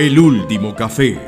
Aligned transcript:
El 0.00 0.18
último 0.18 0.74
café. 0.74 1.18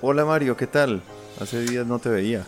Hola 0.00 0.24
Mario, 0.24 0.56
¿qué 0.56 0.66
tal? 0.66 1.02
Hace 1.38 1.60
días 1.60 1.86
no 1.86 1.98
te 1.98 2.08
veía. 2.08 2.46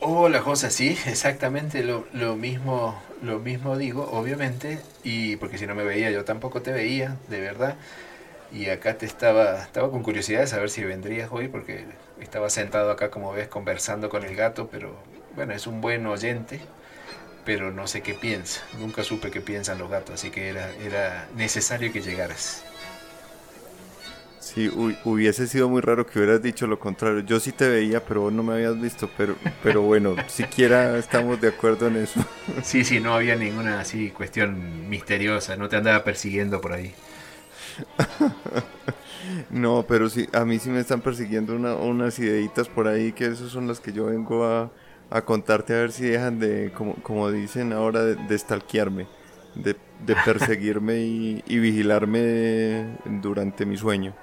Hola 0.00 0.40
José, 0.42 0.72
sí, 0.72 0.98
exactamente 1.06 1.84
lo, 1.84 2.08
lo, 2.12 2.34
mismo, 2.34 3.00
lo 3.22 3.38
mismo 3.38 3.78
digo, 3.78 4.10
obviamente, 4.10 4.80
y 5.04 5.36
porque 5.36 5.58
si 5.58 5.66
no 5.68 5.76
me 5.76 5.84
veía 5.84 6.10
yo 6.10 6.24
tampoco 6.24 6.60
te 6.60 6.72
veía, 6.72 7.18
de 7.28 7.38
verdad. 7.38 7.76
Y 8.52 8.68
acá 8.68 8.98
te 8.98 9.06
estaba, 9.06 9.62
estaba 9.62 9.90
con 9.90 10.02
curiosidad 10.02 10.40
de 10.40 10.46
saber 10.46 10.70
si 10.70 10.84
vendrías 10.84 11.30
hoy, 11.32 11.48
porque 11.48 11.84
estaba 12.20 12.50
sentado 12.50 12.90
acá, 12.90 13.10
como 13.10 13.32
ves, 13.32 13.48
conversando 13.48 14.08
con 14.08 14.24
el 14.24 14.34
gato, 14.36 14.68
pero 14.70 14.94
bueno, 15.36 15.52
es 15.54 15.66
un 15.66 15.80
buen 15.80 16.06
oyente, 16.06 16.60
pero 17.44 17.70
no 17.72 17.86
sé 17.86 18.02
qué 18.02 18.14
piensa. 18.14 18.62
Nunca 18.78 19.04
supe 19.04 19.30
qué 19.30 19.40
piensan 19.40 19.78
los 19.78 19.90
gatos, 19.90 20.16
así 20.16 20.30
que 20.30 20.48
era, 20.48 20.72
era 20.76 21.28
necesario 21.36 21.92
que 21.92 22.00
llegaras. 22.02 22.64
Sí, 24.40 24.68
hubiese 25.04 25.46
sido 25.46 25.68
muy 25.68 25.80
raro 25.82 26.06
que 26.06 26.18
hubieras 26.18 26.42
dicho 26.42 26.66
lo 26.66 26.78
contrario. 26.78 27.20
Yo 27.20 27.38
sí 27.38 27.52
te 27.52 27.68
veía, 27.68 28.04
pero 28.04 28.22
vos 28.22 28.32
no 28.32 28.42
me 28.42 28.54
habías 28.54 28.80
visto. 28.80 29.08
Pero, 29.16 29.36
pero 29.62 29.82
bueno, 29.82 30.18
siquiera 30.28 30.98
estamos 30.98 31.40
de 31.40 31.48
acuerdo 31.48 31.86
en 31.88 31.96
eso. 31.96 32.20
Sí, 32.62 32.84
sí, 32.84 33.00
no 33.00 33.14
había 33.14 33.36
ninguna 33.36 33.80
así 33.80 34.10
cuestión 34.10 34.88
misteriosa. 34.88 35.56
No 35.56 35.68
te 35.68 35.76
andaba 35.76 36.04
persiguiendo 36.04 36.60
por 36.60 36.72
ahí. 36.72 36.94
no, 39.50 39.84
pero 39.86 40.08
sí, 40.08 40.28
a 40.32 40.44
mí 40.44 40.58
sí 40.58 40.70
me 40.70 40.80
están 40.80 41.00
persiguiendo 41.00 41.54
unas 41.54 42.18
ideitas 42.18 42.68
por 42.68 42.88
ahí 42.88 43.12
que 43.12 43.26
esas 43.26 43.50
son 43.50 43.66
las 43.66 43.80
que 43.80 43.92
yo 43.92 44.06
vengo 44.06 44.44
a, 44.44 44.70
contarte 45.24 45.74
a 45.74 45.78
ver 45.78 45.92
si 45.92 46.04
dejan 46.04 46.38
de, 46.38 46.72
como, 46.72 46.94
como 46.96 47.30
dicen 47.30 47.72
ahora, 47.72 48.04
de, 48.04 48.14
de 48.16 48.38
stalkearme, 48.38 49.06
de, 49.54 49.76
perseguirme 50.24 50.98
y, 50.98 51.58
vigilarme 51.58 52.96
durante 53.04 53.66
mi 53.66 53.76
sueño. 53.76 54.14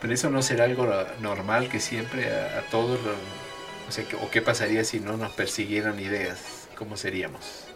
Pero 0.00 0.14
eso 0.14 0.30
no 0.30 0.40
será 0.42 0.64
algo 0.64 0.88
normal 1.20 1.68
que 1.68 1.78
siempre 1.78 2.26
a, 2.32 2.62
todos, 2.70 2.98
o, 3.88 3.92
sea, 3.92 4.04
o 4.22 4.30
qué 4.30 4.40
pasaría 4.40 4.82
si 4.84 4.98
no 4.98 5.16
nos 5.16 5.32
persiguieran 5.32 6.00
ideas, 6.00 6.68
¿cómo 6.76 6.96
seríamos? 6.96 7.66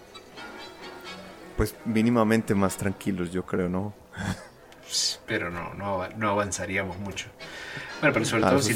Pues 1.56 1.74
mínimamente 1.84 2.54
más 2.54 2.76
tranquilos, 2.76 3.30
yo 3.30 3.44
creo, 3.44 3.68
¿no? 3.68 3.94
pero 5.26 5.50
no, 5.50 5.74
no, 5.74 6.28
avanzaríamos 6.28 6.98
mucho. 6.98 7.26
Bueno, 8.00 8.12
pero 8.12 8.24
sobre 8.24 8.44
ah, 8.44 8.50
todo 8.50 8.60
si, 8.60 8.74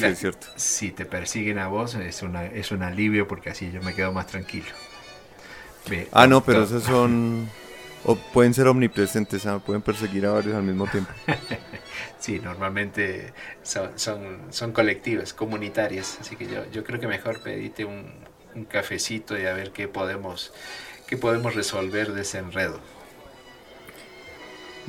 si, 0.57 0.91
te 0.91 1.05
persiguen 1.05 1.59
a 1.59 1.69
vos 1.69 1.95
es, 1.95 2.23
una, 2.23 2.47
es 2.47 2.71
un 2.71 2.83
alivio 2.83 3.29
porque 3.29 3.51
así 3.51 3.71
yo 3.71 3.83
me 3.83 3.95
quedo 3.95 4.13
más 4.13 4.27
tranquilo. 4.27 4.69
ah, 6.13 6.27
no, 6.27 6.43
pero 6.43 6.65
esos 6.65 6.83
son... 6.85 7.49
O 8.05 8.15
pueden 8.15 8.55
ser 8.55 8.69
omnipresentes, 8.69 9.45
¿ah? 9.45 9.59
pueden 9.59 9.83
perseguir 9.83 10.25
a 10.25 10.31
varios 10.31 10.55
al 10.55 10.63
mismo 10.63 10.87
tiempo. 10.87 11.11
sí, 12.21 12.39
normalmente 12.39 13.33
son, 13.63 13.91
son, 13.99 14.73
colectivas, 14.73 15.35
comunitarias, 15.35 16.17
así 16.21 16.37
que 16.37 16.47
yo, 16.47 16.65
yo 16.71 16.85
creo 16.85 17.01
que 17.01 17.09
mejor 17.09 17.43
pedite 17.43 17.85
un, 17.85 18.13
un 18.55 18.65
cafecito 18.65 19.39
y 19.39 19.47
a 19.47 19.53
ver 19.53 19.73
qué 19.73 19.89
podemos, 19.89 20.53
qué 21.09 21.17
podemos 21.17 21.57
resolver 21.57 22.13
de 22.13 22.23
ese 22.23 22.39
enredo. 22.39 22.81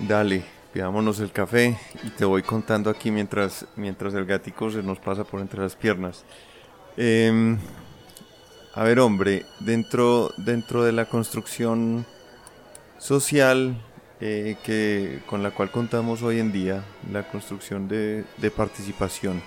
Dale, 0.07 0.45
pidámonos 0.71 1.19
el 1.19 1.31
café 1.31 1.77
y 2.03 2.09
te 2.11 2.23
voy 2.23 2.41
contando 2.41 2.89
aquí 2.89 3.11
mientras, 3.11 3.65
mientras 3.75 4.13
el 4.13 4.25
gatico 4.25 4.71
se 4.71 4.81
nos 4.81 4.97
pasa 4.97 5.25
por 5.25 5.41
entre 5.41 5.59
las 5.59 5.75
piernas. 5.75 6.23
Em, 6.95 7.57
a 8.73 8.83
ver, 8.83 8.99
hombre, 8.99 9.45
dentro, 9.59 10.31
dentro 10.37 10.83
de 10.83 10.93
la 10.93 11.05
construcción 11.05 12.05
social 12.97 13.75
eh, 14.21 14.55
que, 14.63 15.19
con 15.25 15.43
la 15.43 15.51
cual 15.51 15.69
contamos 15.69 16.23
hoy 16.23 16.39
en 16.39 16.53
día, 16.53 16.83
la 17.11 17.27
construcción 17.29 17.89
de, 17.89 18.23
participación 18.55 19.41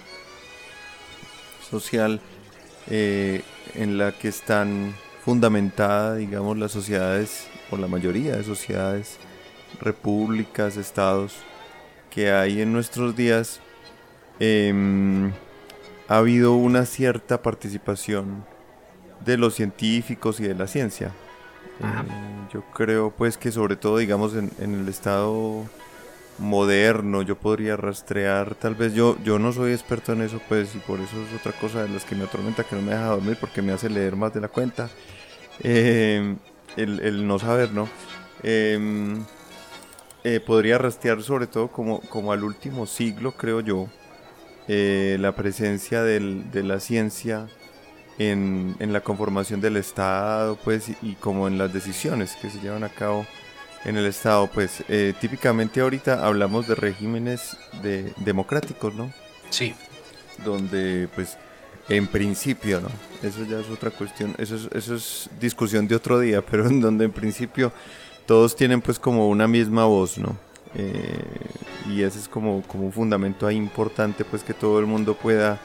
social 1.71 2.21
eh, 2.89 3.43
en 3.75 3.97
la 3.97 4.13
que 4.13 4.29
están 4.29 4.95
fundamentadas, 5.25 6.19
digamos, 6.19 6.59
las 6.59 6.73
sociedades, 6.73 7.47
o 7.71 7.79
la 7.79 7.87
mayoría 7.87 8.37
de 8.37 8.45
sociedades, 8.45 9.19
repúblicas, 9.81 10.77
estados 10.77 11.37
que 12.11 12.31
hay 12.31 12.61
en 12.61 12.73
nuestros 12.73 13.17
días, 13.17 13.61
em, 14.39 15.33
ha 16.09 16.19
habido 16.19 16.55
una 16.55 16.85
cierta 16.85 17.43
participación 17.43 18.45
de 19.25 19.39
los 19.39 19.55
científicos 19.55 20.41
y 20.41 20.45
de 20.45 20.55
la 20.55 20.67
ciencia. 20.67 21.13
Eh, 21.81 22.49
yo 22.53 22.63
creo 22.75 23.11
pues 23.11 23.39
que 23.39 23.51
sobre 23.51 23.77
todo 23.77 23.99
digamos 23.99 24.35
en, 24.35 24.51
el 24.59 24.89
estado 24.89 25.65
moderno 26.39 27.23
yo 27.23 27.37
podría 27.37 27.77
rastrear 27.77 28.55
tal 28.55 28.75
vez 28.75 28.95
yo 28.95 29.17
yo 29.25 29.39
no 29.39 29.53
soy 29.53 29.73
experto 29.73 30.13
en 30.13 30.23
eso 30.23 30.41
pues 30.49 30.75
y 30.75 30.79
por 30.79 31.01
eso 31.01 31.17
es 31.23 31.41
otra 31.41 31.53
cosa 31.53 31.83
de 31.83 31.89
las 31.89 32.05
que 32.05 32.15
me 32.15 32.25
atormenta 32.25 32.65
que 32.65 32.77
no 32.77 32.83
me 32.83 32.93
deja 32.93 33.07
dormir 33.07 33.37
porque 33.41 33.63
me 33.63 33.73
hace 33.73 33.89
leer 33.89 34.17
más 34.17 34.33
de 34.35 34.41
la 34.41 34.49
cuenta. 34.49 34.91
Em, 35.65 36.39
el, 36.77 37.01
el, 37.01 37.27
no 37.27 37.39
saber 37.39 37.73
no 37.73 37.87
em, 38.43 39.23
eh, 40.25 40.41
podría 40.41 40.79
rastrear 40.79 41.23
sobre 41.23 41.47
todo 41.47 41.69
como, 41.69 42.01
como 42.03 42.33
al 42.33 42.45
último 42.45 42.87
siglo, 42.87 43.33
creo 43.33 43.61
yo, 43.61 43.89
eh, 44.69 45.17
la 45.19 45.35
presencia 45.35 46.03
del, 46.03 46.51
de 46.53 46.63
la 46.63 46.79
ciencia 46.79 47.49
en, 48.19 48.77
en, 48.79 48.93
la 48.93 49.01
conformación 49.01 49.61
del 49.61 49.77
Estado, 49.77 50.57
pues, 50.63 50.91
y, 51.03 51.15
como 51.15 51.49
en 51.49 51.59
las 51.59 51.73
decisiones 51.73 52.37
que 52.37 52.51
se 52.51 52.61
llevan 52.61 52.85
a 52.85 52.89
cabo 52.89 53.27
en 53.85 53.97
el 53.97 54.07
Estado, 54.07 54.47
pues, 54.47 54.85
eh, 54.89 55.13
típicamente 55.21 55.81
ahorita 55.81 56.25
hablamos 56.25 56.69
de 56.69 56.77
regímenes 56.77 57.57
de, 57.83 58.13
democráticos, 58.19 58.95
¿no? 58.95 59.13
Sí. 59.51 59.75
Donde, 60.45 61.09
pues, 61.17 61.37
en 61.89 62.07
principio, 62.07 62.81
¿no? 62.81 62.89
Eso 63.27 63.45
ya 63.45 63.59
es 63.59 63.69
otra 63.69 63.91
cuestión, 63.91 64.37
eso 64.39 64.55
es, 64.55 64.69
eso 64.73 64.95
es 64.95 65.31
discusión 65.41 65.89
de 65.89 65.97
otro 65.97 66.21
día, 66.21 66.43
pero 66.51 66.69
en 66.69 66.81
donde 66.81 67.07
en 67.07 67.13
principio 67.13 67.73
todos 68.27 68.57
tienen 68.57 68.81
pues 68.81 68.99
como 68.99 69.29
una 69.29 69.49
misma 69.49 69.85
voz, 69.85 70.19
¿no? 70.19 70.37
Eh, 70.75 71.23
y 71.91 72.03
ese 72.03 72.19
es 72.19 72.29
como, 72.29 72.63
como 72.63 72.85
un 72.85 72.93
fundamento 72.93 73.47
ahí 73.47 73.57
importante 73.57 74.25
pues 74.25 74.43
que 74.43 74.55
todo 74.55 74.79
el 74.79 74.87
mundo 74.87 75.15
pueda, 75.15 75.61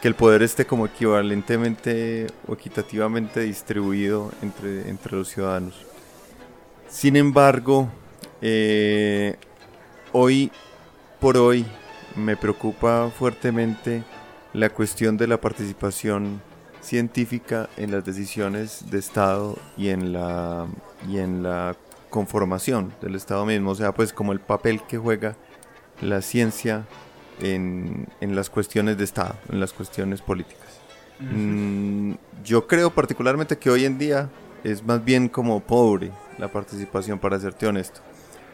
que 0.00 0.08
el 0.08 0.14
poder 0.14 0.42
esté 0.42 0.64
como 0.64 0.86
equivalentemente 0.86 2.28
o 2.46 2.54
equitativamente 2.54 3.40
distribuido 3.40 4.30
entre, 4.42 4.88
entre 4.88 5.16
los 5.16 5.28
ciudadanos. 5.28 5.74
Sin 6.88 7.16
embargo, 7.16 7.88
eh, 8.40 9.36
hoy 10.12 10.52
por 11.20 11.36
hoy 11.36 11.66
me 12.14 12.36
preocupa 12.36 13.10
fuertemente 13.10 14.04
la 14.52 14.70
cuestión 14.70 15.16
de 15.16 15.26
la 15.26 15.40
participación 15.40 16.40
científica 16.80 17.68
en 17.76 17.90
las 17.90 18.04
decisiones 18.04 18.90
de 18.90 18.98
Estado 18.98 19.58
y 19.76 19.88
en 19.88 20.12
la, 20.12 20.66
y 21.08 21.18
en 21.18 21.42
la 21.42 21.74
conformación 22.14 22.94
del 23.02 23.16
Estado 23.16 23.44
mismo, 23.44 23.72
o 23.72 23.74
sea, 23.74 23.90
pues 23.90 24.12
como 24.12 24.32
el 24.32 24.38
papel 24.38 24.80
que 24.86 24.98
juega 24.98 25.34
la 26.00 26.22
ciencia 26.22 26.86
en, 27.40 28.06
en 28.20 28.36
las 28.36 28.50
cuestiones 28.50 28.96
de 28.96 29.02
Estado, 29.02 29.34
en 29.50 29.58
las 29.58 29.72
cuestiones 29.72 30.22
políticas. 30.22 30.68
Mm, 31.18 32.12
yo 32.44 32.68
creo 32.68 32.90
particularmente 32.90 33.58
que 33.58 33.68
hoy 33.68 33.84
en 33.84 33.98
día 33.98 34.30
es 34.62 34.84
más 34.84 35.04
bien 35.04 35.28
como 35.28 35.58
pobre 35.58 36.12
la 36.38 36.46
participación, 36.46 37.18
para 37.18 37.40
serte 37.40 37.66
honesto. 37.66 38.00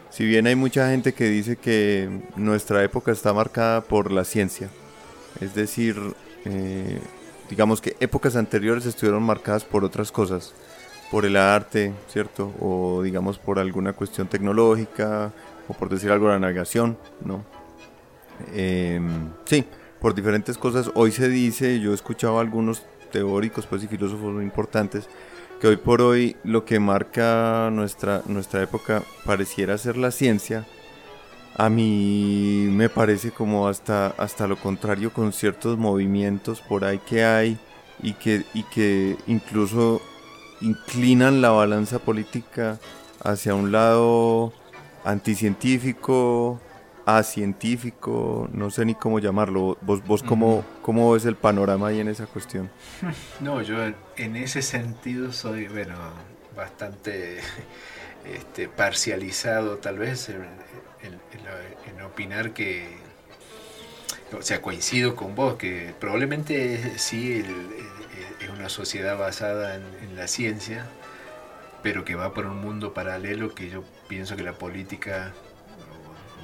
Si 0.08 0.24
bien 0.24 0.46
hay 0.46 0.54
mucha 0.54 0.88
gente 0.88 1.12
que 1.12 1.28
dice 1.28 1.56
que 1.56 2.08
nuestra 2.36 2.82
época 2.82 3.12
está 3.12 3.34
marcada 3.34 3.82
por 3.82 4.10
la 4.10 4.24
ciencia, 4.24 4.70
es 5.38 5.54
decir, 5.54 5.96
eh, 6.46 6.98
digamos 7.50 7.82
que 7.82 7.94
épocas 8.00 8.36
anteriores 8.36 8.86
estuvieron 8.86 9.22
marcadas 9.22 9.64
por 9.64 9.84
otras 9.84 10.10
cosas, 10.10 10.54
por 11.10 11.26
el 11.26 11.36
arte, 11.36 11.92
¿cierto? 12.08 12.52
O 12.60 13.02
digamos 13.02 13.38
por 13.38 13.58
alguna 13.58 13.92
cuestión 13.92 14.28
tecnológica, 14.28 15.32
o 15.68 15.74
por 15.74 15.88
decir 15.88 16.10
algo, 16.10 16.28
la 16.28 16.38
navegación, 16.38 16.96
¿no? 17.24 17.44
Em, 18.54 19.30
sí, 19.44 19.64
por 20.00 20.14
diferentes 20.14 20.56
cosas. 20.56 20.90
Hoy 20.94 21.12
se 21.12 21.28
dice, 21.28 21.80
yo 21.80 21.92
he 21.92 21.94
escuchado 21.94 22.38
a 22.38 22.40
algunos 22.40 22.82
teóricos 23.12 23.66
pues, 23.66 23.82
y 23.82 23.88
filósofos 23.88 24.32
muy 24.32 24.44
importantes, 24.44 25.08
que 25.60 25.66
hoy 25.66 25.76
por 25.76 26.00
hoy 26.00 26.36
lo 26.44 26.64
que 26.64 26.80
marca 26.80 27.68
nuestra, 27.72 28.22
nuestra 28.26 28.62
época 28.62 29.02
pareciera 29.24 29.76
ser 29.78 29.96
la 29.96 30.10
ciencia. 30.10 30.66
A 31.56 31.68
mí 31.68 32.68
me 32.70 32.88
parece 32.88 33.32
como 33.32 33.68
hasta, 33.68 34.08
hasta 34.16 34.46
lo 34.46 34.56
contrario 34.56 35.12
con 35.12 35.32
ciertos 35.32 35.76
movimientos 35.76 36.60
por 36.62 36.84
ahí 36.84 36.98
que 36.98 37.24
hay 37.24 37.58
y 38.02 38.14
que, 38.14 38.44
y 38.54 38.62
que 38.62 39.16
incluso 39.26 40.00
inclinan 40.60 41.40
la 41.40 41.50
balanza 41.50 41.98
política 41.98 42.78
hacia 43.22 43.54
un 43.54 43.72
lado 43.72 44.52
anticientífico 45.04 46.60
científico, 47.22 48.48
no 48.52 48.70
sé 48.70 48.84
ni 48.84 48.94
cómo 48.94 49.18
llamarlo. 49.18 49.76
¿Vos, 49.80 50.04
vos 50.06 50.22
cómo, 50.22 50.64
cómo 50.82 51.12
ves 51.12 51.24
el 51.24 51.36
panorama 51.36 51.88
ahí 51.88 52.00
en 52.00 52.08
esa 52.08 52.26
cuestión? 52.26 52.70
No, 53.40 53.62
yo 53.62 53.76
en 54.16 54.36
ese 54.36 54.62
sentido 54.62 55.32
soy, 55.32 55.66
bueno, 55.66 55.96
bastante 56.56 57.40
este, 58.24 58.68
parcializado 58.68 59.78
tal 59.78 59.98
vez 59.98 60.28
en, 60.28 60.40
opinar 62.02 62.52
que, 62.52 62.96
o 64.32 64.42
sea, 64.42 64.62
coincido 64.62 65.16
con 65.16 65.34
vos, 65.34 65.56
que 65.56 65.94
probablemente 65.98 66.98
sí 66.98 67.44
es 68.40 68.48
una 68.48 68.68
sociedad 68.68 69.18
basada 69.18 69.76
en 69.76 70.16
la 70.16 70.28
ciencia, 70.28 70.86
pero 71.82 72.04
que 72.04 72.14
va 72.14 72.34
por 72.34 72.46
un 72.46 72.60
mundo 72.60 72.94
paralelo 72.94 73.54
que 73.54 73.70
yo 73.70 73.84
pienso 74.08 74.36
que 74.36 74.42
la 74.42 74.52
política 74.52 75.32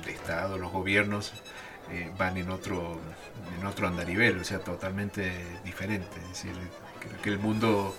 de 0.04 0.12
Estado, 0.12 0.58
los 0.58 0.72
gobiernos 0.72 1.32
eh, 1.90 2.10
van 2.18 2.36
en 2.36 2.50
otro, 2.50 2.98
en 3.58 3.66
otro 3.66 3.88
andarivel, 3.88 4.38
o 4.38 4.44
sea, 4.44 4.60
totalmente 4.60 5.32
diferente. 5.64 6.16
Es 6.22 6.28
decir, 6.28 6.52
creo 7.00 7.22
que 7.22 7.30
el 7.30 7.38
mundo 7.38 7.94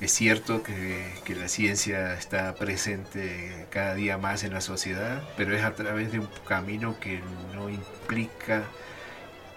es 0.00 0.12
cierto 0.12 0.62
que, 0.62 1.12
que, 1.24 1.34
la 1.34 1.48
ciencia 1.48 2.14
está 2.14 2.54
presente 2.54 3.66
cada 3.70 3.94
día 3.94 4.18
más 4.18 4.44
en 4.44 4.52
la 4.52 4.60
sociedad, 4.60 5.22
pero 5.36 5.54
es 5.56 5.64
a 5.64 5.74
través 5.74 6.10
de 6.12 6.20
un 6.20 6.28
camino 6.46 6.98
que 7.00 7.20
no 7.54 7.68
implica 7.68 8.64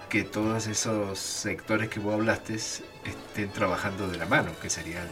que 0.09 0.23
todos 0.23 0.67
esos 0.67 1.19
sectores 1.19 1.89
que 1.89 1.99
vos 1.99 2.13
hablaste 2.13 2.55
estén 2.55 3.51
trabajando 3.53 4.07
de 4.07 4.17
la 4.17 4.25
mano, 4.25 4.51
que 4.61 4.69
serían 4.69 5.07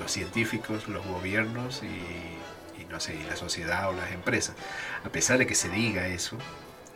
los 0.00 0.10
científicos, 0.10 0.88
los 0.88 1.06
gobiernos 1.06 1.82
y, 1.82 2.86
no 2.90 3.00
sé, 3.00 3.18
la 3.28 3.36
sociedad 3.36 3.88
o 3.88 3.92
las 3.92 4.12
empresas. 4.12 4.56
A 5.04 5.08
pesar 5.08 5.38
de 5.38 5.46
que 5.46 5.54
se 5.54 5.68
diga 5.68 6.06
eso, 6.08 6.38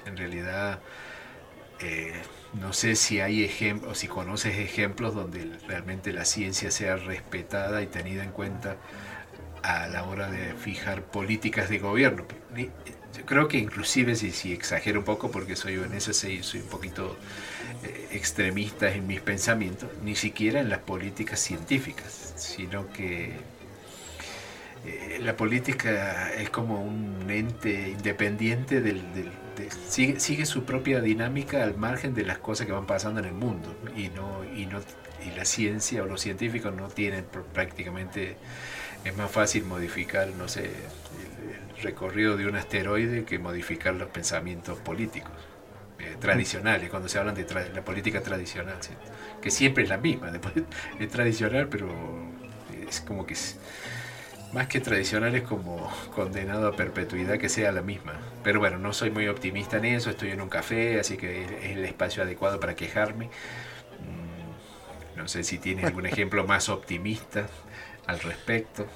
en 0.06 0.16
realidad 0.16 0.80
eh, 1.80 2.22
no 2.52 2.72
sé 2.72 2.96
si 2.96 3.20
hay 3.20 3.44
ejemplos, 3.44 3.98
si 3.98 4.08
conoces 4.08 4.58
ejemplos 4.58 5.14
donde 5.14 5.58
realmente 5.66 6.12
la 6.12 6.24
ciencia 6.24 6.70
sea 6.70 6.96
respetada 6.96 7.82
y 7.82 7.86
tenida 7.86 8.24
en 8.24 8.32
cuenta 8.32 8.76
a 9.62 9.86
la 9.88 10.04
hora 10.04 10.30
de 10.30 10.54
fijar 10.54 11.02
políticas 11.04 11.68
de 11.68 11.78
gobierno. 11.78 12.26
Creo 13.24 13.48
que 13.48 13.58
inclusive 13.58 14.14
si, 14.14 14.52
exagero 14.52 15.00
un 15.00 15.04
poco, 15.04 15.30
porque 15.30 15.56
soy 15.56 15.74
en 15.74 15.94
eso 15.94 16.12
soy, 16.12 16.42
un 16.54 16.68
poquito 16.68 17.16
eh, 17.84 18.08
extremista 18.12 18.92
en 18.92 19.06
mis 19.06 19.20
pensamientos, 19.20 19.90
ni 20.02 20.14
siquiera 20.14 20.60
en 20.60 20.68
las 20.68 20.80
políticas 20.80 21.40
científicas, 21.40 22.34
sino 22.36 22.90
que 22.92 23.32
eh, 24.86 25.18
la 25.20 25.36
política 25.36 26.32
es 26.34 26.50
como 26.50 26.82
un 26.82 27.28
ente 27.28 27.90
independiente 27.90 28.80
del, 28.80 29.02
sigue, 29.88 30.20
sigue, 30.20 30.46
su 30.46 30.64
propia 30.64 31.00
dinámica 31.00 31.64
al 31.64 31.76
margen 31.76 32.14
de 32.14 32.24
las 32.24 32.38
cosas 32.38 32.66
que 32.66 32.72
van 32.72 32.86
pasando 32.86 33.20
en 33.20 33.26
el 33.26 33.34
mundo 33.34 33.74
y 33.96 34.08
no 34.08 34.44
y 34.44 34.66
no 34.66 34.80
y 35.26 35.36
la 35.36 35.44
ciencia 35.44 36.02
o 36.02 36.06
los 36.06 36.20
científicos 36.20 36.74
no 36.74 36.88
tienen 36.88 37.24
prácticamente 37.52 38.36
es 39.04 39.16
más 39.16 39.30
fácil 39.30 39.64
modificar 39.64 40.28
no 40.28 40.48
sé 40.48 40.70
recorrido 41.82 42.36
de 42.36 42.46
un 42.46 42.56
asteroide 42.56 43.24
que 43.24 43.38
modificar 43.38 43.94
los 43.94 44.08
pensamientos 44.08 44.78
políticos 44.78 45.32
eh, 45.98 46.16
tradicionales 46.20 46.90
cuando 46.90 47.08
se 47.08 47.18
hablan 47.18 47.34
de 47.34 47.46
la 47.74 47.84
política 47.84 48.22
tradicional 48.22 48.76
que 49.40 49.50
siempre 49.50 49.84
es 49.84 49.88
la 49.88 49.98
misma 49.98 50.32
es 50.98 51.08
tradicional 51.08 51.68
pero 51.68 51.88
es 52.88 53.00
como 53.00 53.26
que 53.26 53.34
más 54.52 54.66
que 54.66 54.80
tradicional 54.80 55.34
es 55.34 55.42
como 55.42 55.90
condenado 56.14 56.68
a 56.68 56.72
perpetuidad 56.76 57.38
que 57.38 57.48
sea 57.48 57.72
la 57.72 57.82
misma. 57.82 58.14
Pero 58.42 58.60
bueno, 58.60 58.78
no 58.78 58.92
soy 58.92 59.10
muy 59.10 59.28
optimista 59.28 59.76
en 59.76 59.84
eso, 59.84 60.10
estoy 60.10 60.30
en 60.30 60.40
un 60.40 60.48
café, 60.48 60.98
así 60.98 61.16
que 61.16 61.44
es 61.44 61.50
el 61.76 61.84
espacio 61.84 62.22
adecuado 62.22 62.58
para 62.58 62.74
quejarme. 62.74 63.26
Mm, 63.26 65.18
no 65.18 65.28
sé 65.28 65.44
si 65.44 65.58
tienes 65.58 65.84
algún 65.84 66.06
ejemplo 66.06 66.46
más 66.46 66.68
optimista 66.68 67.46
al 68.06 68.20
respecto. 68.20 68.86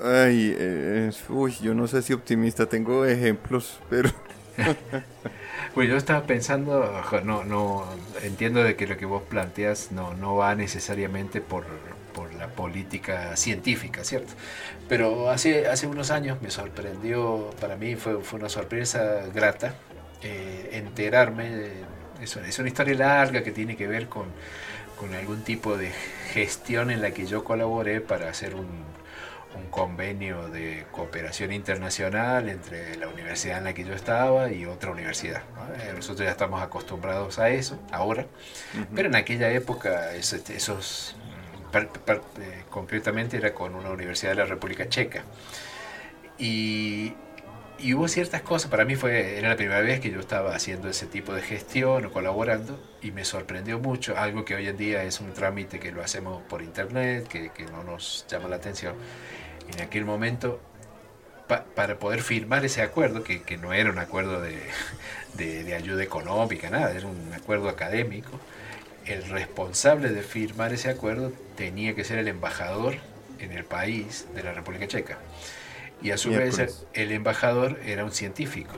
Ay, 0.00 0.54
eh, 0.56 1.10
uy, 1.28 1.56
yo 1.60 1.74
no 1.74 1.88
sé 1.88 2.02
si 2.02 2.12
optimista, 2.12 2.66
tengo 2.66 3.04
ejemplos, 3.04 3.80
pero... 3.90 4.10
pues 5.74 5.88
yo 5.88 5.96
estaba 5.96 6.22
pensando, 6.24 7.02
no, 7.24 7.44
no, 7.44 7.84
entiendo 8.22 8.62
de 8.62 8.76
que 8.76 8.86
lo 8.86 8.96
que 8.96 9.06
vos 9.06 9.22
planteas 9.22 9.90
no, 9.90 10.14
no 10.14 10.36
va 10.36 10.54
necesariamente 10.54 11.40
por, 11.40 11.64
por 12.14 12.32
la 12.34 12.48
política 12.48 13.36
científica, 13.36 14.04
¿cierto? 14.04 14.34
Pero 14.88 15.30
hace, 15.30 15.66
hace 15.66 15.88
unos 15.88 16.12
años 16.12 16.40
me 16.42 16.50
sorprendió, 16.50 17.50
para 17.60 17.76
mí 17.76 17.96
fue, 17.96 18.20
fue 18.22 18.38
una 18.38 18.48
sorpresa 18.48 19.22
grata 19.34 19.74
eh, 20.22 20.70
enterarme, 20.72 21.70
es, 22.22 22.36
es 22.36 22.58
una 22.58 22.68
historia 22.68 22.94
larga 22.94 23.42
que 23.42 23.50
tiene 23.50 23.76
que 23.76 23.88
ver 23.88 24.08
con, 24.08 24.26
con 24.96 25.12
algún 25.14 25.42
tipo 25.42 25.76
de 25.76 25.90
gestión 26.32 26.90
en 26.92 27.02
la 27.02 27.10
que 27.10 27.26
yo 27.26 27.42
colaboré 27.42 28.00
para 28.00 28.28
hacer 28.28 28.54
un, 28.54 28.68
un 29.56 29.70
convenio 29.70 30.48
de 30.48 30.84
cooperación 30.90 31.52
internacional 31.52 32.48
entre 32.48 32.96
la 32.96 33.08
universidad 33.08 33.58
en 33.58 33.64
la 33.64 33.74
que 33.74 33.84
yo 33.84 33.94
estaba 33.94 34.50
y 34.50 34.66
otra 34.66 34.90
universidad. 34.90 35.42
Eh, 35.80 35.92
nosotros 35.94 36.26
ya 36.26 36.32
estamos 36.32 36.62
acostumbrados 36.62 37.38
a 37.38 37.50
eso 37.50 37.78
ahora, 37.90 38.26
pero 38.94 39.08
en 39.08 39.16
aquella 39.16 39.50
época 39.50 40.14
este, 40.14 40.56
esos 40.56 41.16
eh, 41.72 42.64
concretamente 42.70 43.36
era 43.36 43.52
con 43.54 43.74
una 43.74 43.90
universidad 43.90 44.32
de 44.32 44.36
la 44.36 44.46
República 44.46 44.88
Checa. 44.88 45.22
Y, 46.38 47.14
hubo 47.92 48.08
ciertas 48.08 48.42
cosas, 48.42 48.70
para 48.70 48.84
mí 48.84 48.96
fue, 48.96 49.38
era 49.38 49.50
la 49.50 49.56
primera 49.56 49.80
vez 49.80 50.00
que 50.00 50.10
yo 50.10 50.20
estaba 50.20 50.54
haciendo 50.54 50.88
ese 50.88 51.06
tipo 51.06 51.32
de 51.32 51.42
gestión 51.42 52.04
o 52.06 52.10
colaborando 52.10 52.80
y 53.02 53.12
me 53.12 53.24
sorprendió 53.24 53.78
mucho, 53.78 54.16
algo 54.16 54.44
que 54.44 54.54
hoy 54.54 54.66
en 54.66 54.76
día 54.76 55.04
es 55.04 55.20
un 55.20 55.32
trámite 55.32 55.78
que 55.78 55.92
lo 55.92 56.02
hacemos 56.02 56.42
por 56.42 56.62
internet, 56.62 57.28
que, 57.28 57.50
no 57.70 57.84
nos 57.84 58.26
llama 58.28 58.48
la 58.48 58.56
atención. 58.56 58.94
En 59.72 59.80
aquel 59.80 60.04
momento, 60.04 60.60
para 61.74 61.98
poder 61.98 62.22
firmar 62.22 62.64
ese 62.64 62.82
acuerdo, 62.82 63.22
que, 63.22 63.56
no 63.58 63.72
era 63.72 63.90
un 63.90 63.98
acuerdo 63.98 64.40
de, 64.40 64.60
de 65.36 65.74
ayuda 65.74 66.02
económica, 66.02 66.70
nada, 66.70 66.92
era 66.92 67.06
un 67.06 67.32
acuerdo 67.32 67.68
académico, 67.68 68.40
el 69.06 69.24
responsable 69.28 70.10
de 70.10 70.22
firmar 70.22 70.72
ese 70.72 70.90
acuerdo 70.90 71.32
tenía 71.56 71.94
que 71.94 72.04
ser 72.04 72.18
el 72.18 72.28
embajador 72.28 72.96
en 73.38 73.52
el 73.52 73.64
país 73.64 74.26
de 74.34 74.42
la 74.42 74.52
República 74.52 74.86
Checa. 74.86 75.18
Y 76.02 76.10
a 76.10 76.18
su 76.18 76.30
vez 76.30 76.84
el, 76.92 77.12
embajador 77.12 77.78
era 77.84 78.04
un 78.04 78.12
científico. 78.12 78.74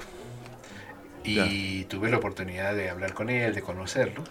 Y 1.23 1.85
tuve 1.85 2.11
la 2.11 2.17
oportunidad 2.17 2.75
de 2.75 2.89
hablar 2.89 3.13
con 3.15 3.31
él, 3.31 3.55
de 3.55 3.63
conocerlo. 3.63 4.25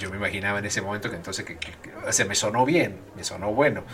Yo, 0.00 0.10
me 0.10 0.16
imaginaba 0.16 0.58
en 0.58 0.66
ese 0.66 0.82
momento 0.82 1.08
que 1.08 1.16
entonces 1.16 1.44
que, 1.44 1.56
que, 1.56 2.24
me 2.24 2.34
sonó 2.34 2.66
bien, 2.66 2.98
me 3.16 3.22
sonó 3.24 3.52
bueno, 3.52 3.84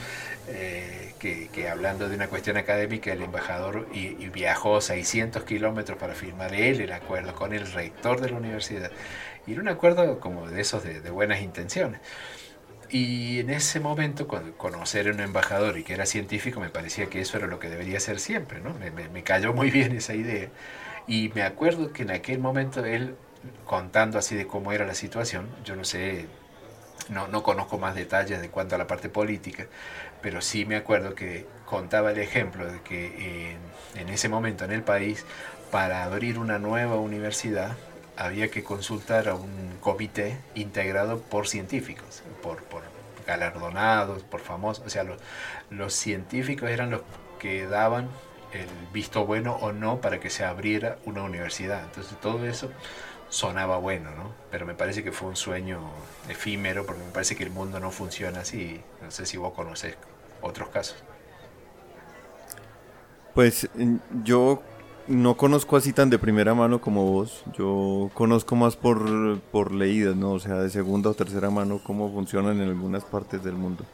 eh, 0.49 1.13
que, 1.19 1.69
hablando 1.69 2.09
de 2.09 2.17
una 2.17 2.29
cuestión 2.29 2.57
académica 2.57 3.13
el 3.13 3.23
embajador 3.23 3.87
y, 3.93 4.17
y 4.19 4.29
viajó 4.29 4.81
600 4.81 5.45
kilómetros 5.45 5.99
para 5.99 6.15
firmar 6.15 6.55
él 6.55 6.81
el 6.81 6.93
acuerdo 6.93 7.35
con 7.35 7.53
el 7.53 7.71
rector 7.71 8.21
de 8.21 8.31
la 8.31 8.39
universidad. 8.39 8.91
Y 9.49 9.53
era 9.53 9.63
un 9.63 9.69
acuerdo 9.69 10.21
como 10.21 10.47
de 10.47 10.61
esos 10.61 10.85
de, 10.85 11.01
buenas 11.11 11.41
intenciones. 11.41 12.01
Y 12.91 13.41
en 13.41 13.51
ese 13.51 13.81
momento, 13.81 14.27
cuando 14.27 14.57
conocer 14.57 15.09
a 15.09 15.13
un 15.13 15.21
embajador 15.21 15.77
y 15.79 15.85
que 15.85 15.93
era 15.93 16.07
científico, 16.07 16.59
me 16.61 16.71
parecía 16.71 17.07
que 17.07 17.21
eso 17.21 17.37
era 17.37 17.47
lo 17.47 17.59
que 17.59 17.69
debería 17.69 18.01
ser 18.01 18.19
siempre, 18.19 18.61
¿no? 18.61 18.73
Me, 18.75 18.91
me, 18.91 19.23
cayó 19.23 19.53
muy 19.53 19.71
bien 19.71 19.93
esa 19.93 20.15
idea. 20.15 20.49
Y 21.07 21.31
me 21.35 21.43
acuerdo 21.43 21.93
que 21.93 22.03
en 22.05 22.11
aquel 22.11 22.39
momento 22.39 22.85
él, 22.85 23.15
contando 23.67 24.19
así 24.19 24.37
de 24.37 24.47
cómo 24.47 24.73
era 24.73 24.87
la 24.87 24.95
situación, 24.95 25.49
yo 25.65 25.77
no 25.77 25.85
sé, 25.85 26.27
no, 27.11 27.29
no 27.29 27.43
conozco 27.43 27.79
más 27.79 27.95
detalles 27.95 28.41
de 28.41 28.49
cuanto 28.49 28.75
a 28.75 28.79
la 28.79 28.87
parte 28.87 29.11
política, 29.11 29.67
pero 30.23 30.41
sí 30.41 30.65
me 30.65 30.77
acuerdo 30.77 31.15
que 31.15 31.47
contaba 31.67 32.13
el 32.13 32.19
ejemplo 32.19 32.71
de 32.71 32.81
que 32.83 33.53
en, 33.53 33.59
en 34.01 34.09
ese 34.09 34.31
momento 34.31 34.65
en 34.65 34.73
el 34.73 34.83
país, 34.83 35.27
para 35.71 36.05
abrir 36.05 36.39
una 36.39 36.59
nueva 36.59 36.97
universidad, 36.97 37.77
había 38.19 38.51
que 38.51 38.65
consultar 38.65 39.29
a 39.29 39.35
un 39.37 39.77
comité 39.81 40.37
integrado 40.57 41.21
por 41.21 41.47
científicos, 41.47 42.25
por, 42.43 42.59
galardonados, 43.27 44.25
por 44.25 44.41
famosos. 44.41 44.85
O 44.85 44.91
sea, 44.91 45.05
los, 45.05 45.19
los 45.71 45.95
científicos 45.95 46.69
eran 46.69 46.91
los 46.91 47.03
que 47.39 47.67
daban 47.67 48.09
el 48.53 48.67
visto 48.93 49.25
bueno 49.25 49.55
o 49.61 49.73
no 49.73 50.01
para 50.01 50.19
que 50.19 50.31
se 50.31 50.45
abriera 50.45 50.99
una 51.05 51.23
universidad. 51.23 51.85
Entonces 51.85 52.19
todo 52.21 52.45
eso 52.45 52.71
sonaba 53.29 53.79
bueno, 53.79 54.11
¿no? 54.11 54.33
Pero 54.51 54.67
me 54.67 54.75
parece 54.75 55.05
que 55.05 55.13
fue 55.13 55.29
un 55.29 55.37
sueño 55.37 55.81
efímero 56.29 56.87
porque 56.87 57.05
me 57.05 57.13
parece 57.13 57.37
que 57.37 57.45
el 57.45 57.51
mundo 57.51 57.79
no 57.79 57.93
funciona 57.93 58.41
así. 58.41 58.81
No 59.01 59.13
sé 59.13 59.27
si 59.27 59.37
vos 59.37 59.53
conoces 59.53 59.95
otros 60.43 60.71
casos. 60.71 60.97
Pues 63.33 63.69
yo 64.25 64.61
no 65.09 65.37
conozco 65.37 65.77
así 65.77 65.93
tan 65.93 66.11
de 66.11 66.19
primera 66.19 66.55
mano 66.55 66.81
como 66.81 67.11
vos. 67.11 67.45
Yo 67.57 68.11
conozco 68.15 68.57
más 68.57 68.77
por, 68.77 69.41
por 69.53 69.73
leídas, 69.73 70.17
¿no? 70.17 70.33
O 70.33 70.39
sea, 70.39 70.57
de 70.57 70.71
segunda 70.71 71.11
o 71.11 71.15
tercera 71.15 71.51
mano 71.51 71.81
cómo 71.83 72.13
funcionan 72.13 72.61
en 72.61 72.69
algunas 72.69 73.05
partes 73.05 73.43
del 73.43 73.55
mundo. 73.55 73.85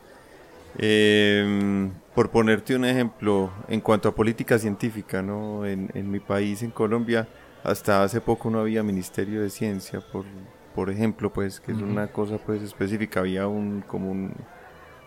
Em, 0.76 1.90
por 2.14 2.30
ponerte 2.30 2.75
un 2.75 2.85
ejemplo, 2.85 3.50
en 3.68 3.80
cuanto 3.80 4.09
a 4.09 4.14
política 4.14 4.59
científica, 4.59 5.23
¿no? 5.23 5.64
En, 5.64 5.90
en, 5.94 6.11
mi 6.11 6.18
país, 6.18 6.62
en 6.62 6.73
Colombia, 6.73 7.28
hasta 7.62 8.02
hace 8.02 8.21
poco 8.21 8.50
no 8.50 8.59
había 8.59 8.83
Ministerio 8.83 9.40
de 9.42 9.50
Ciencia, 9.50 10.00
por, 10.00 10.25
por 10.75 10.90
ejemplo, 10.90 11.33
pues, 11.33 11.61
que 11.61 11.73
es 11.73 11.78
una 11.78 12.09
cosa 12.09 12.38
pues 12.38 12.61
específica, 12.62 13.21
había 13.21 13.47
un 13.47 13.83
como 13.87 14.11
un 14.11 14.35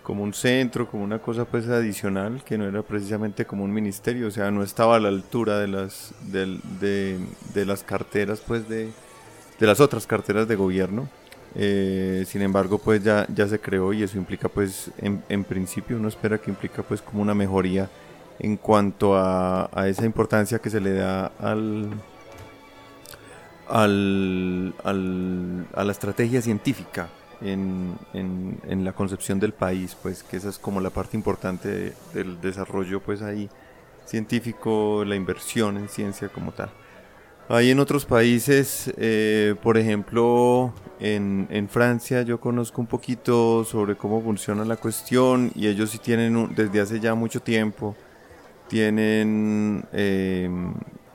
como 0.08 0.24
un 0.24 0.34
centro, 0.34 0.88
como 0.88 1.04
una 1.04 1.20
cosa 1.20 1.44
pues 1.44 1.68
adicional 1.68 2.42
que 2.46 2.58
no 2.58 2.66
era 2.66 2.82
precisamente 2.82 3.44
como 3.44 3.66
un 3.66 3.74
ministerio, 3.74 4.30
o 4.30 4.32
sea, 4.32 4.50
no 4.52 4.64
estaba 4.64 4.96
a 4.96 5.02
la 5.02 5.10
altura 5.10 5.60
de 5.60 5.68
las 5.68 6.14
de, 6.32 7.20
de, 7.54 7.66
las 7.66 7.84
carteras 7.84 8.40
pues 8.40 8.70
de, 8.70 8.90
de 9.60 9.68
las 9.68 9.82
otras 9.82 10.08
carteras 10.08 10.48
de 10.48 10.56
gobierno. 10.56 11.10
Eh, 11.56 12.24
sin 12.26 12.42
embargo, 12.42 12.78
pues 12.78 13.04
ya, 13.04 13.28
ya 13.36 13.50
se 13.50 13.60
creó 13.60 13.92
y 13.92 14.02
eso 14.02 14.18
implica 14.18 14.48
pues 14.48 14.92
en, 14.98 15.22
en 15.28 15.44
principio 15.44 15.98
uno 15.98 16.08
espera 16.08 16.38
que 16.38 16.52
implica 16.52 16.84
pues 16.84 17.02
como 17.02 17.22
una 17.22 17.34
mejoría 17.34 17.90
en 18.40 18.56
cuanto 18.56 19.14
a, 19.14 19.70
a 19.74 19.90
esa 19.90 20.06
importancia 20.06 20.60
que 20.60 20.70
se 20.70 20.80
le 20.80 20.94
da 20.94 21.34
al, 21.38 21.90
al, 23.68 24.74
a 24.86 25.84
la 25.84 25.92
estrategia 25.92 26.42
científica 26.42 27.10
en, 27.42 27.98
en, 28.14 28.86
la 28.86 28.94
concepción 28.94 29.40
del 29.40 29.54
país, 29.54 29.96
pues 30.02 30.24
que 30.24 30.38
esa 30.38 30.50
es 30.50 30.58
como 30.58 30.82
la 30.82 30.90
parte 30.90 31.18
importante 31.18 31.94
del 32.14 32.42
desarrollo, 32.42 33.02
pues 33.02 33.22
ahí 33.22 33.50
científico, 34.06 35.04
la 35.06 35.16
inversión 35.16 35.78
en 35.78 35.90
ciencia 35.90 36.30
como 36.30 36.52
tal. 36.52 36.70
Hay 37.50 37.72
en 37.72 37.80
otros 37.80 38.06
países, 38.06 38.92
eh, 38.98 39.56
por 39.64 39.78
ejemplo, 39.78 40.74
en, 41.00 41.48
en, 41.50 41.70
Francia 41.70 42.22
yo 42.24 42.42
conozco 42.42 42.82
un 42.82 42.88
poquito 42.88 43.64
sobre 43.64 43.96
cómo 43.96 44.22
funciona 44.22 44.66
la 44.66 44.76
cuestión 44.76 45.52
y 45.56 45.68
ellos 45.68 45.92
sí 45.92 46.00
tienen 46.00 46.54
desde 46.56 46.82
hace 46.82 47.00
ya 47.00 47.16
mucho 47.16 47.42
tiempo, 47.42 47.96
tienen 48.68 49.86
eh, 49.94 50.50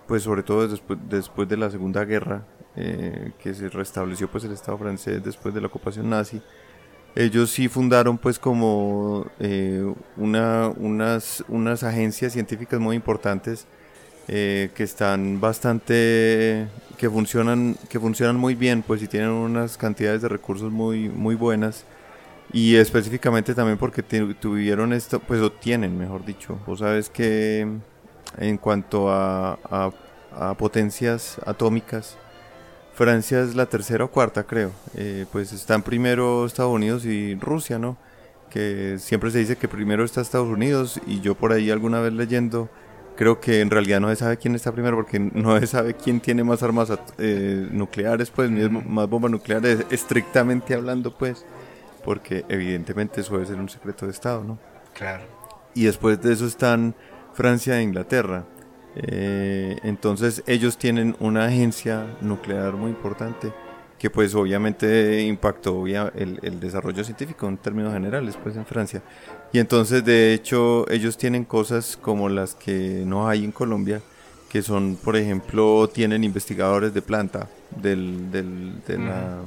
pues 0.06 0.22
sobre 0.22 0.42
todo 0.42 0.66
después, 0.66 0.98
después 1.08 1.48
de 1.48 1.56
la 1.58 1.70
Segunda 1.70 2.04
Guerra, 2.04 2.46
eh, 2.76 3.32
que 3.42 3.54
se 3.54 3.68
restableció 3.68 4.30
pues 4.30 4.44
el 4.44 4.52
Estado 4.52 4.78
francés 4.78 5.22
después 5.22 5.54
de 5.54 5.60
la 5.60 5.66
ocupación 5.66 6.08
nazi, 6.10 6.40
ellos 7.14 7.50
sí 7.50 7.68
fundaron 7.68 8.16
pues 8.16 8.38
como 8.38 9.26
eh, 9.38 9.92
una, 10.16 10.68
unas, 10.68 11.44
unas 11.48 11.82
agencias 11.82 12.32
científicas 12.32 12.80
muy 12.80 12.96
importantes 12.96 13.66
eh, 14.28 14.70
que 14.74 14.84
están 14.84 15.40
bastante, 15.40 16.68
que 16.96 17.10
funcionan, 17.10 17.76
que 17.88 17.98
funcionan 17.98 18.36
muy 18.36 18.54
bien 18.54 18.82
pues 18.82 19.02
y 19.02 19.08
tienen 19.08 19.30
unas 19.30 19.76
cantidades 19.76 20.22
de 20.22 20.28
recursos 20.28 20.70
muy, 20.70 21.08
muy 21.08 21.34
buenas. 21.34 21.84
Y 22.52 22.76
específicamente 22.76 23.54
también 23.54 23.78
porque 23.78 24.02
tuvieron 24.02 24.92
esto, 24.92 25.20
pues 25.20 25.40
o 25.40 25.50
tienen 25.50 25.96
mejor 25.98 26.24
dicho, 26.24 26.58
vos 26.66 26.80
sabes 26.80 27.08
que 27.08 27.66
en 28.38 28.58
cuanto 28.58 29.10
a, 29.10 29.90
potencias 30.58 31.38
atómicas, 31.46 32.16
Francia 33.02 33.40
es 33.40 33.56
la 33.56 33.66
tercera 33.66 34.04
o 34.04 34.10
cuarta, 34.12 34.44
creo. 34.44 34.70
Eh, 34.94 35.26
pues 35.32 35.52
están 35.52 35.82
primero 35.82 36.46
Estados 36.46 36.72
Unidos 36.72 37.04
y 37.04 37.34
Rusia, 37.34 37.76
¿no? 37.76 37.96
Que 38.48 38.96
siempre 39.00 39.32
se 39.32 39.38
dice 39.38 39.56
que 39.56 39.66
primero 39.66 40.04
está 40.04 40.20
Estados 40.20 40.48
Unidos 40.48 41.00
y 41.04 41.20
yo 41.20 41.34
por 41.34 41.52
ahí 41.52 41.68
alguna 41.72 42.00
vez 42.00 42.12
leyendo, 42.12 42.70
creo 43.16 43.40
que 43.40 43.60
en 43.60 43.70
realidad 43.70 43.98
no 43.98 44.08
se 44.08 44.14
sabe 44.14 44.36
quién 44.36 44.54
está 44.54 44.70
primero 44.70 44.94
porque 44.94 45.18
no 45.18 45.58
se 45.58 45.66
sabe 45.66 45.94
quién 45.94 46.20
tiene 46.20 46.44
más 46.44 46.62
armas 46.62 46.92
eh, 47.18 47.66
nucleares, 47.72 48.30
pues, 48.30 48.48
más 48.50 49.08
bombas 49.08 49.32
nucleares, 49.32 49.84
estrictamente 49.90 50.72
hablando, 50.72 51.12
pues, 51.18 51.44
porque 52.04 52.44
evidentemente 52.48 53.22
eso 53.22 53.32
debe 53.32 53.46
ser 53.46 53.56
un 53.56 53.68
secreto 53.68 54.06
de 54.06 54.12
Estado, 54.12 54.44
¿no? 54.44 54.60
Claro. 54.94 55.24
Y 55.74 55.86
después 55.86 56.22
de 56.22 56.34
eso 56.34 56.46
están 56.46 56.94
Francia 57.34 57.80
e 57.80 57.82
Inglaterra. 57.82 58.44
Eh, 58.96 59.78
entonces 59.84 60.42
ellos 60.46 60.76
tienen 60.76 61.16
una 61.18 61.46
agencia 61.46 62.06
nuclear 62.20 62.74
muy 62.74 62.90
importante 62.90 63.52
que 63.98 64.10
pues 64.10 64.34
obviamente 64.34 65.22
impactó 65.22 65.86
el, 65.86 66.40
el, 66.42 66.58
desarrollo 66.58 67.04
científico 67.04 67.46
en 67.46 67.56
términos 67.56 67.92
generales 67.92 68.36
pues 68.42 68.56
en 68.56 68.66
Francia. 68.66 69.00
Y 69.52 69.60
entonces 69.60 70.04
de 70.04 70.34
hecho 70.34 70.90
ellos 70.90 71.16
tienen 71.16 71.44
cosas 71.44 71.96
como 71.96 72.28
las 72.28 72.56
que 72.56 73.04
no 73.06 73.28
hay 73.28 73.44
en 73.44 73.52
Colombia, 73.52 74.02
que 74.50 74.60
son 74.60 74.96
por 74.96 75.16
ejemplo 75.16 75.88
tienen 75.88 76.24
investigadores 76.24 76.92
de 76.92 77.00
planta 77.00 77.48
del, 77.80 78.30
del 78.30 78.82
de, 78.86 78.98
la, 78.98 79.38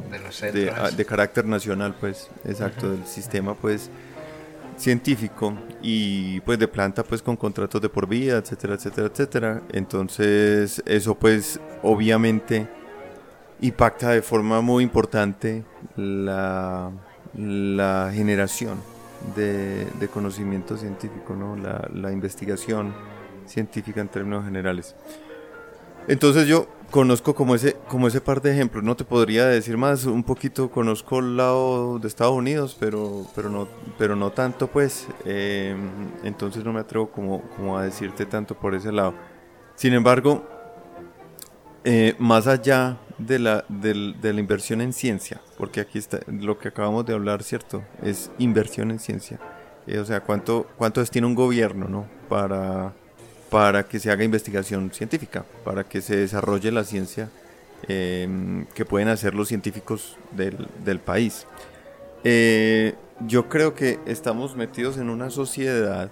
de, 0.52 0.72
ah, 0.72 0.90
de, 0.90 1.06
carácter 1.06 1.46
nacional 1.46 1.94
pues 2.00 2.30
exacto 2.46 2.90
del 2.90 3.06
sistema 3.06 3.54
pues 3.54 3.92
científico 4.78 5.54
y 5.82 6.40
pues 6.42 6.60
de 6.60 6.68
planta 6.68 7.04
pues 7.04 7.22
con 7.22 7.36
contratos 7.38 7.82
de 7.82 7.90
por 7.90 8.08
vida, 8.08 8.38
etcétera, 8.38 8.76
etcétera, 8.76 9.08
etcétera. 9.08 9.62
Entonces 9.72 10.84
eso 10.86 11.16
pues 11.16 11.60
obviamente 11.84 12.68
impacta 13.62 14.10
de 14.10 14.22
forma 14.22 14.62
muy 14.62 14.84
importante 14.84 15.64
la, 15.96 16.92
la 17.36 18.12
generación 18.14 18.78
de, 19.36 19.86
de, 20.00 20.08
conocimiento 20.08 20.78
científico, 20.78 21.36
¿no? 21.36 21.56
la, 21.56 21.90
la 21.94 22.12
investigación 22.12 22.94
científica 23.46 24.02
en 24.02 24.10
términos 24.10 24.46
generales. 24.46 24.96
Entonces 26.08 26.48
yo 26.48 26.68
conozco 26.92 27.36
como 27.36 27.56
ese, 27.56 27.76
como 27.88 28.08
ese 28.08 28.22
par 28.22 28.42
de 28.42 28.52
ejemplos, 28.52 28.84
no 28.84 28.96
te 28.96 29.04
podría 29.04 29.46
decir 29.46 29.78
más, 29.78 30.06
un 30.06 30.24
poquito 30.24 30.70
conozco 30.70 31.20
el 31.20 31.38
lado 31.38 32.00
de 32.00 32.08
Estados 32.08 32.34
Unidos, 32.34 32.76
pero, 32.80 33.26
pero, 33.36 33.50
no, 33.50 33.68
pero 33.98 34.16
no 34.16 34.32
tanto 34.32 34.68
pues, 34.68 35.08
em, 35.26 35.90
entonces 36.24 36.64
no 36.64 36.74
me 36.74 36.80
atrevo 36.80 37.12
como, 37.12 37.42
como 37.56 37.78
a 37.78 37.84
decirte 37.84 38.26
tanto 38.26 38.56
por 38.56 38.76
ese 38.76 38.92
lado. 38.92 39.14
Sin 39.76 39.94
embargo, 39.94 40.48
eh, 41.84 42.16
más 42.18 42.48
allá 42.48 42.98
de 43.18 43.40
la, 43.40 43.66
de, 43.70 44.14
de 44.22 44.34
la 44.34 44.40
inversión 44.40 44.82
en 44.82 44.94
ciencia, 44.94 45.42
porque 45.58 45.82
aquí 45.82 45.98
está 45.98 46.20
lo 46.28 46.58
que 46.58 46.70
acabamos 46.70 47.06
de 47.06 47.14
hablar, 47.14 47.44
¿cierto? 47.44 47.84
Es 48.02 48.32
inversión 48.38 48.92
en 48.92 49.00
ciencia. 49.00 49.40
Eh, 49.88 50.00
o 50.00 50.06
sea, 50.06 50.22
¿cuánto, 50.22 50.68
cuánto 50.78 51.00
destina 51.00 51.28
un 51.28 51.36
gobierno, 51.36 51.88
¿no? 51.88 52.08
Para 52.28 52.94
para 53.56 53.88
que 53.88 54.00
se 54.00 54.12
haga 54.12 54.26
investigación 54.26 54.92
científica, 54.92 55.46
para 55.64 55.86
que 55.86 56.02
se 56.02 56.18
desarrolle 56.18 56.74
la 56.74 56.84
ciencia 56.84 57.30
em, 57.88 58.66
que 58.74 58.84
pueden 58.84 59.08
hacer 59.08 59.34
los 59.34 59.48
científicos 59.48 60.18
del, 60.34 61.00
país. 61.00 61.48
Eh, 62.26 62.96
yo 63.22 63.48
creo 63.48 63.74
que 63.74 63.98
estamos 64.08 64.58
metidos 64.58 64.98
en 64.98 65.10
una 65.10 65.30
sociedad 65.30 66.12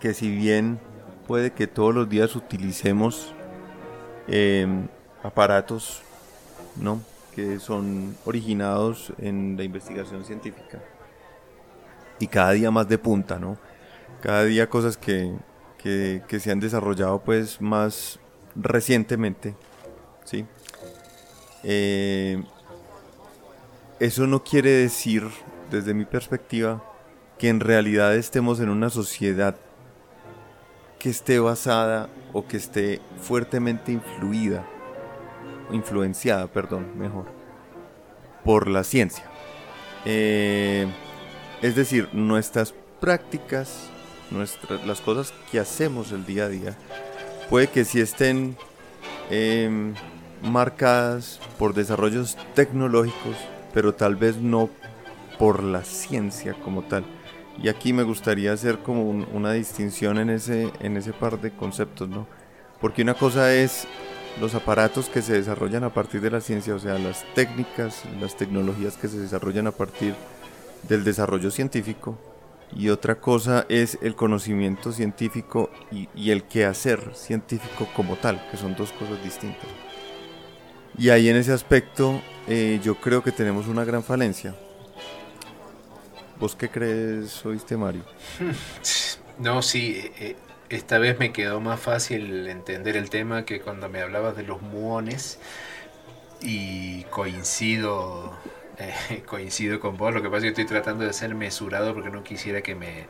que 0.00 0.14
si 0.14 0.34
bien 0.34 0.80
puede 1.26 1.50
que 1.50 1.66
todos 1.66 1.94
los 1.94 2.08
días 2.08 2.34
utilicemos 2.34 3.34
em, 4.26 4.88
aparatos 5.22 6.00
¿no? 6.76 7.02
que 7.34 7.58
son 7.58 8.16
originados 8.24 9.12
en 9.18 9.58
la 9.58 9.64
investigación 9.64 10.24
científica 10.24 10.80
y 12.18 12.26
cada 12.26 12.52
día 12.52 12.70
más 12.70 12.88
de 12.88 12.96
punta, 12.96 13.38
¿no? 13.38 13.58
cada 14.22 14.44
día 14.44 14.66
cosas 14.70 14.96
que, 14.96 15.36
que, 15.82 16.40
se 16.40 16.50
han 16.50 16.60
desarrollado 16.60 17.20
pues 17.20 17.60
más 17.60 18.18
recientemente. 18.54 19.54
¿sí? 20.24 20.44
Eh, 21.62 22.42
eso 24.00 24.26
no 24.26 24.44
quiere 24.44 24.70
decir, 24.70 25.24
desde 25.70 25.94
mi 25.94 26.04
perspectiva, 26.04 26.84
que 27.38 27.48
en 27.48 27.60
realidad 27.60 28.14
estemos 28.16 28.60
en 28.60 28.68
una 28.68 28.90
sociedad 28.90 29.56
que 30.98 31.10
esté 31.10 31.38
basada 31.38 32.08
o 32.32 32.46
que 32.46 32.56
esté 32.56 33.00
fuertemente 33.20 33.92
influida, 33.92 34.66
influenciada, 35.70 36.48
perdón, 36.48 36.98
mejor, 36.98 37.26
por 38.44 38.68
la 38.68 38.82
ciencia. 38.82 39.24
Eh, 40.04 40.86
es 41.62 41.74
decir, 41.76 42.08
nuestras 42.12 42.74
prácticas 43.00 43.90
las 44.30 45.00
cosas 45.00 45.32
que 45.50 45.58
hacemos 45.58 46.12
el 46.12 46.24
día 46.26 46.44
a 46.44 46.48
día, 46.48 46.76
puede 47.48 47.68
que 47.68 47.84
sí 47.84 48.00
estén 48.00 48.56
em, 49.30 49.94
marcadas 50.42 51.40
por 51.58 51.74
desarrollos 51.74 52.36
tecnológicos, 52.54 53.36
pero 53.72 53.94
tal 53.94 54.16
vez 54.16 54.36
no 54.36 54.68
por 55.38 55.62
la 55.62 55.84
ciencia 55.84 56.54
como 56.64 56.82
tal. 56.82 57.04
Y 57.62 57.68
aquí 57.68 57.92
me 57.92 58.04
gustaría 58.04 58.52
hacer 58.52 58.78
como 58.78 59.08
una 59.10 59.52
distinción 59.52 60.18
en 60.18 60.30
ese, 60.30 60.70
en 60.80 60.96
ese 60.96 61.12
par 61.12 61.40
de 61.40 61.50
conceptos, 61.50 62.08
¿no? 62.08 62.26
Porque 62.80 63.02
una 63.02 63.14
cosa 63.14 63.52
es 63.52 63.88
los 64.40 64.54
aparatos 64.54 65.08
que 65.08 65.22
se 65.22 65.32
desarrollan 65.32 65.82
a 65.82 65.92
partir 65.92 66.20
de 66.20 66.30
la 66.30 66.40
ciencia, 66.40 66.74
o 66.74 66.78
sea, 66.78 66.98
las 66.98 67.24
técnicas, 67.34 68.04
las 68.20 68.36
tecnologías 68.36 68.96
que 68.96 69.08
se 69.08 69.18
desarrollan 69.18 69.66
a 69.66 69.72
partir 69.72 70.14
del 70.88 71.02
desarrollo 71.02 71.50
científico, 71.50 72.16
y 72.74 72.90
otra 72.90 73.16
cosa 73.16 73.66
es 73.68 73.98
el 74.02 74.14
conocimiento 74.14 74.92
científico 74.92 75.70
y, 75.90 76.30
el 76.30 76.44
quehacer 76.44 77.14
científico 77.14 77.88
como 77.94 78.16
tal, 78.16 78.46
que 78.50 78.56
son 78.56 78.74
dos 78.76 78.92
cosas 78.92 79.22
distintas. 79.22 79.68
Y 80.96 81.10
ahí 81.10 81.28
en 81.28 81.36
ese 81.36 81.52
aspecto 81.52 82.20
eh, 82.46 82.80
yo 82.82 82.96
creo 82.96 83.22
que 83.22 83.32
tenemos 83.32 83.68
una 83.68 83.84
gran 83.84 84.02
falencia. 84.02 84.54
¿Vos 86.38 86.54
qué 86.54 86.68
crees, 86.68 87.44
oíste 87.44 87.76
Mario? 87.76 88.04
No, 89.38 89.62
sí, 89.62 90.10
eh, 90.18 90.34
esta 90.68 90.98
vez 90.98 91.16
me 91.20 91.32
quedó 91.32 91.60
más 91.60 91.78
fácil 91.78 92.48
entender 92.48 92.96
el 92.96 93.08
tema 93.08 93.44
que 93.44 93.60
cuando 93.60 93.88
me 93.88 94.00
hablabas 94.00 94.36
de 94.36 94.42
los 94.42 94.60
muones 94.60 95.38
y 96.40 97.04
coincido 97.04 98.36
eh, 98.78 99.22
coincido 99.26 99.80
con 99.80 99.96
vos. 99.96 100.14
Lo 100.14 100.22
que 100.22 100.28
pasa 100.28 100.38
es 100.38 100.54
que 100.54 100.62
estoy 100.62 100.66
tratando 100.66 101.04
de 101.04 101.12
ser 101.12 101.34
mesurado 101.34 101.94
porque 101.94 102.10
no 102.10 102.22
quisiera 102.22 102.62
que 102.62 102.74
me, 102.74 103.06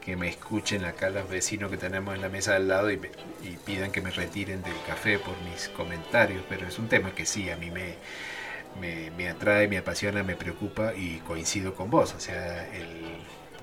que 0.00 0.16
me 0.16 0.28
escuchen 0.28 0.84
acá 0.84 1.10
los 1.10 1.28
vecinos 1.28 1.70
que 1.70 1.76
tenemos 1.76 2.14
en 2.14 2.22
la 2.22 2.28
mesa 2.28 2.56
al 2.56 2.68
lado 2.68 2.90
y, 2.90 3.00
y, 3.42 3.56
pidan 3.64 3.92
que 3.92 4.00
me 4.00 4.10
retiren 4.10 4.62
del 4.62 4.74
café 4.86 5.18
por 5.18 5.34
mis 5.42 5.68
comentarios. 5.68 6.42
Pero 6.48 6.66
es 6.66 6.78
un 6.78 6.88
tema 6.88 7.14
que 7.14 7.26
sí, 7.26 7.50
a 7.50 7.56
mí 7.56 7.70
me, 7.70 7.96
me, 8.80 9.10
me 9.12 9.28
atrae, 9.28 9.68
me 9.68 9.78
apasiona, 9.78 10.22
me 10.22 10.36
preocupa 10.36 10.94
y 10.94 11.18
coincido 11.18 11.74
con 11.74 11.90
vos. 11.90 12.14
O 12.14 12.20
sea, 12.20 12.68
el, 12.72 13.16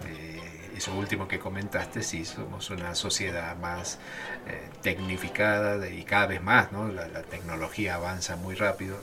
eh, 0.07 0.39
eso 0.77 0.93
último 0.95 1.27
que 1.27 1.39
comentaste, 1.39 2.03
sí, 2.03 2.25
somos 2.25 2.69
una 2.69 2.95
sociedad 2.95 3.57
más 3.57 3.99
eh, 4.47 4.69
tecnificada 4.81 5.89
y 5.89 6.03
cada 6.03 6.27
vez 6.27 6.41
más, 6.41 6.71
¿no? 6.71 6.87
La, 6.87 7.07
la 7.07 7.23
tecnología 7.23 7.95
avanza 7.95 8.35
muy 8.37 8.55
rápido 8.55 8.97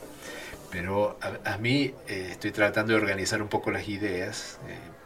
pero 0.70 1.18
a, 1.44 1.58
mí 1.58 1.94
eh, 2.08 2.28
estoy 2.32 2.50
tratando 2.52 2.92
de 2.92 2.98
organizar 2.98 3.42
un 3.42 3.48
poco 3.48 3.70
las 3.70 3.88
ideas. 3.88 4.58
Eh, 4.68 4.96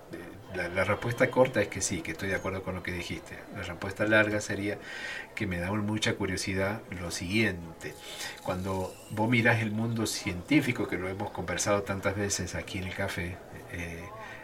la, 0.75 0.85
respuesta 0.85 1.31
corta 1.31 1.61
es 1.61 1.69
que 1.69 1.81
sí, 1.81 2.03
que 2.03 2.13
estoy 2.13 2.29
de 2.29 2.35
acuerdo 2.35 2.63
con 2.63 2.75
lo 2.75 2.83
que 2.83 2.93
dijiste. 2.93 3.39
La 3.55 3.63
respuesta 3.63 4.05
larga 4.05 4.41
sería 4.41 4.79
que 5.35 5.47
me 5.47 5.59
da 5.59 5.71
mucha 5.73 6.15
curiosidad 6.15 6.83
lo 7.01 7.11
siguiente. 7.11 7.95
Cuando 8.43 8.95
vos 9.11 9.29
miras 9.29 9.61
el 9.61 9.71
mundo 9.71 10.07
científico, 10.07 10.89
que 10.89 10.99
lo 10.99 11.09
hemos 11.09 11.31
conversado 11.31 11.83
tantas 11.83 12.17
veces 12.17 12.55
aquí 12.55 12.79
en 12.79 12.85
el 12.85 12.95
café, 12.95 13.37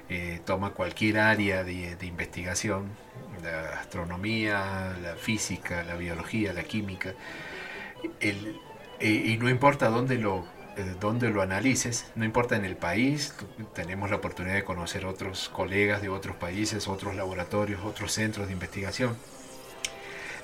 eh, 0.09 0.41
toma 0.45 0.71
cualquier 0.71 1.19
área 1.19 1.65
de, 1.65 1.97
investigación, 2.03 2.91
la 3.43 3.81
astronomía, 3.81 4.97
la 5.03 5.17
física, 5.17 5.83
la 5.83 5.97
biología, 5.97 6.53
la 6.53 6.63
química, 6.63 7.15
el, 8.21 8.61
y 9.01 9.37
no 9.39 9.49
importa 9.49 9.89
dónde 9.89 10.17
lo 10.17 10.47
donde 11.01 11.31
lo 11.31 11.43
analices, 11.43 12.07
no 12.15 12.25
importa 12.25 12.57
en 12.57 12.65
el 12.65 12.77
país, 12.77 13.35
tenemos 13.75 14.11
la 14.11 14.17
oportunidad 14.17 14.55
de 14.55 14.65
conocer 14.65 15.07
otros 15.07 15.49
colegas 15.49 16.03
de 16.03 16.09
otros 16.09 16.37
países, 16.37 16.89
otros 16.89 17.15
laboratorios, 17.15 17.85
otros 17.85 18.13
centros 18.13 18.47
de 18.47 18.53
investigación. 18.53 19.17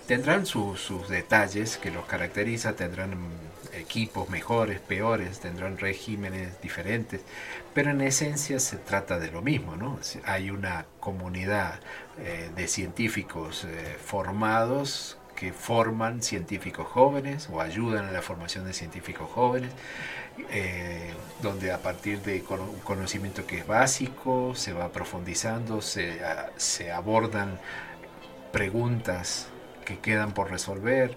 Tendrán 0.07 0.47
su, 0.47 0.77
sus 0.77 1.09
detalles 1.09 1.77
que 1.77 1.91
los 1.91 2.07
caracteriza, 2.07 2.75
tendrán 2.75 3.17
equipos 3.73 4.29
mejores, 4.29 4.81
peores, 4.81 5.41
tendrán 5.41 5.79
regímenes 5.79 6.61
diferentes, 6.61 7.23
pero 7.75 7.91
en 7.91 8.01
esencia 8.01 8.59
se 8.59 8.77
trata 8.77 9.19
de 9.19 9.31
lo 9.31 9.43
mismo, 9.43 9.77
¿no? 9.77 9.99
Hay 10.25 10.51
una 10.51 10.87
comunidad 11.01 11.81
eh, 12.19 12.51
de 12.55 12.69
científicos 12.69 13.65
eh, 13.65 13.97
formados 14.05 15.19
que 15.43 15.53
forman 15.53 16.23
científicos 16.23 16.87
jóvenes 16.87 17.49
o 17.51 17.61
ayudan 17.61 18.07
a 18.07 18.13
la 18.13 18.23
formación 18.23 18.65
de 18.65 18.73
científicos 18.73 19.29
jóvenes, 19.29 19.73
eh, 20.53 21.13
donde 21.43 21.73
a 21.73 21.79
partir 21.79 22.23
de 22.23 22.45
un 22.49 22.79
conocimiento 22.85 23.45
que 23.45 23.59
es 23.59 23.67
básico, 23.67 24.55
se 24.55 24.73
va 24.73 24.93
profundizando, 24.93 25.83
se, 25.83 26.21
se 26.59 26.93
abordan 26.93 27.59
preguntas 28.53 29.49
que 29.85 29.99
quedan 29.99 30.31
por 30.33 30.49
resolver 30.49 31.17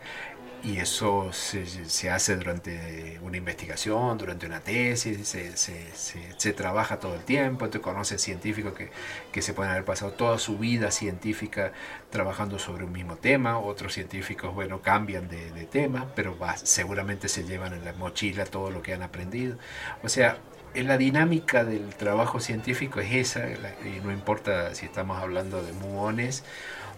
y 0.66 0.80
eso 0.80 1.32
se, 1.32 1.66
se, 1.68 2.10
hace 2.10 2.36
durante 2.38 3.20
una 3.22 3.38
investigación, 3.38 4.18
durante 4.18 4.48
una 4.48 4.62
tesis, 4.62 5.28
se, 5.28 5.56
se, 5.56 5.92
se, 6.38 6.54
trabaja 6.54 7.00
todo 7.00 7.14
el 7.14 7.24
tiempo, 7.24 7.70
te 7.70 7.80
conoces 7.80 8.20
científicos 8.22 8.74
que, 8.74 8.90
que, 9.32 9.42
se 9.44 9.54
pueden 9.54 9.72
haber 9.72 9.86
pasado 9.86 10.14
toda 10.14 10.40
su 10.40 10.58
vida 10.58 10.90
científica 10.90 11.72
trabajando 12.10 12.58
sobre 12.58 12.84
un 12.84 12.94
mismo 12.94 13.16
tema, 13.16 13.60
otros 13.60 13.94
científicos, 13.94 14.56
bueno, 14.56 14.82
cambian 14.82 15.28
de, 15.28 15.52
de 15.52 15.66
tema, 15.66 16.08
pero 16.16 16.38
va, 16.38 16.58
seguramente 16.58 17.28
se 17.28 17.44
llevan 17.44 17.74
en 17.74 17.86
la 17.86 17.94
mochila 17.94 18.46
todo 18.46 18.72
lo 18.72 18.82
que 18.82 18.94
han 18.96 19.04
aprendido. 19.04 19.58
O 20.04 20.10
sea, 20.10 20.40
la 20.74 20.98
dinámica 20.98 21.64
del 21.64 21.90
trabajo 21.96 22.40
científico 22.40 23.00
es 23.00 23.14
esa, 23.14 23.50
y 23.52 24.02
no 24.04 24.12
importa 24.12 24.74
si 24.74 24.88
estamos 24.88 25.22
hablando 25.22 25.62
de 25.62 25.74
muones 25.74 26.44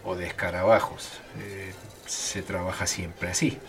o 0.06 0.16
de 0.16 0.26
escarabajos. 0.26 1.20
Eh, 1.40 1.74
se 2.08 2.42
trabaja 2.42 2.88
siempre 2.88 3.30
así, 3.30 3.60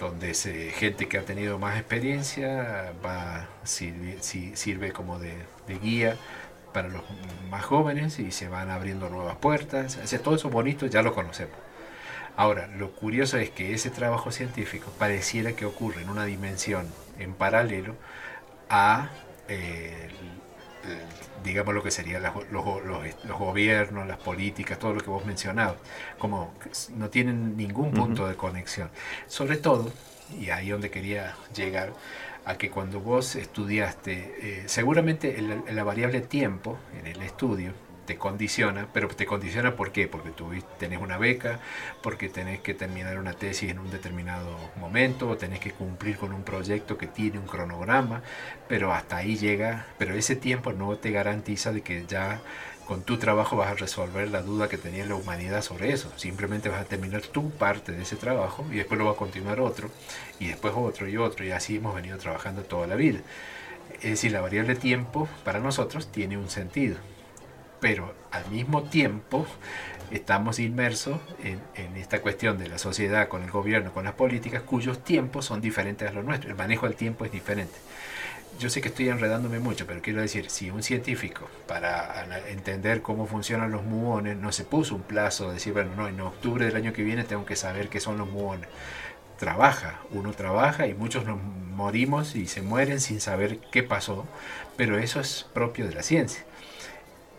donde 0.00 0.34
se, 0.34 0.70
gente 0.70 1.08
que 1.08 1.18
ha 1.18 1.24
tenido 1.24 1.58
más 1.58 1.76
experiencia 1.76 2.92
va, 3.04 3.48
sirve, 3.64 4.92
como 4.92 5.18
de, 5.18 5.36
guía 5.82 6.16
para 6.72 6.88
los 6.88 7.02
más 7.50 7.64
jóvenes 7.64 8.18
y 8.18 8.30
se 8.30 8.48
van 8.48 8.70
abriendo 8.70 9.08
nuevas 9.08 9.36
puertas. 9.36 9.98
O 9.98 10.18
todo 10.20 10.36
eso 10.36 10.50
bonito 10.50 10.86
ya 10.86 11.02
lo 11.02 11.14
conocemos. 11.14 11.56
Ahora, 12.36 12.66
lo 12.66 12.92
curioso 12.92 13.38
es 13.38 13.50
que 13.50 13.72
ese 13.72 13.90
trabajo 13.90 14.30
científico 14.30 14.92
pareciera 14.98 15.52
que 15.52 15.64
ocurre 15.64 16.02
en 16.02 16.10
una 16.10 16.26
dimensión 16.26 16.86
en 17.18 17.32
paralelo 17.32 17.94
a 18.68 19.08
eh, 19.48 20.08
digamos 21.44 21.74
lo 21.74 21.82
que 21.82 21.90
serían 21.90 22.22
los, 22.22 22.50
los, 22.50 22.84
los, 22.84 23.38
gobiernos, 23.38 24.06
las 24.06 24.18
políticas, 24.18 24.78
todo 24.78 24.94
lo 24.94 25.00
que 25.00 25.10
vos 25.10 25.24
mencionabas, 25.24 25.76
como 26.18 26.54
no 26.96 27.08
tienen 27.08 27.56
ningún 27.56 27.92
punto 27.92 28.22
uh 28.22 28.26
-huh. 28.26 28.30
de 28.30 28.36
conexión. 28.36 28.90
Sobre 29.26 29.56
todo, 29.56 29.92
y 30.38 30.50
ahí 30.50 30.70
donde 30.70 30.90
quería 30.90 31.36
llegar, 31.54 31.92
a 32.46 32.56
que 32.56 32.70
cuando 32.70 33.00
vos 33.00 33.34
estudiaste, 33.34 34.12
eh, 34.40 34.62
seguramente 34.66 35.36
el, 35.38 35.62
la 35.74 35.82
variable 35.82 36.20
tiempo 36.20 36.78
en 36.98 37.08
el 37.08 37.20
estudio, 37.22 37.72
te 38.06 38.16
condiciona, 38.16 38.88
pero 38.92 39.08
te 39.08 39.26
condiciona 39.26 39.76
¿por 39.76 39.92
qué? 39.92 40.08
Porque 40.08 40.30
tú 40.30 40.50
tenés 40.78 41.00
una 41.00 41.18
beca, 41.18 41.60
porque 42.02 42.28
tenés 42.28 42.60
que 42.60 42.72
terminar 42.74 43.18
una 43.18 43.34
tesis 43.34 43.70
en 43.70 43.78
un 43.78 43.90
determinado 43.90 44.56
momento, 44.76 45.28
o 45.28 45.36
tenés 45.36 45.60
que 45.60 45.72
cumplir 45.72 46.16
con 46.16 46.32
un 46.32 46.42
proyecto 46.44 46.96
que 46.96 47.06
tiene 47.06 47.38
un 47.38 47.46
cronograma, 47.46 48.22
pero 48.68 48.92
hasta 48.92 49.16
ahí 49.16 49.36
llega, 49.36 49.86
pero 49.98 50.14
ese 50.14 50.36
tiempo 50.36 50.72
no 50.72 50.96
te 50.96 51.10
garantiza 51.10 51.72
de 51.72 51.82
que 51.82 52.06
ya 52.06 52.40
con 52.86 53.02
tu 53.02 53.18
trabajo 53.18 53.56
vas 53.56 53.72
a 53.72 53.74
resolver 53.74 54.28
la 54.30 54.42
duda 54.42 54.68
que 54.68 54.78
tenía 54.78 55.04
la 55.04 55.16
humanidad 55.16 55.60
sobre 55.62 55.92
eso. 55.92 56.12
Simplemente 56.16 56.68
vas 56.68 56.80
a 56.80 56.84
terminar 56.84 57.22
tu 57.22 57.50
parte 57.50 57.90
de 57.92 58.02
ese 58.02 58.14
trabajo 58.14 58.64
y 58.70 58.76
después 58.76 58.96
lo 58.98 59.06
va 59.06 59.12
a 59.12 59.16
continuar 59.16 59.60
otro, 59.60 59.90
y 60.38 60.46
después 60.46 60.72
otro 60.76 61.08
y 61.08 61.16
otro, 61.16 61.44
y 61.44 61.50
así 61.50 61.76
hemos 61.76 61.94
venido 61.94 62.16
trabajando 62.18 62.62
toda 62.62 62.86
la 62.86 62.94
vida. 62.94 63.20
Es 63.94 64.10
decir, 64.10 64.32
la 64.32 64.40
variable 64.40 64.76
tiempo 64.76 65.28
para 65.44 65.58
nosotros 65.58 66.10
tiene 66.12 66.36
un 66.36 66.48
sentido 66.50 66.96
pero 67.80 68.14
al 68.30 68.48
mismo 68.50 68.84
tiempo 68.84 69.46
estamos 70.10 70.58
inmersos 70.58 71.20
en, 71.42 71.60
en, 71.74 71.96
esta 71.96 72.20
cuestión 72.22 72.58
de 72.58 72.68
la 72.68 72.78
sociedad 72.78 73.28
con 73.28 73.42
el 73.42 73.50
gobierno, 73.50 73.92
con 73.92 74.04
las 74.04 74.14
políticas, 74.14 74.62
cuyos 74.62 75.02
tiempos 75.02 75.44
son 75.44 75.60
diferentes 75.60 76.08
a 76.08 76.12
los 76.12 76.24
nuestros. 76.24 76.50
El 76.50 76.56
manejo 76.56 76.86
del 76.86 76.96
tiempo 76.96 77.24
es 77.24 77.32
diferente. 77.32 77.74
Yo 78.58 78.70
sé 78.70 78.80
que 78.80 78.88
estoy 78.88 79.10
enredándome 79.10 79.58
mucho, 79.58 79.86
pero 79.86 80.00
quiero 80.00 80.22
decir, 80.22 80.48
si 80.48 80.70
un 80.70 80.82
científico, 80.82 81.46
para 81.66 82.24
entender 82.48 83.02
cómo 83.02 83.26
funcionan 83.26 83.70
los 83.70 83.84
muones, 83.84 84.38
no 84.38 84.50
se 84.50 84.64
puso 84.64 84.94
un 84.94 85.02
plazo 85.02 85.48
de 85.48 85.54
decir, 85.54 85.74
bueno, 85.74 85.90
no, 85.94 86.08
en 86.08 86.18
octubre 86.20 86.64
del 86.64 86.74
año 86.74 86.94
que 86.94 87.02
viene 87.02 87.24
tengo 87.24 87.44
que 87.44 87.54
saber 87.54 87.90
qué 87.90 88.00
son 88.00 88.16
los 88.16 88.28
muones. 88.30 88.68
Trabaja, 89.38 90.00
uno 90.10 90.32
trabaja 90.32 90.86
y 90.86 90.94
muchos 90.94 91.26
nos 91.26 91.38
morimos 91.42 92.34
y 92.34 92.46
se 92.46 92.62
mueren 92.62 93.00
sin 93.00 93.20
saber 93.20 93.58
qué 93.70 93.82
pasó, 93.82 94.26
pero 94.78 94.98
eso 94.98 95.20
es 95.20 95.46
propio 95.52 95.86
de 95.86 95.94
la 95.94 96.02
ciencia. 96.02 96.42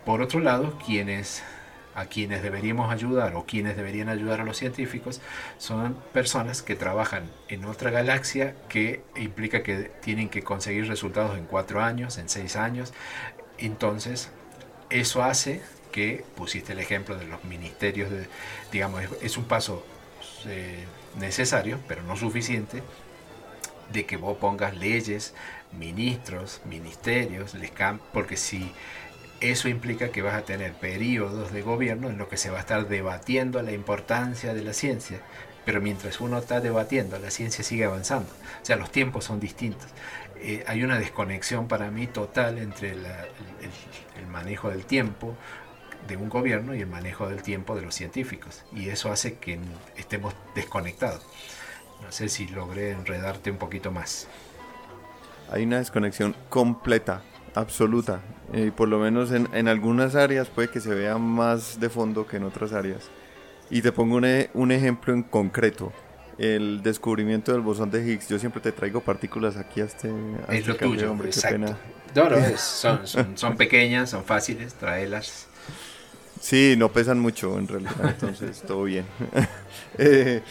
Por 0.08 0.22
otro 0.22 0.40
lado, 0.40 0.78
quienes 0.86 1.42
a 1.94 2.06
quienes 2.06 2.42
deberíamos 2.42 2.90
ayudar 2.90 3.34
o 3.36 3.44
quienes 3.44 3.76
deberían 3.76 4.08
ayudar 4.08 4.40
a 4.40 4.44
los 4.44 4.56
científicos 4.56 5.20
son 5.58 5.98
personas 6.14 6.62
que 6.62 6.76
trabajan 6.76 7.30
en 7.50 7.66
otra 7.66 7.90
galaxia 7.90 8.54
que 8.70 9.02
implica 9.16 9.62
que 9.62 9.90
tienen 10.00 10.30
que 10.30 10.42
conseguir 10.42 10.88
resultados 10.88 11.36
en 11.36 11.44
cuatro 11.44 11.82
años, 11.82 12.16
en 12.16 12.30
seis 12.30 12.56
años. 12.56 12.94
Entonces, 13.58 14.30
eso 14.88 15.22
hace 15.22 15.60
que 15.92 16.24
pusiste 16.36 16.72
el 16.72 16.78
ejemplo 16.78 17.14
de 17.18 17.26
los 17.26 17.44
ministerios, 17.44 18.10
de, 18.10 18.28
digamos, 18.72 19.02
es, 19.20 19.36
un 19.36 19.44
paso 19.44 19.84
eh, 20.46 20.86
necesario, 21.18 21.80
pero 21.86 22.02
no 22.02 22.16
suficiente, 22.16 22.82
de 23.92 24.06
que 24.06 24.16
vos 24.16 24.38
pongas 24.38 24.74
leyes, 24.74 25.34
ministros, 25.78 26.62
ministerios, 26.64 27.52
les 27.52 27.72
porque 28.14 28.38
si 28.38 28.72
eso 29.40 29.68
implica 29.68 30.10
que 30.10 30.22
vas 30.22 30.34
a 30.34 30.42
tener 30.42 30.72
periodos 30.72 31.52
de 31.52 31.62
gobierno 31.62 32.08
en 32.08 32.18
los 32.18 32.28
que 32.28 32.36
se 32.36 32.50
va 32.50 32.58
a 32.58 32.60
estar 32.60 32.88
debatiendo 32.88 33.62
la 33.62 33.72
importancia 33.72 34.54
de 34.54 34.62
la 34.62 34.72
ciencia, 34.72 35.20
pero 35.64 35.80
mientras 35.80 36.20
uno 36.20 36.38
está 36.38 36.60
debatiendo, 36.60 37.18
la 37.18 37.30
ciencia 37.30 37.62
sigue 37.62 37.84
avanzando. 37.84 38.30
O 38.62 38.64
sea, 38.64 38.76
los 38.76 38.90
tiempos 38.90 39.24
son 39.24 39.38
distintos. 39.38 39.86
Eh, 40.40 40.64
hay 40.66 40.82
una 40.82 40.98
desconexión 40.98 41.68
para 41.68 41.90
mí 41.90 42.06
total 42.06 42.58
entre 42.58 42.92
el, 42.92 43.04
el, 44.16 44.26
manejo 44.28 44.70
del 44.70 44.84
tiempo 44.84 45.36
de 46.06 46.16
un 46.16 46.28
gobierno 46.28 46.74
y 46.74 46.80
el 46.80 46.86
manejo 46.86 47.28
del 47.28 47.42
tiempo 47.42 47.74
de 47.74 47.82
los 47.82 47.94
científicos. 47.94 48.64
Y 48.72 48.88
eso 48.88 49.12
hace 49.12 49.34
que 49.34 49.58
estemos 49.96 50.34
desconectados. 50.54 51.26
No 52.02 52.12
sé 52.12 52.28
si 52.28 52.46
logré 52.46 52.92
enredarte 52.92 53.50
un 53.50 53.58
poquito 53.58 53.90
más. 53.90 54.28
Hay 55.50 55.64
una 55.64 55.78
desconexión 55.78 56.36
completa 56.48 57.22
absoluta. 57.54 58.20
Y 58.52 58.70
por 58.70 58.88
lo 58.88 58.98
menos 58.98 59.32
en, 59.32 59.48
en, 59.52 59.68
algunas 59.68 60.14
áreas 60.14 60.48
puede 60.48 60.68
que 60.68 60.80
se 60.80 60.94
vea 60.94 61.18
más 61.18 61.80
de 61.80 61.88
fondo 61.88 62.26
que 62.26 62.38
en 62.38 62.44
otras 62.44 62.72
áreas. 62.72 63.10
Y 63.70 63.82
te 63.82 63.92
pongo 63.92 64.16
un, 64.16 64.24
e, 64.24 64.50
un 64.54 64.72
ejemplo 64.72 65.12
en 65.12 65.22
concreto 65.22 65.92
el 66.38 66.82
descubrimiento 66.82 67.52
del 67.52 67.60
bosón 67.60 67.90
de 67.90 68.06
Higgs. 68.06 68.28
Yo 68.28 68.38
siempre 68.38 68.62
te 68.62 68.72
traigo 68.72 69.00
partículas 69.00 69.56
aquí 69.56 69.80
a 69.80 69.84
este. 69.84 70.08
A 70.08 70.54
es 70.54 70.60
este 70.60 70.72
lo 70.72 70.76
tuyo, 70.76 71.10
hombre, 71.10 71.28
exacto. 71.28 71.76
No, 72.14 72.30
no, 72.30 72.36
son, 72.56 73.06
son, 73.36 73.56
pequeñas, 73.56 74.10
son 74.10 74.24
fáciles, 74.24 74.74
tráelas. 74.74 75.48
Sí, 76.40 76.76
no 76.78 76.92
pesan 76.92 77.18
mucho 77.18 77.58
en 77.58 77.66
realidad, 77.66 78.14
entonces 78.14 78.62
todo 78.66 78.84
bien. 78.84 79.04
Eh, 80.00 80.42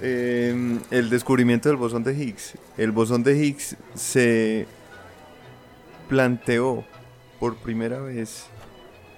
em, 0.00 0.80
el 0.90 1.08
descubrimiento 1.08 1.68
del 1.68 1.76
bosón 1.76 2.02
de 2.02 2.14
Higgs. 2.14 2.54
El 2.76 2.90
bosón 2.90 3.22
de 3.22 3.36
Higgs 3.36 3.76
se 3.94 4.66
planteó 6.12 6.84
por 7.40 7.56
primera 7.56 7.98
vez 7.98 8.44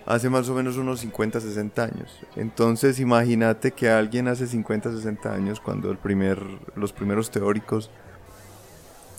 hace 0.06 0.30
más 0.30 0.48
o 0.48 0.54
menos 0.54 0.76
unos 0.76 1.00
50, 1.00 1.40
60 1.40 1.82
años. 1.82 2.20
Entonces 2.36 3.00
imagínate 3.00 3.72
que 3.72 3.90
alguien 3.90 4.28
hace 4.28 4.46
50, 4.46 4.92
60 4.92 5.34
años, 5.34 5.58
cuando 5.58 5.90
el 5.90 5.98
primer, 5.98 6.40
los 6.76 6.92
primeros 6.92 7.32
teóricos 7.32 7.90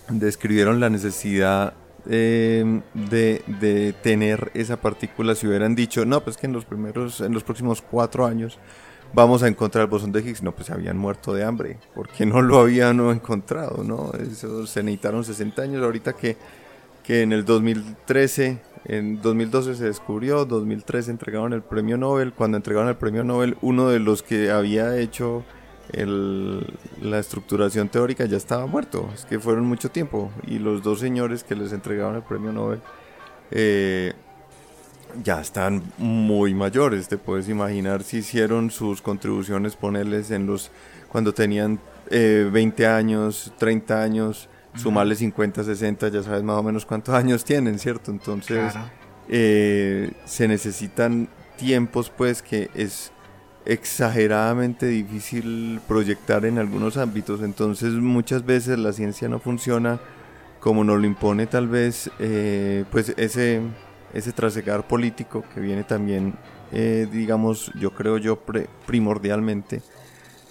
describieron 0.08 0.80
la 0.80 0.90
necesidad 0.90 1.74
em, 2.08 2.82
de, 2.94 3.44
de, 3.60 3.92
tener 3.92 4.52
esa 4.54 4.78
partícula, 4.78 5.36
si 5.36 5.48
hubieran 5.48 5.76
dicho, 5.76 6.06
no, 6.06 6.24
pues 6.24 6.38
que 6.38 6.48
en 6.48 6.54
los 6.54 6.64
primeros, 6.64 7.20
en 7.20 7.34
los 7.34 7.44
próximos 7.44 7.82
cuatro 7.82 8.26
años 8.26 8.58
vamos 9.14 9.44
a 9.44 9.50
encontrar 9.50 9.82
el 9.82 9.90
bosón 9.90 10.14
de 10.14 10.22
Higgs, 10.22 10.44
no, 10.44 10.54
pues 10.54 10.68
se 10.68 10.74
habían 10.74 10.98
muerto 10.98 11.34
de 11.34 11.44
hambre, 11.44 11.78
porque 11.94 12.26
no 12.26 12.42
lo 12.42 12.58
habían 12.58 13.02
encontrado, 13.10 13.84
¿no? 13.84 14.14
Se 14.66 14.82
necesitaron 14.82 15.26
60 15.26 15.62
años, 15.62 15.84
ahorita 15.84 16.14
que, 16.14 16.38
que 17.06 17.22
en 17.22 17.32
el 17.32 17.46
2013 17.46 18.60
en 18.86 19.20
2012 19.20 19.76
se 19.76 19.86
descubrió, 19.86 20.46
2013 20.46 21.10
entregaron 21.10 21.54
el 21.54 21.64
premio 21.64 21.98
Nobel. 21.98 22.34
Cuando 22.34 22.58
entregaron 22.58 22.88
el 22.88 22.96
premio 22.96 23.24
Nobel, 23.24 23.58
uno 23.62 23.90
de 23.90 24.00
los 24.00 24.22
que 24.22 24.52
había 24.52 24.98
hecho 24.98 25.44
la 27.02 27.20
estructuración 27.20 27.90
teórica 27.90 28.26
ya 28.26 28.38
estaba 28.38 28.68
muerto. 28.68 29.10
Es 29.14 29.26
que 29.26 29.40
fueron 29.40 29.66
mucho 29.66 29.90
tiempo. 29.90 30.32
Y 30.46 30.60
los 30.60 30.84
dos 30.84 31.00
señores 31.00 31.44
que 31.44 31.56
les 31.56 31.74
entregaron 31.74 32.16
el 32.16 32.22
premio 32.22 32.52
Nobel 32.52 32.80
eh, 33.50 34.14
ya 35.24 35.42
están 35.42 35.82
muy 35.98 36.54
mayores. 36.54 37.08
Te 37.08 37.18
puedes 37.18 37.50
imaginar 37.50 38.04
si 38.04 38.18
hicieron 38.18 38.70
sus 38.70 39.02
contribuciones, 39.02 39.76
ponerles 39.76 40.30
en 40.30 40.46
los 40.46 40.70
cuando 41.10 41.34
tenían 41.34 41.80
20 42.12 42.84
eh, 42.84 42.88
años, 42.88 43.52
30 43.58 44.04
años 44.04 44.48
sumarle 44.76 45.16
50, 45.16 45.64
60, 45.64 46.10
ya 46.10 46.24
sabes 46.24 46.44
más 46.44 46.58
o 46.58 46.64
menos 46.64 46.86
cuántos 46.86 47.16
años 47.16 47.44
tienen, 47.44 47.80
¿cierto? 47.80 48.12
Entonces 48.12 48.74
eh, 49.30 50.12
se 50.26 50.48
necesitan 50.48 51.30
tiempos 51.58 52.12
pues 52.16 52.42
que 52.42 52.70
es 52.76 53.12
exageradamente 53.66 54.86
difícil 54.88 55.80
proyectar 55.88 56.46
en 56.46 56.60
algunos 56.60 56.98
ámbitos, 56.98 57.42
entonces 57.42 57.94
muchas 57.94 58.46
veces 58.46 58.78
la 58.78 58.94
ciencia 58.94 59.28
no 59.28 59.40
funciona 59.40 60.00
como 60.60 60.84
nos 60.84 61.00
lo 61.00 61.06
impone 61.06 61.48
tal 61.48 61.68
vez 61.68 62.12
eh, 62.20 62.86
pues 62.92 63.14
ese, 63.18 63.62
ese 64.14 64.32
trasegar 64.34 64.88
político 64.88 65.44
que 65.54 65.60
viene 65.60 65.84
también, 65.84 66.36
eh, 66.72 67.08
digamos, 67.12 67.72
yo 67.80 67.92
creo 67.92 68.18
yo 68.18 68.40
primordialmente 68.86 69.82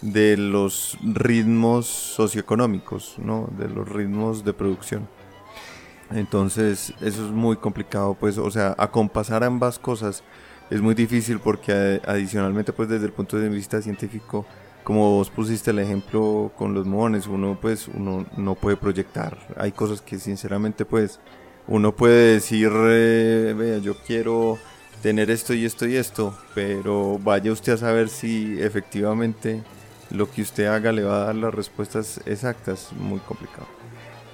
de 0.05 0.37
los 0.37 0.99
ritmos 1.03 1.87
socioeconómicos, 1.87 3.14
¿no? 3.19 3.49
de 3.59 3.69
los 3.69 3.88
ritmos 3.88 4.45
de 4.45 4.53
producción. 4.53 5.09
Entonces, 6.11 6.93
eso 7.01 7.27
es 7.27 7.33
muy 7.33 7.57
complicado, 7.57 8.14
pues, 8.14 8.37
o 8.37 8.51
sea, 8.51 8.75
acompasar 8.79 9.43
ambas 9.43 9.79
cosas 9.79 10.23
es 10.71 10.81
muy 10.81 10.95
difícil 10.95 11.40
porque 11.40 12.01
adicionalmente, 12.07 12.73
pues, 12.73 12.88
desde 12.88 13.07
el 13.07 13.12
punto 13.12 13.38
de 13.38 13.49
vista 13.49 13.81
científico, 13.81 14.45
como 14.83 15.17
vos 15.17 15.31
pusiste 15.31 15.71
el 15.71 15.79
ejemplo 15.79 16.53
con 16.57 16.75
los 16.75 16.87
mones, 16.87 17.27
uno, 17.27 17.59
pues, 17.61 17.88
uno 17.88 18.27
no 18.37 18.55
puede 18.55 18.77
proyectar. 18.77 19.38
Hay 19.57 19.73
cosas 19.73 20.03
que, 20.03 20.19
sinceramente, 20.19 20.85
pues, 20.85 21.21
uno 21.67 21.97
puede 21.97 22.35
decir, 22.35 22.71
eh, 22.75 23.55
vea, 23.57 23.79
yo 23.79 23.97
quiero 24.07 24.59
tener 25.03 25.31
esto 25.31 25.55
y 25.55 25.64
esto 25.64 25.87
y 25.87 25.97
esto, 25.97 26.37
pero 26.55 27.19
vaya 27.19 27.53
usted 27.53 27.73
a 27.73 27.77
saber 27.79 28.09
si 28.11 28.57
efectivamente 28.61 29.62
lo 30.14 30.31
que 30.31 30.42
usted 30.42 30.66
haga 30.66 30.92
le 30.92 31.03
va 31.03 31.16
a 31.16 31.24
dar 31.27 31.35
las 31.35 31.53
respuestas 31.53 32.20
exactas, 32.24 32.92
muy 32.92 33.18
complicado. 33.20 33.66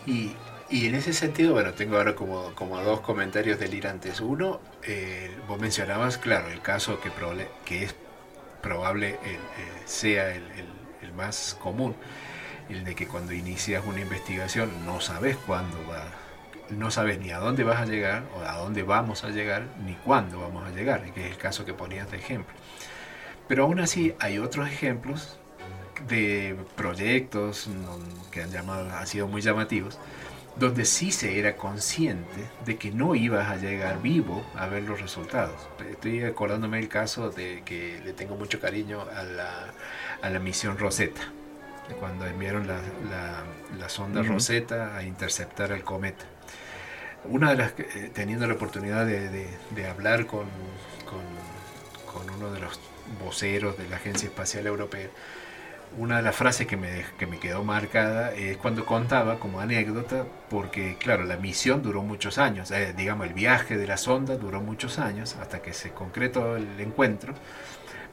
Y, 0.07 0.33
y 0.69 0.87
en 0.87 0.95
ese 0.95 1.13
sentido, 1.13 1.55
bueno, 1.55 1.73
tengo 1.73 1.97
ahora 1.97 2.15
como, 2.15 2.55
como 2.55 2.81
dos 2.83 3.01
comentarios 3.01 3.59
delirantes. 3.59 4.21
Uno, 4.21 4.61
eh, 4.83 5.31
vos 5.49 5.59
mencionabas, 5.59 6.19
claro, 6.19 6.49
el 6.49 6.61
caso 6.61 7.01
que, 7.01 7.11
que 7.65 7.85
es 7.85 7.95
probable 8.63 9.19
eh, 9.25 9.39
sea 9.87 10.35
el, 10.35 10.45
el, 11.03 11.13
más 11.15 11.57
común, 11.61 11.97
el 12.69 12.85
de 12.85 12.95
que 12.95 13.09
cuando 13.09 13.33
inicias 13.33 13.85
una 13.85 14.01
investigación 14.01 14.71
no 14.87 15.01
sabes 15.01 15.37
cuándo 15.37 15.77
va, 15.89 16.05
no 16.71 16.91
sabes 16.91 17.19
ni 17.19 17.31
a 17.31 17.39
dónde 17.39 17.65
vas 17.65 17.81
a 17.81 17.85
llegar, 17.85 18.23
o 18.37 18.43
a 18.47 18.57
dónde 18.59 18.85
vamos 18.85 19.25
a 19.25 19.31
llegar, 19.31 19.65
ni 19.85 19.95
cuándo 19.95 20.41
vamos 20.41 20.65
a 20.65 20.71
llegar, 20.71 21.13
que 21.13 21.27
es 21.27 21.33
el 21.33 21.37
caso 21.37 21.65
que 21.65 21.75
ponías 21.75 22.11
de 22.11 22.19
ejemplo. 22.19 22.55
Pero 23.49 23.65
aún 23.65 23.81
así 23.81 24.15
hay 24.21 24.39
otros 24.39 24.69
ejemplos 24.69 25.41
de 26.09 26.57
proyectos 26.77 27.69
que 28.31 28.43
han, 28.43 28.51
llamado, 28.51 28.91
han 28.91 29.07
sido 29.07 29.27
muy 29.27 29.43
llamativos, 29.43 29.99
donde 30.57 30.85
sí 30.85 31.13
se 31.13 31.39
era 31.39 31.57
consciente 31.57 32.51
de 32.65 32.77
que 32.77 32.91
no 32.91 33.15
ibas 33.15 33.49
a 33.49 33.57
llegar 33.57 34.03
vivo 34.03 34.45
a 34.57 34.67
ver 34.67 34.83
los 34.83 35.01
resultados. 35.01 35.69
Estoy 35.91 36.25
acordándome 36.25 36.79
el 36.79 36.89
caso 36.89 37.31
de 37.31 37.63
que 37.65 38.01
le 38.05 38.13
tengo 38.13 38.37
mucho 38.37 38.61
cariño 38.61 39.03
a 39.03 39.23
la, 39.23 39.73
a 40.23 40.31
la 40.31 40.39
misión 40.39 40.77
Rosetta, 40.79 41.23
cuando 41.99 42.27
enviaron 42.27 42.67
la, 42.67 42.81
la, 43.79 43.89
sonda 43.89 44.23
Rosetta 44.23 44.97
a 44.97 45.03
interceptar 45.03 45.73
el 45.73 45.83
cometa. 45.83 46.25
Una 47.25 47.51
de 47.51 47.57
las, 47.57 47.73
eh, 47.79 48.11
teniendo 48.15 48.47
la 48.47 48.55
oportunidad 48.55 49.05
de, 49.05 49.29
de, 49.29 49.87
hablar 49.87 50.27
con, 50.27 50.47
con, 51.05 51.25
con 52.13 52.35
uno 52.35 52.53
de 52.53 52.61
los 52.61 52.79
voceros 53.23 53.77
de 53.77 53.89
la 53.89 53.97
Agencia 53.97 54.29
Espacial 54.29 54.67
Europea, 54.67 55.09
una 55.99 56.19
de 56.19 56.23
las 56.23 56.37
frases 56.37 56.67
que 56.67 56.77
me, 56.77 57.05
que 57.19 57.27
me 57.27 57.39
quedó 57.39 57.65
marcada 57.65 58.33
es 58.33 58.57
cuando 58.57 58.87
contaba 58.87 59.39
como 59.39 59.61
anécdota, 59.61 60.25
porque 60.49 60.97
claro, 60.99 61.25
la 61.25 61.37
misión 61.37 61.83
duró 61.83 62.03
muchos 62.03 62.39
años, 62.39 62.71
eh, 62.71 62.95
digamos, 62.97 63.27
el 63.27 63.35
viaje 63.35 63.77
de 63.77 63.87
la 63.87 63.97
sonda 63.97 64.37
duró 64.37 64.61
muchos 64.61 64.99
años 64.99 65.37
hasta 65.41 65.61
que 65.61 65.73
se 65.73 65.91
concretó 65.91 66.57
el 66.57 66.81
encuentro, 66.81 67.35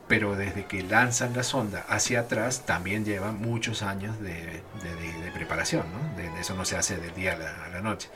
pero 0.08 0.36
desde 0.36 0.66
que 0.66 0.84
lanzan 0.84 1.36
la 1.36 1.44
sonda 1.44 1.86
hacia 1.90 2.22
atrás 2.22 2.66
también 2.66 3.06
lleva 3.06 3.32
muchos 3.32 3.84
años 3.84 4.20
de, 4.22 4.62
de, 4.82 5.32
preparación, 5.34 5.86
¿no? 5.92 6.18
De, 6.18 6.40
eso 6.40 6.56
no 6.56 6.66
se 6.66 6.78
hace 6.78 6.98
del 6.98 7.13
día 7.13 7.34
a 7.34 7.70
la, 7.70 7.82
noche. 7.82 8.10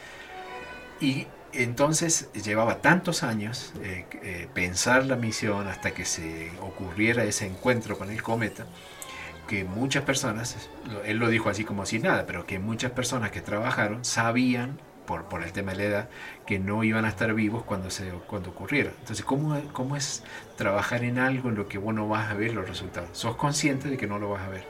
Y 0.99 1.27
entonces 1.53 2.31
llevaba 2.33 2.77
tantos 2.81 3.23
años 3.23 3.73
eh, 3.83 4.05
eh, 4.23 4.47
pensar 4.53 5.05
la 5.05 5.17
misión 5.17 5.67
hasta 5.67 5.91
que 5.91 6.05
se 6.05 6.51
ocurriera 6.61 7.23
ese 7.25 7.45
encuentro 7.45 7.97
con 7.97 8.09
el 8.09 8.23
cometa, 8.23 8.65
que 9.51 9.65
muchas 9.65 10.05
personas, 10.05 10.69
él 11.03 11.17
lo 11.17 11.27
dijo 11.27 11.49
así 11.49 11.65
como 11.65 11.85
si 11.85 11.99
nada, 11.99 12.25
pero 12.25 12.45
que 12.45 12.57
muchas 12.57 12.91
personas 12.91 13.31
que 13.31 13.41
trabajaron 13.41 14.05
sabían, 14.05 14.79
por, 15.05 15.25
por 15.25 15.43
el 15.43 15.51
tema 15.51 15.73
de 15.73 15.77
la 15.77 15.83
edad, 15.83 16.09
que 16.47 16.57
no 16.57 16.85
iban 16.85 17.03
a 17.03 17.09
estar 17.09 17.33
vivos 17.33 17.63
cuando, 17.63 17.89
se, 17.89 18.11
cuando 18.27 18.51
ocurriera. 18.51 18.91
Entonces, 19.01 19.25
¿cómo, 19.25 19.61
¿cómo 19.73 19.97
es 19.97 20.23
trabajar 20.55 21.03
en 21.03 21.19
algo 21.19 21.49
en 21.49 21.55
lo 21.55 21.67
que 21.67 21.77
vos 21.77 21.93
no 21.93 22.07
vas 22.07 22.31
a 22.31 22.33
ver 22.33 22.53
los 22.53 22.65
resultados? 22.65 23.09
Sos 23.11 23.35
consciente 23.35 23.89
de 23.89 23.97
que 23.97 24.07
no 24.07 24.19
lo 24.19 24.29
vas 24.29 24.43
a 24.43 24.47
ver. 24.47 24.63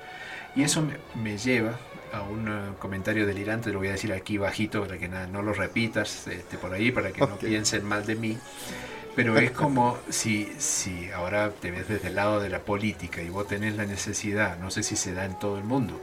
Y 0.56 0.64
eso 0.64 0.84
me, 1.14 1.38
lleva 1.38 1.78
a 2.12 2.24
un 2.24 2.48
eh, 2.48 2.74
comentario 2.80 3.28
delirante, 3.28 3.72
lo 3.72 3.78
voy 3.78 3.90
a 3.90 3.92
decir 3.92 4.12
aquí 4.14 4.40
bajito 4.40 4.82
para 4.82 4.98
que 4.98 5.08
no 5.08 5.44
lo 5.44 5.54
repitas 5.54 6.26
este, 6.26 6.58
por 6.58 6.74
ahí, 6.74 6.92
para 6.92 7.12
que 7.12 7.22
no 7.22 7.38
piensen 7.38 7.86
mal 7.86 8.04
de 8.04 8.16
mí. 8.16 8.36
Pero 9.16 9.38
es 9.38 9.52
como 9.52 9.98
si, 10.10 10.54
si 10.58 11.12
ahora 11.12 11.52
te 11.52 11.70
ves 11.70 11.88
desde 11.88 12.08
el 12.08 12.16
lado 12.16 12.40
de 12.40 12.50
la 12.50 12.60
política 12.60 13.22
y 13.22 13.30
vos 13.30 13.48
tenés 13.48 13.76
la 13.76 13.86
necesidad, 13.86 14.58
no 14.58 14.72
sé 14.72 14.84
si 14.84 14.96
se 14.96 15.14
da 15.14 15.26
en 15.26 15.38
todo 15.38 15.58
el 15.58 15.66
mundo, 15.66 16.00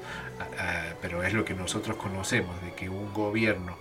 pero 1.01 1.23
es 1.23 1.33
lo 1.33 1.45
que 1.45 1.55
nosotros 1.55 1.97
conocemos, 1.97 2.61
de 2.63 2.75
que 2.75 2.89
un 2.89 3.13
gobierno 3.15 3.77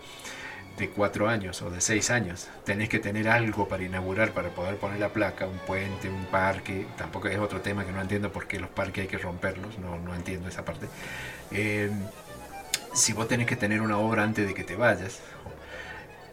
de 0.78 0.90
cuatro 0.90 1.28
años 1.28 1.62
o 1.64 1.72
de 1.72 1.82
seis 1.82 2.12
años 2.12 2.48
tenés 2.64 2.88
que 2.88 3.00
tener 3.00 3.28
algo 3.28 3.68
para 3.68 3.84
inaugurar, 3.84 4.32
para 4.32 4.50
poder 4.50 4.78
poner 4.78 5.00
la 5.00 5.10
placa, 5.10 5.48
un 5.48 5.58
puente, 5.58 6.08
un 6.08 6.26
parque, 6.26 6.86
tampoco 6.98 7.28
es 7.28 7.40
otro 7.40 7.62
tema 7.62 7.84
que 7.84 7.92
no 7.92 8.00
entiendo 8.00 8.32
por 8.32 8.48
qué 8.48 8.60
los 8.60 8.70
parques 8.70 9.02
hay 9.04 9.08
que 9.08 9.18
romperlos, 9.18 9.80
no, 9.80 9.98
no 10.00 10.16
entiendo 10.16 10.48
esa 10.48 10.64
parte. 10.64 10.88
Eh, 11.52 11.90
si 12.94 13.14
vos 13.14 13.28
tenés 13.28 13.48
que 13.48 13.56
tener 13.56 13.82
una 13.82 13.98
obra 13.98 14.24
antes 14.24 14.48
de 14.48 14.54
que 14.54 14.64
te 14.64 14.76
vayas, 14.76 15.20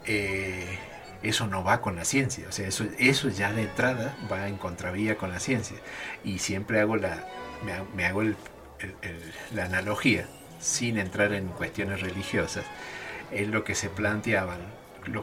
eh, 0.06 0.78
eso 1.24 1.46
no 1.46 1.64
va 1.64 1.80
con 1.80 1.96
la 1.96 2.04
ciencia, 2.04 2.46
o 2.48 2.52
sea, 2.52 2.68
eso, 2.68 2.84
eso 2.98 3.28
ya 3.28 3.52
de 3.52 3.62
entrada 3.62 4.16
va 4.30 4.46
en 4.48 4.56
contravía 4.56 5.16
con 5.16 5.30
la 5.30 5.40
ciencia. 5.40 5.76
Y 6.22 6.38
siempre 6.38 6.80
hago 6.80 6.96
la, 6.96 7.26
me, 7.94 8.04
hago 8.06 8.22
la 8.22 9.64
analogía, 9.64 10.28
sin 10.60 10.98
entrar 10.98 11.32
en 11.32 11.48
cuestiones 11.48 12.00
religiosas, 12.00 12.64
es 13.30 13.48
lo 13.48 13.64
que 13.64 13.74
se 13.74 13.88
planteaban 13.88 14.58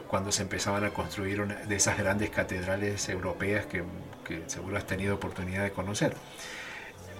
cuando 0.06 0.30
se 0.30 0.42
empezaban 0.42 0.84
a 0.84 0.90
construir 0.90 1.40
una 1.40 1.54
de 1.54 1.74
esas 1.74 1.98
grandes 1.98 2.30
catedrales 2.30 3.08
europeas 3.08 3.66
que, 3.66 3.82
que 4.24 4.42
seguro 4.46 4.76
has 4.76 4.86
tenido 4.86 5.14
oportunidad 5.14 5.64
de 5.64 5.72
conocer. 5.72 6.14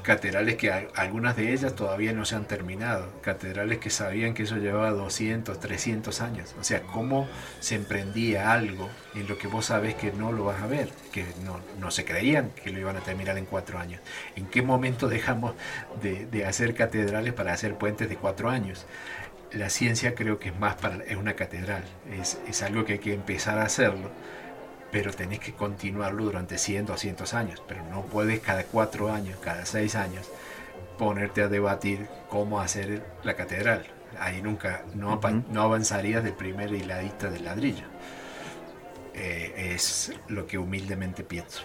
Catedrales 0.02 0.56
que 0.56 0.70
algunas 0.70 1.36
de 1.36 1.52
ellas 1.52 1.74
todavía 1.74 2.12
no 2.12 2.24
se 2.24 2.34
han 2.34 2.44
terminado, 2.46 3.08
catedrales 3.22 3.78
que 3.78 3.90
sabían 3.90 4.34
que 4.34 4.42
eso 4.42 4.56
llevaba 4.56 4.90
200, 4.90 5.58
300 5.58 6.20
años. 6.20 6.54
O 6.60 6.64
sea, 6.64 6.82
cómo 6.82 7.28
se 7.60 7.76
emprendía 7.76 8.52
algo 8.52 8.90
en 9.14 9.28
lo 9.28 9.38
que 9.38 9.46
vos 9.46 9.66
sabes 9.66 9.94
que 9.94 10.12
no 10.12 10.32
lo 10.32 10.44
vas 10.44 10.60
a 10.62 10.66
ver, 10.66 10.90
que 11.12 11.24
no, 11.44 11.60
no 11.80 11.90
se 11.90 12.04
creían 12.04 12.50
que 12.50 12.70
lo 12.70 12.80
iban 12.80 12.96
a 12.96 13.00
terminar 13.00 13.38
en 13.38 13.46
cuatro 13.46 13.78
años. 13.78 14.00
¿En 14.36 14.46
qué 14.46 14.62
momento 14.62 15.08
dejamos 15.08 15.54
de, 16.02 16.26
de 16.26 16.44
hacer 16.46 16.74
catedrales 16.74 17.32
para 17.32 17.52
hacer 17.52 17.76
puentes 17.76 18.08
de 18.08 18.16
cuatro 18.16 18.50
años? 18.50 18.86
La 19.52 19.70
ciencia 19.70 20.14
creo 20.14 20.38
que 20.38 20.48
es 20.48 20.58
más 20.58 20.76
para 20.76 21.04
es 21.04 21.16
una 21.16 21.34
catedral, 21.34 21.84
es, 22.18 22.40
es 22.48 22.62
algo 22.62 22.84
que 22.84 22.94
hay 22.94 22.98
que 22.98 23.12
empezar 23.12 23.58
a 23.58 23.64
hacerlo 23.64 24.10
pero 24.92 25.10
tenés 25.10 25.40
que 25.40 25.54
continuarlo 25.54 26.24
durante 26.24 26.58
100, 26.58 26.86
200 26.86 27.34
años, 27.34 27.62
pero 27.66 27.82
no 27.86 28.02
puedes 28.02 28.40
cada 28.40 28.64
cuatro 28.64 29.10
años, 29.10 29.38
cada 29.42 29.64
seis 29.64 29.96
años, 29.96 30.28
ponerte 30.98 31.42
a 31.42 31.48
debatir 31.48 32.06
cómo 32.28 32.60
hacer 32.60 33.02
la 33.24 33.34
catedral. 33.34 33.86
Ahí 34.20 34.42
nunca, 34.42 34.84
no, 34.94 35.18
no 35.50 35.62
avanzarías 35.62 36.22
del 36.22 36.34
primer 36.34 36.72
hiladita 36.74 37.30
del 37.30 37.44
ladrillo. 37.44 37.86
Eh, 39.14 39.72
es 39.74 40.12
lo 40.28 40.46
que 40.46 40.58
humildemente 40.58 41.24
pienso. 41.24 41.62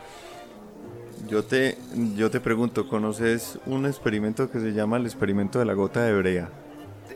Yo 1.27 1.43
te, 1.43 1.77
yo 2.15 2.31
te 2.31 2.39
pregunto, 2.39 2.87
¿conoces 2.87 3.59
un 3.65 3.85
experimento 3.85 4.49
que 4.49 4.61
se 4.61 4.71
llama 4.71 4.97
el 4.97 5.05
experimento 5.05 5.59
de 5.59 5.65
la 5.65 5.73
gota 5.73 6.01
de 6.03 6.13
brea? 6.15 6.49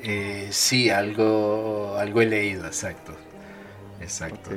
Eh, 0.04 0.50
sí, 0.52 0.89
algo, 0.89 1.95
algo 1.97 2.21
he 2.21 2.26
leído, 2.26 2.65
exacto. 2.65 3.13
Exacto. 4.02 4.52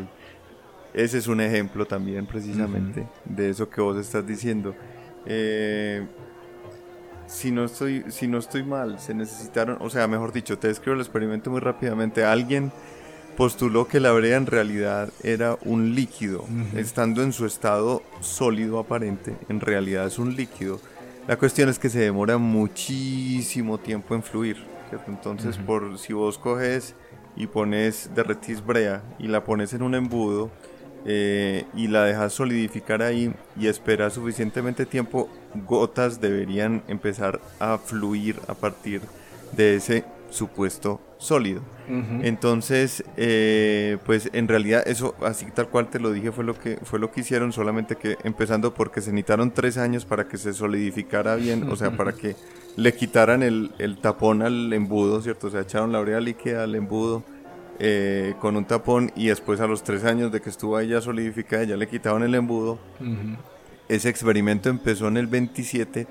Ese 0.94 1.18
es 1.18 1.26
un 1.26 1.40
ejemplo 1.40 1.86
también 1.86 2.24
precisamente 2.24 3.06
de 3.24 3.50
eso 3.50 3.68
que 3.68 3.80
vos 3.80 3.98
estás 3.98 4.24
diciendo. 4.26 4.74
Eh, 5.26 6.06
si 7.26 7.50
no 7.50 7.64
estoy 7.64 8.04
si 8.08 8.28
no 8.28 8.38
estoy 8.38 8.62
mal, 8.62 9.00
se 9.00 9.12
necesitaron, 9.12 9.78
o 9.80 9.90
sea, 9.90 10.06
mejor 10.06 10.32
dicho, 10.32 10.58
te 10.58 10.68
describo 10.68 10.94
el 10.94 11.00
experimento 11.00 11.50
muy 11.50 11.60
rápidamente. 11.60 12.24
Alguien 12.24 12.70
postuló 13.36 13.88
que 13.88 13.98
la 13.98 14.12
brea 14.12 14.36
en 14.36 14.46
realidad 14.46 15.10
era 15.22 15.58
un 15.62 15.94
líquido, 15.94 16.44
estando 16.76 17.22
en 17.22 17.32
su 17.32 17.46
estado 17.46 18.02
sólido 18.20 18.78
aparente, 18.78 19.34
en 19.48 19.60
realidad 19.60 20.06
es 20.06 20.18
un 20.18 20.36
líquido. 20.36 20.80
La 21.26 21.36
cuestión 21.36 21.68
es 21.68 21.78
que 21.78 21.88
se 21.88 22.00
demora 22.00 22.38
muchísimo 22.38 23.78
tiempo 23.78 24.14
en 24.14 24.22
fluir, 24.22 24.58
Entonces, 25.08 25.56
por 25.56 25.98
si 25.98 26.12
vos 26.12 26.38
coges 26.38 26.94
y 27.34 27.48
pones 27.48 28.10
derretís 28.14 28.64
brea 28.64 29.02
y 29.18 29.26
la 29.26 29.42
pones 29.42 29.72
en 29.72 29.82
un 29.82 29.94
embudo, 29.94 30.50
eh, 31.04 31.64
y 31.74 31.88
la 31.88 32.04
dejas 32.04 32.32
solidificar 32.32 33.02
ahí 33.02 33.32
y 33.58 33.66
esperas 33.66 34.14
suficientemente 34.14 34.86
tiempo, 34.86 35.28
gotas 35.66 36.20
deberían 36.20 36.82
empezar 36.88 37.40
a 37.58 37.78
fluir 37.78 38.40
a 38.48 38.54
partir 38.54 39.02
de 39.52 39.76
ese 39.76 40.04
supuesto 40.30 41.00
sólido. 41.18 41.62
Entonces, 42.22 43.04
eh, 43.18 43.98
pues 44.06 44.30
en 44.32 44.48
realidad 44.48 44.82
eso, 44.86 45.14
así 45.22 45.46
tal 45.54 45.68
cual 45.68 45.90
te 45.90 46.00
lo 46.00 46.12
dije, 46.12 46.32
fue 46.32 46.42
lo 46.42 46.58
que 46.58 46.78
fue 46.82 46.98
lo 46.98 47.12
que 47.12 47.20
hicieron, 47.20 47.52
solamente 47.52 47.96
que 47.96 48.16
empezando 48.24 48.72
porque 48.72 49.02
se 49.02 49.10
necesitaron 49.12 49.52
tres 49.52 49.76
años 49.76 50.06
para 50.06 50.26
que 50.26 50.38
se 50.38 50.54
solidificara 50.54 51.36
bien, 51.36 51.70
o 51.70 51.76
sea, 51.76 51.90
para 51.90 52.12
que 52.12 52.36
le 52.76 52.94
quitaran 52.94 53.42
el, 53.42 53.72
el 53.78 53.98
tapón 53.98 54.40
al 54.40 54.72
embudo, 54.72 55.20
¿cierto? 55.20 55.48
O 55.48 55.50
sea, 55.50 55.60
echaron 55.60 55.92
la 55.92 56.00
brea 56.00 56.20
líquida 56.20 56.64
al 56.64 56.74
embudo 56.74 57.22
eh, 57.78 58.34
con 58.40 58.56
un 58.56 58.64
tapón 58.64 59.10
y 59.16 59.28
después 59.28 59.60
a 59.60 59.66
los 59.66 59.82
tres 59.82 60.04
años 60.04 60.30
de 60.30 60.40
que 60.40 60.50
estuvo 60.50 60.76
ahí 60.76 60.88
ya 60.88 61.00
solidificada 61.00 61.64
ya 61.64 61.76
le 61.76 61.88
quitaban 61.88 62.22
el 62.22 62.34
embudo. 62.34 62.78
Ese 63.88 64.08
experimento 64.08 64.68
empezó 64.68 65.08
en 65.08 65.16
el 65.16 65.26
27 65.26 66.06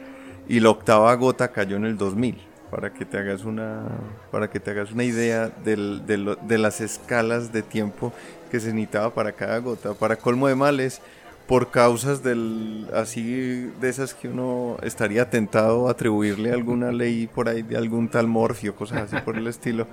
y 0.47 0.60
la 0.60 0.69
octava 0.69 1.13
gota 1.15 1.52
cayó 1.52 1.78
en 1.78 1.86
el 1.86 1.97
2000 1.97 2.38
para 2.69 2.91
que 2.91 3.06
te 3.06 3.17
hagas 3.17 3.45
una 3.45 3.84
para 4.32 4.49
que 4.49 4.60
te 4.60 4.71
hagas 4.71 4.91
una 4.91 5.04
idea 5.04 5.49
del, 5.49 6.06
de, 6.06 6.36
de 6.41 6.58
las 6.58 6.82
escalas 6.82 7.54
de 7.54 7.62
tiempo 7.62 8.12
que 8.52 8.60
se 8.60 8.73
necesitaba 8.73 9.13
para 9.13 9.32
cada 9.32 9.60
gota 9.60 9.93
para 9.93 10.15
colmo 10.15 10.47
de 10.47 10.56
males 10.56 11.02
por 11.47 11.71
causas 11.71 12.23
del 12.23 12.88
así 12.93 13.69
de 13.82 13.89
esas 13.89 14.13
que 14.13 14.29
uno 14.29 14.77
estaría 14.82 15.29
tentado 15.29 15.88
a 15.88 15.91
atribuirle 15.91 16.53
alguna 16.53 16.91
ley 16.91 17.27
por 17.27 17.49
ahí 17.49 17.62
de 17.62 17.75
algún 17.75 18.08
tal 18.08 18.27
morfio, 18.27 18.75
cosas 18.75 19.12
así 19.12 19.21
por 19.23 19.38
el 19.38 19.47
estilo, 19.47 19.88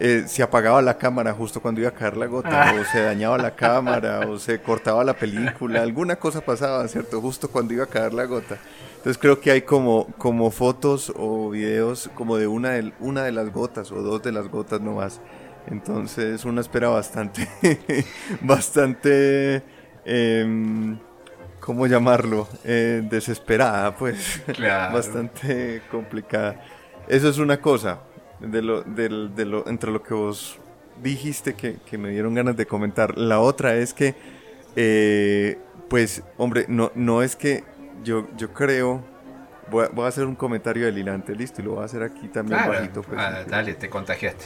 eh, 0.00 0.24
se 0.26 0.42
apagaba 0.42 0.82
la 0.82 0.98
cámara 0.98 1.32
justo 1.32 1.62
cuando 1.62 1.80
iba 1.80 1.90
a 1.90 1.94
caer 1.94 2.16
la 2.16 2.26
gota, 2.26 2.74
o 2.80 2.84
se 2.84 3.02
dañaba 3.02 3.38
la 3.38 3.54
cámara, 3.54 4.26
o 4.28 4.38
se 4.38 4.60
cortaba 4.60 5.04
la 5.04 5.14
película, 5.14 5.82
alguna 5.82 6.16
cosa 6.16 6.40
pasaba, 6.40 6.86
¿cierto? 6.88 7.20
Justo 7.20 7.48
cuando 7.48 7.72
iba 7.72 7.84
a 7.84 7.88
caer 7.88 8.12
la 8.12 8.24
gota. 8.24 8.58
Entonces 8.96 9.18
creo 9.18 9.40
que 9.40 9.52
hay 9.52 9.62
como, 9.62 10.08
como 10.18 10.50
fotos 10.50 11.12
o 11.14 11.50
videos 11.50 12.10
como 12.16 12.36
de 12.38 12.48
una, 12.48 12.70
de 12.70 12.92
una 12.98 13.22
de 13.22 13.30
las 13.30 13.52
gotas 13.52 13.92
o 13.92 14.02
dos 14.02 14.20
de 14.24 14.32
las 14.32 14.48
gotas 14.48 14.80
nomás. 14.80 15.20
Entonces 15.68 16.44
una 16.44 16.60
espera 16.60 16.88
bastante, 16.88 17.48
bastante 18.40 19.62
eh, 20.06 20.96
¿cómo 21.60 21.86
llamarlo? 21.88 22.48
Eh, 22.64 23.02
desesperada, 23.10 23.96
pues. 23.96 24.40
Bastante 24.58 25.82
complicada. 25.90 26.64
Eso 27.08 27.28
es 27.28 27.38
una 27.38 27.60
cosa 27.60 28.00
de 28.38 28.62
lo, 28.62 28.82
de, 28.82 29.08
lo, 29.08 29.66
entre 29.68 29.90
lo 29.90 30.02
que 30.02 30.14
vos 30.14 30.58
dijiste 31.02 31.54
que, 31.54 31.76
que, 31.84 31.98
me 31.98 32.10
dieron 32.10 32.34
ganas 32.34 32.56
de 32.56 32.66
comentar. 32.66 33.18
La 33.18 33.40
otra 33.40 33.74
es 33.74 33.92
que, 33.92 34.14
eh, 34.76 35.58
pues, 35.88 36.22
hombre, 36.36 36.66
no, 36.68 36.92
no 36.94 37.22
es 37.22 37.36
que 37.36 37.64
yo, 38.04 38.28
yo 38.36 38.52
creo... 38.52 39.04
Voy 39.68 39.86
a, 39.86 39.88
voy 39.88 40.04
a, 40.04 40.08
hacer 40.08 40.26
un 40.26 40.36
comentario 40.36 40.86
delirante, 40.86 41.34
listo, 41.34 41.60
y 41.60 41.64
lo 41.64 41.72
voy 41.72 41.82
a 41.82 41.86
hacer 41.86 42.04
aquí 42.04 42.28
también 42.28 42.60
bajito. 42.68 43.02
Pues, 43.02 43.18
ah, 43.20 43.42
dale, 43.48 43.74
te 43.74 43.90
contagiaste. 43.90 44.44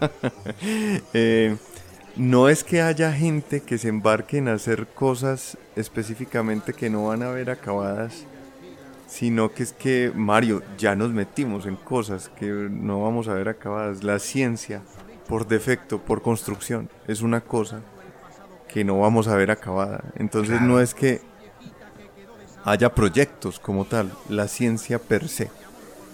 eh, 1.14 1.56
no 2.16 2.48
es 2.48 2.64
que 2.64 2.80
haya 2.80 3.12
gente 3.12 3.60
que 3.60 3.78
se 3.78 3.88
embarque 3.88 4.38
en 4.38 4.48
hacer 4.48 4.86
cosas 4.86 5.58
específicamente 5.76 6.72
que 6.72 6.88
no 6.88 7.06
van 7.06 7.22
a 7.22 7.30
ver 7.30 7.50
acabadas, 7.50 8.24
sino 9.06 9.52
que 9.52 9.62
es 9.62 9.72
que, 9.72 10.10
Mario, 10.14 10.62
ya 10.78 10.96
nos 10.96 11.10
metimos 11.10 11.66
en 11.66 11.76
cosas 11.76 12.30
que 12.30 12.46
no 12.46 13.02
vamos 13.02 13.28
a 13.28 13.34
ver 13.34 13.48
acabadas. 13.48 14.02
La 14.02 14.18
ciencia, 14.18 14.82
por 15.28 15.46
defecto, 15.46 15.98
por 15.98 16.22
construcción, 16.22 16.88
es 17.06 17.20
una 17.20 17.42
cosa 17.42 17.82
que 18.68 18.82
no 18.82 18.98
vamos 18.98 19.28
a 19.28 19.36
ver 19.36 19.50
acabada. 19.50 20.04
Entonces 20.16 20.60
no 20.62 20.80
es 20.80 20.94
que 20.94 21.20
haya 22.64 22.94
proyectos 22.94 23.60
como 23.60 23.84
tal, 23.84 24.10
la 24.28 24.48
ciencia 24.48 24.98
per 24.98 25.28
se. 25.28 25.50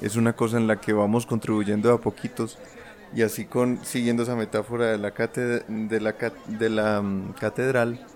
Es 0.03 0.17
una 0.17 0.33
cosa 0.33 0.57
en 0.59 0.67
la 0.67 0.81
que 0.81 0.93
vamos 0.93 1.27
contribuyendo 1.27 1.89
de 1.89 1.95
a 1.95 1.99
poquitos 1.99 2.59
y 3.15 3.23
así 3.23 3.45
con 3.45 3.85
siguiendo 3.85 4.23
esa 4.23 4.35
metáfora 4.37 4.87
de 4.87 4.99
la, 4.99 5.11
de 5.11 6.01
la, 6.01 6.15
de 6.47 6.71
la 6.71 7.03
mm, 7.03 7.33
catedral, 7.35 8.07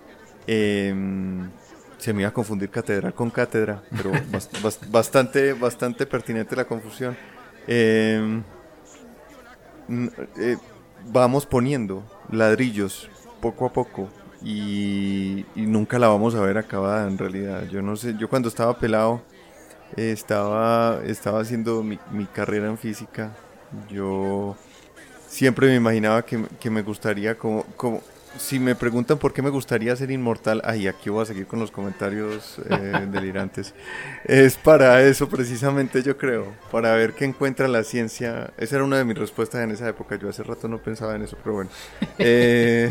em, 0.47 1.49
se 1.97 2.13
me 2.13 2.21
iba 2.21 2.29
a 2.29 2.33
confundir 2.33 2.69
catedral 2.69 3.13
con 3.13 3.29
cátedra, 3.29 3.83
pero 3.95 4.11
bastante, 4.89 5.53
bastante 5.53 6.05
pertinente 6.05 6.55
la 6.55 6.65
confusión. 6.65 7.15
Em, 7.67 8.43
eh, 10.39 10.57
vamos 11.11 11.45
poniendo 11.45 12.03
ladrillos 12.31 13.09
poco 13.41 13.65
a 13.65 13.73
poco 13.73 14.09
y, 14.43 15.45
nunca 15.55 15.99
la 15.99 16.07
vamos 16.07 16.35
a 16.35 16.41
ver 16.41 16.57
acabada 16.57 17.07
en 17.07 17.17
realidad. 17.17 17.67
Yo 17.69 17.81
no 17.81 17.95
sé, 17.95 18.15
yo 18.17 18.29
cuando 18.29 18.49
estaba 18.49 18.77
pelado 18.77 19.21
estaba, 19.95 21.01
estaba 21.05 21.41
haciendo 21.41 21.83
mi, 21.83 21.99
mi 22.11 22.25
carrera 22.25 22.67
en 22.67 22.77
física. 22.77 23.35
Yo 23.89 24.55
siempre 25.27 25.67
me 25.67 25.75
imaginaba 25.75 26.25
que, 26.25 26.43
que 26.59 26.69
me 26.69 26.81
gustaría 26.81 27.37
como, 27.37 27.63
como, 27.75 28.01
si 28.37 28.59
me 28.59 28.75
preguntan 28.75 29.17
por 29.17 29.33
qué 29.33 29.41
me 29.41 29.49
gustaría 29.49 29.95
ser 29.95 30.11
inmortal, 30.11 30.61
ay, 30.63 30.87
aquí 30.87 31.09
voy 31.09 31.23
a 31.23 31.25
seguir 31.25 31.47
con 31.47 31.59
los 31.59 31.71
comentarios 31.71 32.57
eh, 32.69 33.07
delirantes. 33.11 33.73
Es 34.25 34.57
para 34.57 35.01
eso 35.01 35.27
precisamente 35.27 36.03
yo 36.03 36.17
creo, 36.17 36.53
para 36.71 36.93
ver 36.93 37.13
qué 37.13 37.25
encuentra 37.25 37.67
la 37.67 37.83
ciencia. 37.83 38.51
Esa 38.57 38.75
era 38.75 38.85
una 38.85 38.97
de 38.97 39.05
mis 39.05 39.17
respuestas 39.17 39.63
en 39.63 39.71
esa 39.71 39.87
época, 39.87 40.15
yo 40.15 40.29
hace 40.29 40.43
rato 40.43 40.67
no 40.67 40.79
pensaba 40.79 41.15
en 41.15 41.23
eso, 41.23 41.37
pero 41.43 41.55
bueno. 41.55 41.69
Eh, 42.19 42.89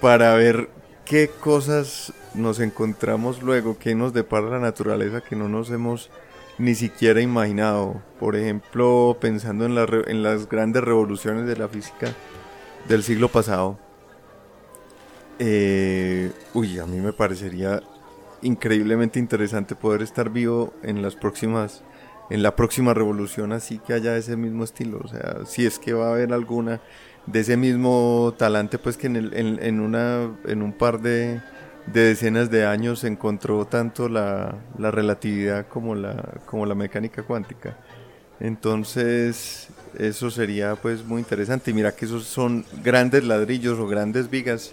para 0.00 0.34
ver 0.34 0.68
qué 1.04 1.28
cosas 1.28 2.12
nos 2.34 2.60
encontramos 2.60 3.42
luego, 3.42 3.78
qué 3.78 3.94
nos 3.94 4.12
depara 4.12 4.48
la 4.50 4.58
naturaleza 4.58 5.22
que 5.22 5.36
no 5.36 5.48
nos 5.48 5.70
hemos 5.70 6.10
ni 6.58 6.74
siquiera 6.74 7.20
imaginado. 7.20 8.02
Por 8.18 8.36
ejemplo, 8.36 9.16
pensando 9.20 9.64
en, 9.64 9.76
en 10.08 10.22
las 10.22 10.48
grandes 10.48 10.82
revoluciones 10.82 11.46
de 11.46 11.56
la 11.56 11.68
física 11.68 12.12
del 12.88 13.02
siglo 13.02 13.28
pasado. 13.28 13.78
Eh, 15.38 16.32
uy, 16.54 16.78
a 16.78 16.86
mí 16.86 16.98
me 16.98 17.12
parecería 17.12 17.82
increíblemente 18.42 19.18
interesante 19.18 19.74
poder 19.74 20.02
estar 20.02 20.30
vivo 20.30 20.72
en 20.82 21.02
las 21.02 21.16
próximas 21.16 21.82
en 22.30 22.42
la 22.42 22.54
próxima 22.54 22.92
revolución 22.92 23.52
así 23.52 23.78
que 23.78 23.94
haya 23.94 24.16
ese 24.16 24.36
mismo 24.36 24.62
estilo 24.62 25.00
o 25.02 25.08
sea 25.08 25.38
si 25.46 25.66
es 25.66 25.78
que 25.78 25.92
va 25.92 26.08
a 26.08 26.10
haber 26.12 26.32
alguna 26.32 26.80
de 27.26 27.40
ese 27.40 27.56
mismo 27.56 28.34
talante 28.36 28.78
pues 28.78 28.96
que 28.96 29.08
en, 29.08 29.16
el, 29.16 29.34
en, 29.34 29.62
en 29.62 29.80
una 29.80 30.30
en 30.46 30.62
un 30.62 30.72
par 30.72 31.00
de 31.00 31.40
de 31.92 32.02
decenas 32.02 32.50
de 32.50 32.66
años 32.66 33.04
encontró 33.04 33.64
tanto 33.66 34.08
la, 34.08 34.54
la 34.78 34.90
relatividad 34.90 35.66
como 35.68 35.94
la, 35.94 36.40
como 36.46 36.66
la 36.66 36.74
mecánica 36.74 37.22
cuántica. 37.22 37.76
Entonces, 38.40 39.68
eso 39.98 40.30
sería 40.30 40.76
pues 40.76 41.04
muy 41.04 41.20
interesante. 41.20 41.70
Y 41.70 41.74
mira 41.74 41.92
que 41.92 42.04
esos 42.04 42.24
son 42.24 42.64
grandes 42.82 43.24
ladrillos 43.24 43.78
o 43.78 43.86
grandes 43.86 44.30
vigas, 44.30 44.72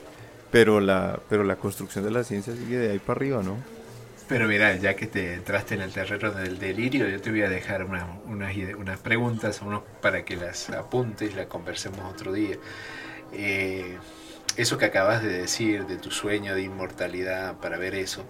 pero 0.51 0.80
la, 0.80 1.19
pero 1.30 1.43
la 1.43 1.56
construcción 1.56 2.04
de 2.06 2.12
la 2.12 2.23
ciencia 2.23 2.54
sigue 2.56 2.78
de 2.78 2.91
ahí 2.91 2.99
para 2.99 3.17
arriba, 3.17 3.41
¿no? 3.43 3.58
Pero 4.28 4.47
mira, 4.47 4.75
ya 4.75 4.95
que 4.95 5.06
te 5.06 5.36
entraste 5.36 5.75
en 5.75 5.82
el 5.82 5.91
terreno 5.91 6.32
del 6.32 6.58
delirio, 6.58 7.08
yo 7.08 7.21
te 7.21 7.30
voy 7.30 7.43
a 7.43 7.49
dejar 7.49 7.84
unas, 7.84 8.06
unas 8.25 8.99
preguntas 8.99 9.62
unos, 9.62 9.84
para 10.01 10.25
que 10.25 10.36
las 10.36 10.69
apuntes 10.71 11.32
y 11.32 11.36
las 11.36 11.45
conversemos 11.45 11.99
otro 12.12 12.34
día. 12.34 12.58
Eh, 13.34 13.97
eso 14.57 14.77
que 14.77 14.85
acabas 14.85 15.21
de 15.21 15.29
decir 15.29 15.85
de 15.85 15.97
tu 15.97 16.11
sueño 16.11 16.55
de 16.55 16.61
inmortalidad 16.61 17.57
para 17.59 17.77
ver 17.77 17.95
eso, 17.95 18.25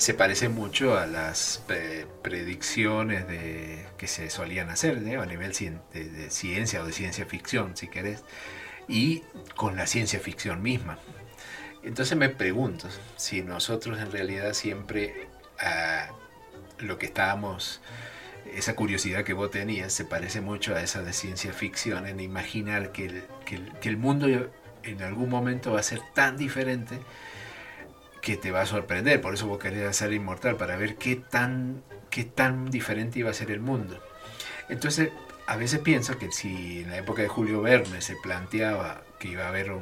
se 0.00 0.14
parece 0.14 0.48
mucho 0.48 0.96
a 0.96 1.06
las 1.06 1.62
predicciones 2.22 3.28
de, 3.28 3.86
que 3.98 4.06
se 4.06 4.30
solían 4.30 4.70
hacer 4.70 4.96
a 4.96 5.26
nivel 5.26 5.52
de, 5.92 6.30
ciencia 6.30 6.82
o 6.82 6.86
de 6.86 6.92
ciencia 6.92 7.26
ficción, 7.26 7.76
si 7.76 7.88
querés, 7.88 8.24
y 8.88 9.22
con 9.56 9.76
la 9.76 9.86
ciencia 9.86 10.18
ficción 10.18 10.62
misma. 10.62 10.98
Entonces 11.82 12.16
me 12.16 12.30
pregunto 12.30 12.88
si 13.16 13.42
nosotros 13.42 13.98
en 13.98 14.10
realidad 14.10 14.54
siempre 14.54 15.28
a 15.58 16.08
lo 16.78 16.96
que 16.96 17.06
estábamos, 17.06 17.82
esa 18.54 18.74
curiosidad 18.74 19.22
que 19.22 19.34
vos 19.34 19.50
tenías, 19.50 19.92
se 19.92 20.06
parece 20.06 20.40
mucho 20.40 20.74
a 20.74 20.82
esa 20.82 21.02
de 21.02 21.12
ciencia 21.12 21.52
ficción, 21.52 22.06
en 22.06 22.20
imaginar 22.20 22.90
que 22.92 23.04
el, 23.04 23.22
que 23.44 23.60
que 23.82 23.88
el 23.90 23.98
mundo 23.98 24.28
en 24.82 25.02
algún 25.02 25.28
momento 25.28 25.72
va 25.72 25.80
a 25.80 25.84
ser 25.84 26.00
tan 26.14 26.36
diferente 26.36 26.98
que 28.20 28.36
te 28.36 28.50
va 28.50 28.62
a 28.62 28.66
sorprender. 28.66 29.20
Por 29.20 29.34
eso 29.34 29.46
vos 29.46 29.58
querés 29.58 29.96
ser 29.96 30.12
inmortal, 30.12 30.56
para 30.56 30.76
ver 30.76 30.96
qué 30.96 31.16
tan, 31.16 31.82
qué 32.10 32.24
tan 32.24 32.70
diferente 32.70 33.18
iba 33.18 33.30
a 33.30 33.34
ser 33.34 33.50
el 33.50 33.60
mundo. 33.60 34.02
Entonces, 34.68 35.10
a 35.46 35.56
veces 35.56 35.80
pienso 35.80 36.18
que 36.18 36.30
si 36.30 36.80
en 36.82 36.90
la 36.90 36.98
época 36.98 37.22
de 37.22 37.28
Julio 37.28 37.62
Verne 37.62 38.00
se 38.00 38.14
planteaba 38.16 39.02
que 39.18 39.28
iba 39.28 39.44
a 39.44 39.48
haber 39.48 39.72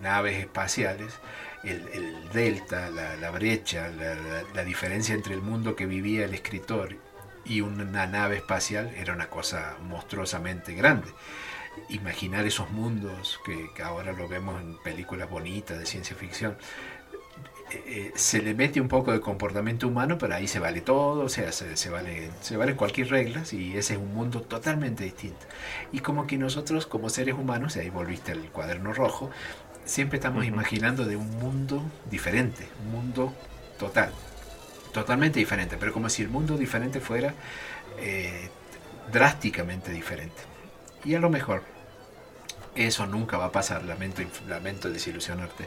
naves 0.00 0.38
espaciales, 0.38 1.18
el, 1.64 2.30
delta, 2.32 2.88
la, 2.90 3.30
brecha, 3.30 3.88
la, 3.88 4.64
diferencia 4.64 5.14
entre 5.14 5.34
el 5.34 5.42
mundo 5.42 5.74
que 5.74 5.86
vivía 5.86 6.24
el 6.24 6.34
escritor 6.34 6.96
y 7.44 7.62
una 7.62 8.06
nave 8.06 8.36
espacial 8.36 8.92
era 8.96 9.12
una 9.12 9.28
cosa 9.28 9.76
monstruosamente 9.82 10.74
grande. 10.74 11.08
Imaginar 11.88 12.46
esos 12.46 12.70
mundos 12.70 13.40
que, 13.44 13.70
que 13.74 13.82
ahora 13.82 14.12
lo 14.12 14.28
vemos 14.28 14.60
en 14.60 14.76
películas 14.78 15.28
bonitas 15.30 15.78
de 15.78 15.86
ciencia 15.86 16.16
ficción, 16.16 16.56
eh, 17.70 18.12
se 18.14 18.40
le 18.40 18.54
mete 18.54 18.80
un 18.80 18.88
poco 18.88 19.12
de 19.12 19.20
comportamiento 19.20 19.88
humano, 19.88 20.16
pero 20.16 20.34
ahí 20.34 20.48
se 20.48 20.58
vale 20.58 20.80
todo, 20.80 21.24
o 21.24 21.28
sea, 21.28 21.52
se, 21.52 21.90
vale, 21.90 22.30
se 22.40 22.56
vale 22.56 22.74
cualquier 22.74 23.10
regla 23.10 23.42
y 23.52 23.76
ese 23.76 23.94
es 23.94 23.98
un 23.98 24.14
mundo 24.14 24.40
totalmente 24.40 25.04
distinto. 25.04 25.46
Y 25.92 26.00
como 26.00 26.26
que 26.26 26.38
nosotros 26.38 26.86
como 26.86 27.10
seres 27.10 27.34
humanos, 27.34 27.76
y 27.76 27.80
ahí 27.80 27.90
volviste 27.90 28.32
al 28.32 28.50
cuaderno 28.50 28.94
rojo, 28.94 29.30
siempre 29.84 30.16
estamos 30.16 30.46
imaginando 30.46 31.04
de 31.04 31.16
un 31.16 31.30
mundo 31.38 31.82
diferente, 32.10 32.66
un 32.86 32.92
mundo 32.92 33.34
total, 33.78 34.12
totalmente 34.92 35.38
diferente, 35.38 35.76
pero 35.78 35.92
como 35.92 36.08
si 36.08 36.22
el 36.22 36.30
mundo 36.30 36.56
diferente 36.56 37.00
fuera 37.00 37.34
eh, 37.98 38.48
drásticamente 39.12 39.92
diferente. 39.92 40.47
Y 41.08 41.14
a 41.14 41.20
lo 41.20 41.30
mejor 41.30 41.62
eso 42.74 43.06
nunca 43.06 43.38
va 43.38 43.46
a 43.46 43.52
pasar, 43.52 43.82
lamento, 43.84 44.20
lamento 44.46 44.90
desilusionarte 44.90 45.66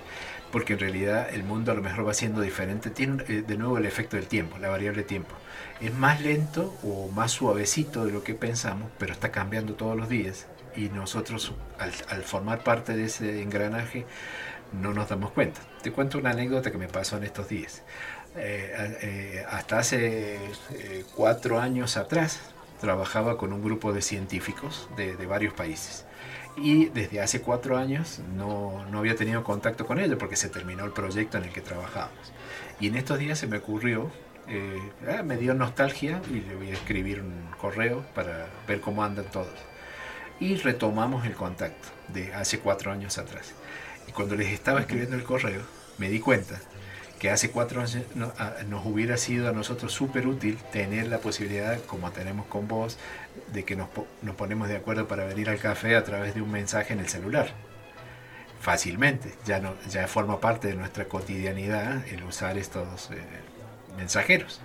porque 0.51 0.73
en 0.73 0.79
realidad 0.79 1.33
el 1.33 1.43
mundo 1.43 1.71
a 1.71 1.75
lo 1.75 1.81
mejor 1.81 2.07
va 2.07 2.13
siendo 2.13 2.41
diferente. 2.41 2.89
Tiene 2.89 3.23
eh, 3.27 3.41
de 3.41 3.57
nuevo 3.57 3.77
el 3.77 3.85
efecto 3.85 4.17
del 4.17 4.27
tiempo, 4.27 4.59
la 4.59 4.69
variable 4.69 5.01
tiempo. 5.03 5.33
Es 5.79 5.93
más 5.93 6.21
lento 6.21 6.77
o 6.83 7.09
más 7.09 7.31
suavecito 7.31 8.05
de 8.05 8.11
lo 8.11 8.23
que 8.23 8.35
pensamos, 8.35 8.91
pero 8.99 9.13
está 9.13 9.31
cambiando 9.31 9.73
todos 9.73 9.97
los 9.97 10.09
días. 10.09 10.45
Y 10.75 10.89
nosotros, 10.89 11.53
al, 11.79 12.21
formar 12.21 12.63
parte 12.63 12.95
de 12.95 13.05
ese 13.05 13.41
engranaje, 13.41 14.05
no 14.79 14.93
nos 14.93 15.09
damos 15.09 15.31
cuenta. 15.31 15.61
Te 15.81 15.91
cuento 15.91 16.19
una 16.19 16.31
anécdota 16.31 16.71
que 16.71 16.77
me 16.77 16.87
pasó 16.87 17.17
en 17.17 17.23
estos 17.23 17.49
días. 17.49 17.81
Eh, 18.35 18.97
eh, 19.01 19.45
hasta 19.49 19.79
hace 19.79 20.39
cuatro 21.15 21.59
años 21.59 21.97
atrás, 21.97 22.39
trabajaba 22.81 23.37
con 23.37 23.53
un 23.53 23.63
grupo 23.63 23.93
de 23.93 24.01
científicos 24.01 24.89
de, 24.97 25.15
varios 25.25 25.53
países 25.53 26.05
y 26.57 26.85
desde 26.85 27.21
hace 27.21 27.39
cuatro 27.39 27.77
años 27.77 28.19
no, 28.35 28.83
no, 28.91 28.99
había 28.99 29.15
tenido 29.15 29.43
contacto 29.43 29.85
con 29.85 29.99
ellos 29.99 30.17
porque 30.19 30.35
se 30.35 30.49
terminó 30.49 30.83
el 30.83 30.91
proyecto 30.91 31.37
en 31.37 31.45
el 31.45 31.53
que 31.53 31.61
trabajábamos. 31.61 32.33
Y 32.81 32.87
en 32.87 32.95
estos 32.95 33.19
días 33.19 33.39
se 33.39 33.47
me 33.47 33.57
ocurrió, 33.57 34.11
eh, 34.49 34.81
ah, 35.07 35.23
me 35.23 35.37
dio 35.37 35.53
nostalgia 35.53 36.21
y 36.29 36.41
le 36.41 36.55
voy 36.55 36.71
a 36.71 36.73
escribir 36.73 37.21
un 37.21 37.51
correo 37.57 38.03
para 38.13 38.47
ver 38.67 38.81
cómo 38.81 39.03
andan 39.03 39.25
todos. 39.31 39.47
Y 40.41 40.55
retomamos 40.55 41.25
el 41.25 41.35
contacto 41.35 41.87
de 42.09 42.33
hace 42.33 42.59
cuatro 42.59 42.91
años 42.91 43.17
atrás. 43.17 43.53
Y 44.07 44.11
cuando 44.11 44.35
les 44.35 44.51
estaba 44.51 44.81
escribiendo 44.81 45.15
el 45.15 45.23
correo, 45.23 45.61
me 45.99 46.09
di 46.09 46.19
cuenta 46.19 46.59
que 47.21 47.29
hace 47.29 47.51
cuatro 47.51 47.81
años 47.81 47.99
nos 48.15 48.83
hubiera 48.83 49.15
sido 49.15 49.47
a 49.47 49.51
nosotros 49.51 49.93
súper 49.93 50.25
útil 50.25 50.57
tener 50.71 51.05
la 51.05 51.19
posibilidad, 51.19 51.79
como 51.85 52.09
tenemos 52.09 52.47
con 52.47 52.67
vos, 52.67 52.97
de 53.53 53.63
que 53.63 53.75
nos, 53.75 53.89
nos, 54.23 54.35
ponemos 54.35 54.67
de 54.69 54.77
acuerdo 54.77 55.07
para 55.07 55.25
venir 55.25 55.47
al 55.47 55.59
café 55.59 55.95
a 55.95 56.03
través 56.03 56.33
de 56.33 56.41
un 56.41 56.49
mensaje 56.49 56.93
en 56.93 56.99
el 56.99 57.07
celular. 57.07 57.51
Fácilmente, 58.59 59.35
ya, 59.45 59.59
no, 59.59 59.75
ya 59.87 60.07
forma 60.07 60.41
parte 60.41 60.69
de 60.69 60.73
nuestra 60.73 61.05
cotidianidad 61.05 62.07
el 62.07 62.23
usar 62.23 62.57
estos 62.57 63.11
eh, 63.11 63.21
mensajeros. 63.97 64.59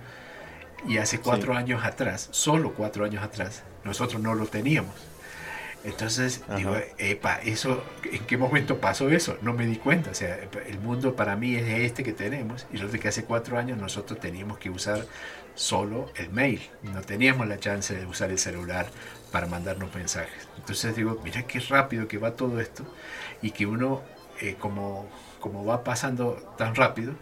Y 0.87 0.97
hace 0.97 1.19
cuatro 1.19 1.55
años 1.55 1.85
atrás, 1.85 2.27
solo 2.31 2.73
cuatro 2.73 3.05
años 3.05 3.23
atrás, 3.23 3.61
nosotros 3.83 4.19
no 4.19 4.33
lo 4.33 4.47
teníamos. 4.47 4.95
Entonces 5.87 6.43
digo, 6.57 6.75
epa, 6.97 7.39
eso, 7.45 7.81
¿en 8.03 8.25
qué 8.25 8.37
momento 8.37 8.81
pasó 8.81 9.09
eso? 9.09 9.37
No 9.41 9.53
me 9.53 9.65
di 9.65 9.77
cuenta. 9.77 10.11
O 10.11 10.13
sea, 10.13 10.37
el 10.67 10.79
mundo 10.79 11.15
para 11.15 11.37
mí 11.37 11.55
es 11.55 11.65
este 11.65 12.03
que 12.03 12.11
tenemos. 12.11 12.67
Y 12.73 12.77
desde 12.77 12.99
que 12.99 13.07
hace 13.07 13.23
cuatro 13.23 13.57
años 13.57 13.77
nosotros 13.77 14.19
teníamos 14.19 14.57
que 14.57 14.69
usar 14.69 15.05
solo 15.55 16.11
el 16.15 16.29
mail. 16.29 16.61
No 16.83 16.99
teníamos 16.99 17.47
la 17.47 17.57
chance 17.57 17.95
de 17.95 18.05
usar 18.05 18.31
el 18.31 18.37
celular 18.37 18.87
para 19.31 19.47
mandarnos 19.47 19.95
mensajes. 19.95 20.49
Entonces 20.57 20.93
digo, 20.93 21.21
mira 21.23 21.43
qué 21.43 21.61
rápido 21.61 22.09
que 22.09 22.17
va 22.17 22.35
todo 22.35 22.59
esto. 22.59 22.83
Y 23.41 23.51
que 23.51 23.65
uno, 23.65 24.01
eh, 24.41 24.57
como, 24.59 25.07
como 25.39 25.63
va 25.63 25.85
pasando 25.85 26.33
tan 26.57 26.75
rápido, 26.75 27.13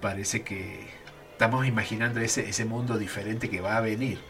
parece 0.00 0.42
que 0.42 0.86
estamos 1.32 1.66
imaginando 1.66 2.20
ese, 2.20 2.48
ese 2.48 2.64
mundo 2.66 2.98
diferente 2.98 3.50
que 3.50 3.60
va 3.60 3.78
a 3.78 3.80
venir. 3.80 4.20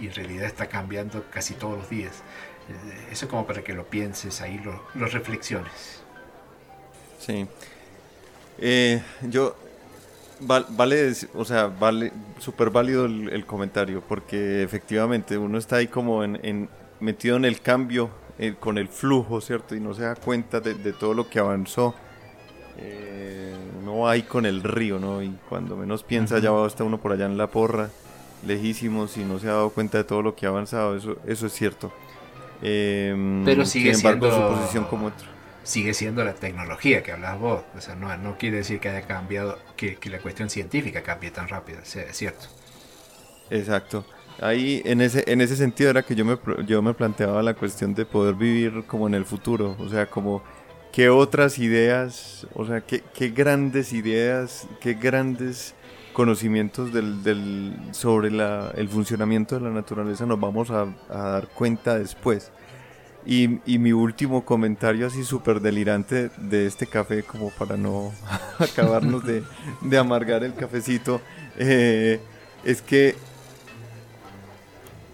Y 0.00 0.06
en 0.06 0.14
realidad 0.14 0.46
está 0.46 0.68
cambiando 0.68 1.26
casi 1.30 1.52
todos 1.52 1.76
los 1.76 1.90
días. 1.90 2.22
Eso 3.10 3.28
como 3.28 3.46
para 3.46 3.62
que 3.62 3.72
lo 3.74 3.84
pienses 3.84 4.40
ahí, 4.40 4.58
lo, 4.58 5.06
reflexiones. 5.06 6.02
Sí. 7.18 7.46
Eh, 8.58 9.02
yo, 9.22 9.56
vale, 10.40 11.12
o 11.34 11.44
sea, 11.44 11.66
vale, 11.66 12.12
súper 12.38 12.70
válido 12.70 13.06
el, 13.06 13.44
comentario, 13.46 14.02
porque 14.06 14.62
efectivamente 14.62 15.38
uno 15.38 15.58
está 15.58 15.76
ahí 15.76 15.88
como 15.88 16.24
en, 16.24 16.68
metido 17.00 17.36
en 17.36 17.44
el 17.44 17.60
cambio, 17.60 18.10
eh, 18.38 18.54
con 18.58 18.78
el 18.78 18.88
flujo, 18.88 19.40
¿cierto? 19.40 19.74
Y 19.74 19.80
no 19.80 19.94
se 19.94 20.02
da 20.02 20.14
cuenta 20.14 20.60
de, 20.60 20.92
todo 20.92 21.14
lo 21.14 21.28
que 21.28 21.38
avanzó. 21.38 21.94
Eh, 22.78 23.54
no 23.84 24.08
hay 24.08 24.22
con 24.22 24.46
el 24.46 24.62
río, 24.62 24.98
¿no? 24.98 25.22
Y 25.22 25.36
cuando 25.48 25.76
menos 25.76 26.02
piensa, 26.02 26.38
ya 26.38 26.50
va 26.50 26.66
hasta 26.66 26.84
uno 26.84 26.98
por 26.98 27.12
allá 27.12 27.26
en 27.26 27.36
la 27.36 27.48
porra, 27.48 27.90
lejísimos, 28.46 29.16
y 29.16 29.24
no 29.24 29.38
se 29.38 29.48
ha 29.48 29.52
dado 29.52 29.70
cuenta 29.70 29.98
de 29.98 30.04
todo 30.04 30.22
lo 30.22 30.34
que 30.34 30.46
ha 30.46 30.48
avanzado, 30.48 30.96
eso, 30.96 31.16
eso 31.26 31.46
es 31.46 31.52
cierto. 31.52 31.92
Em, 32.62 33.44
Pero 33.44 33.66
sigue 33.66 33.94
siendo 33.94 34.30
su 34.30 34.56
posición 34.56 34.84
como 34.84 35.06
otro. 35.06 35.26
Sigue 35.64 35.94
siendo 35.94 36.24
la 36.24 36.34
tecnología 36.34 37.02
que 37.02 37.12
hablas 37.12 37.38
vos. 37.38 37.62
O 37.76 37.80
sea, 37.80 37.94
no, 37.94 38.16
no 38.16 38.38
quiere 38.38 38.58
decir 38.58 38.80
que 38.80 38.88
haya 38.88 39.06
cambiado, 39.06 39.58
que, 39.76 39.98
la 40.10 40.18
cuestión 40.18 40.48
científica 40.48 41.02
cambie 41.02 41.30
tan 41.30 41.48
rápido, 41.48 41.80
es 41.80 41.96
cierto. 42.16 42.46
Exacto. 43.50 44.04
Ahí, 44.40 44.82
en 44.84 45.00
ese, 45.00 45.24
en 45.26 45.40
ese 45.40 45.56
sentido 45.56 45.90
era 45.90 46.02
que 46.02 46.14
yo 46.14 46.24
me, 46.24 46.38
yo 46.66 46.82
me 46.82 46.94
planteaba 46.94 47.42
la 47.42 47.54
cuestión 47.54 47.94
de 47.94 48.06
poder 48.06 48.34
vivir 48.34 48.84
como 48.86 49.06
en 49.06 49.14
el 49.14 49.24
futuro. 49.24 49.76
O 49.78 49.88
sea, 49.88 50.06
como 50.06 50.42
qué 50.92 51.10
otras 51.10 51.58
ideas, 51.58 52.46
o 52.54 52.64
sea, 52.64 52.80
qué, 52.80 53.02
qué 53.14 53.28
grandes 53.28 53.92
ideas, 53.92 54.66
qué 54.80 54.94
grandes 54.94 55.74
conocimientos 56.12 56.92
del, 56.92 57.22
del, 57.22 57.74
sobre 57.92 58.30
la, 58.30 58.72
el 58.76 58.88
funcionamiento 58.88 59.54
de 59.54 59.62
la 59.62 59.70
naturaleza 59.70 60.26
nos 60.26 60.38
vamos 60.38 60.70
a, 60.70 60.86
dar 61.08 61.48
cuenta 61.48 61.98
después. 61.98 62.50
Y, 63.24 63.60
y, 63.66 63.78
mi 63.78 63.92
último 63.92 64.44
comentario 64.44 65.06
así 65.06 65.22
súper 65.22 65.60
delirante 65.60 66.30
de 66.38 66.66
este 66.66 66.88
café, 66.88 67.22
como 67.22 67.50
para 67.50 67.76
no 67.76 68.12
acabarnos 68.58 69.24
de, 69.24 69.44
de, 69.80 69.98
amargar 69.98 70.42
el 70.42 70.54
cafecito, 70.54 71.20
eh, 71.56 72.20
es 72.64 72.82
que 72.82 73.14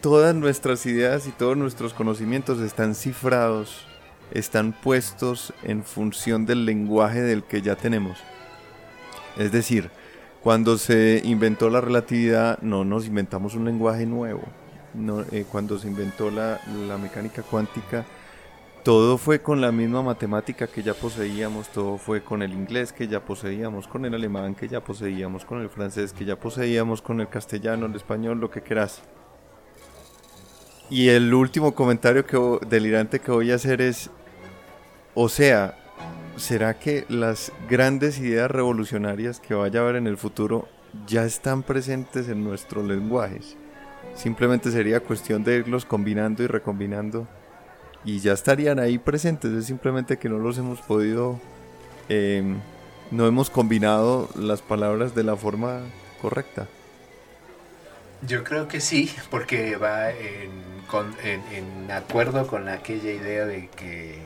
todas 0.00 0.34
nuestras 0.34 0.86
ideas 0.86 1.26
y 1.26 1.32
todos 1.32 1.56
nuestros 1.56 1.92
conocimientos 1.92 2.60
están 2.60 2.94
cifrados, 2.94 3.86
están 4.30 4.72
puestos 4.72 5.52
en 5.62 5.84
función 5.84 6.46
del 6.46 6.64
lenguaje 6.64 7.20
del 7.20 7.42
que 7.42 7.60
ya 7.60 7.76
tenemos. 7.76 8.18
Es 9.36 9.52
decir, 9.52 9.90
Cuando 10.48 10.78
se 10.78 11.20
inventó 11.26 11.68
la 11.68 11.82
relatividad, 11.82 12.58
no 12.62 12.82
nos 12.82 13.06
inventamos 13.06 13.54
un 13.54 13.66
lenguaje 13.66 14.06
nuevo. 14.06 14.40
Eh, 15.30 15.44
cuando 15.52 15.78
se 15.78 15.88
inventó 15.88 16.30
la, 16.30 16.58
la 16.88 16.96
mecánica 16.96 17.42
cuántica, 17.42 18.06
todo 18.82 19.18
fue 19.18 19.42
con 19.42 19.60
la 19.60 19.72
misma 19.72 20.02
matemática 20.02 20.66
que 20.66 20.82
ya 20.82 20.94
poseíamos, 20.94 21.68
todo 21.68 21.98
fue 21.98 22.24
con 22.24 22.40
el 22.40 22.54
inglés 22.54 22.94
que 22.94 23.06
ya 23.06 23.20
poseíamos, 23.20 23.86
con 23.86 24.06
el 24.06 24.14
alemán 24.14 24.54
que 24.54 24.68
ya 24.68 24.80
poseíamos, 24.80 25.44
con 25.44 25.60
el 25.60 25.68
francés 25.68 26.14
que 26.14 26.24
ya 26.24 26.36
poseíamos, 26.36 27.02
con 27.02 27.20
el 27.20 27.28
castellano, 27.28 27.84
el 27.84 27.94
español, 27.94 28.40
lo 28.40 28.50
que 28.50 28.62
quieras. 28.62 29.02
Y 30.88 31.10
el 31.10 31.34
último 31.34 31.74
comentario 31.74 32.24
que, 32.24 32.66
delirante 32.66 33.20
que 33.20 33.32
voy 33.32 33.52
a 33.52 33.56
hacer 33.56 33.82
es, 33.82 34.08
o 35.14 35.28
sea, 35.28 35.76
¿será 36.38 36.78
que 36.78 37.04
las 37.08 37.52
grandes 37.68 38.18
ideas 38.18 38.50
revolucionarias 38.50 39.40
que 39.40 39.54
vaya 39.54 39.80
a 39.80 39.82
haber 39.82 39.96
en 39.96 40.06
el 40.06 40.16
futuro 40.16 40.68
ya 41.06 41.24
están 41.24 41.62
presentes 41.62 42.28
en 42.28 42.44
nuestros 42.44 42.86
lenguajes? 42.86 43.56
Simplemente 44.14 44.70
sería 44.70 45.00
cuestión 45.00 45.44
de 45.44 45.56
irlos 45.56 45.84
combinando 45.84 46.42
y 46.42 46.46
recombinando 46.46 47.28
y 48.04 48.20
ya 48.20 48.32
estarían 48.32 48.78
ahí 48.78 48.98
presentes, 48.98 49.52
es 49.52 49.66
simplemente 49.66 50.18
que 50.18 50.28
no 50.28 50.38
los 50.38 50.56
hemos 50.58 50.80
podido, 50.80 51.40
em, 52.08 52.58
no 53.10 53.26
hemos 53.26 53.50
combinado 53.50 54.28
las 54.36 54.62
palabras 54.62 55.14
de 55.14 55.24
la 55.24 55.36
forma 55.36 55.80
correcta. 56.22 56.68
Yo 58.22 58.44
creo 58.44 58.66
que 58.66 58.80
sí, 58.80 59.14
porque 59.30 59.76
va 59.76 60.10
en, 60.10 60.50
en, 61.52 61.90
acuerdo 61.90 62.46
con 62.46 62.68
aquella 62.68 63.12
idea 63.12 63.46
de 63.46 63.68
que 63.68 64.18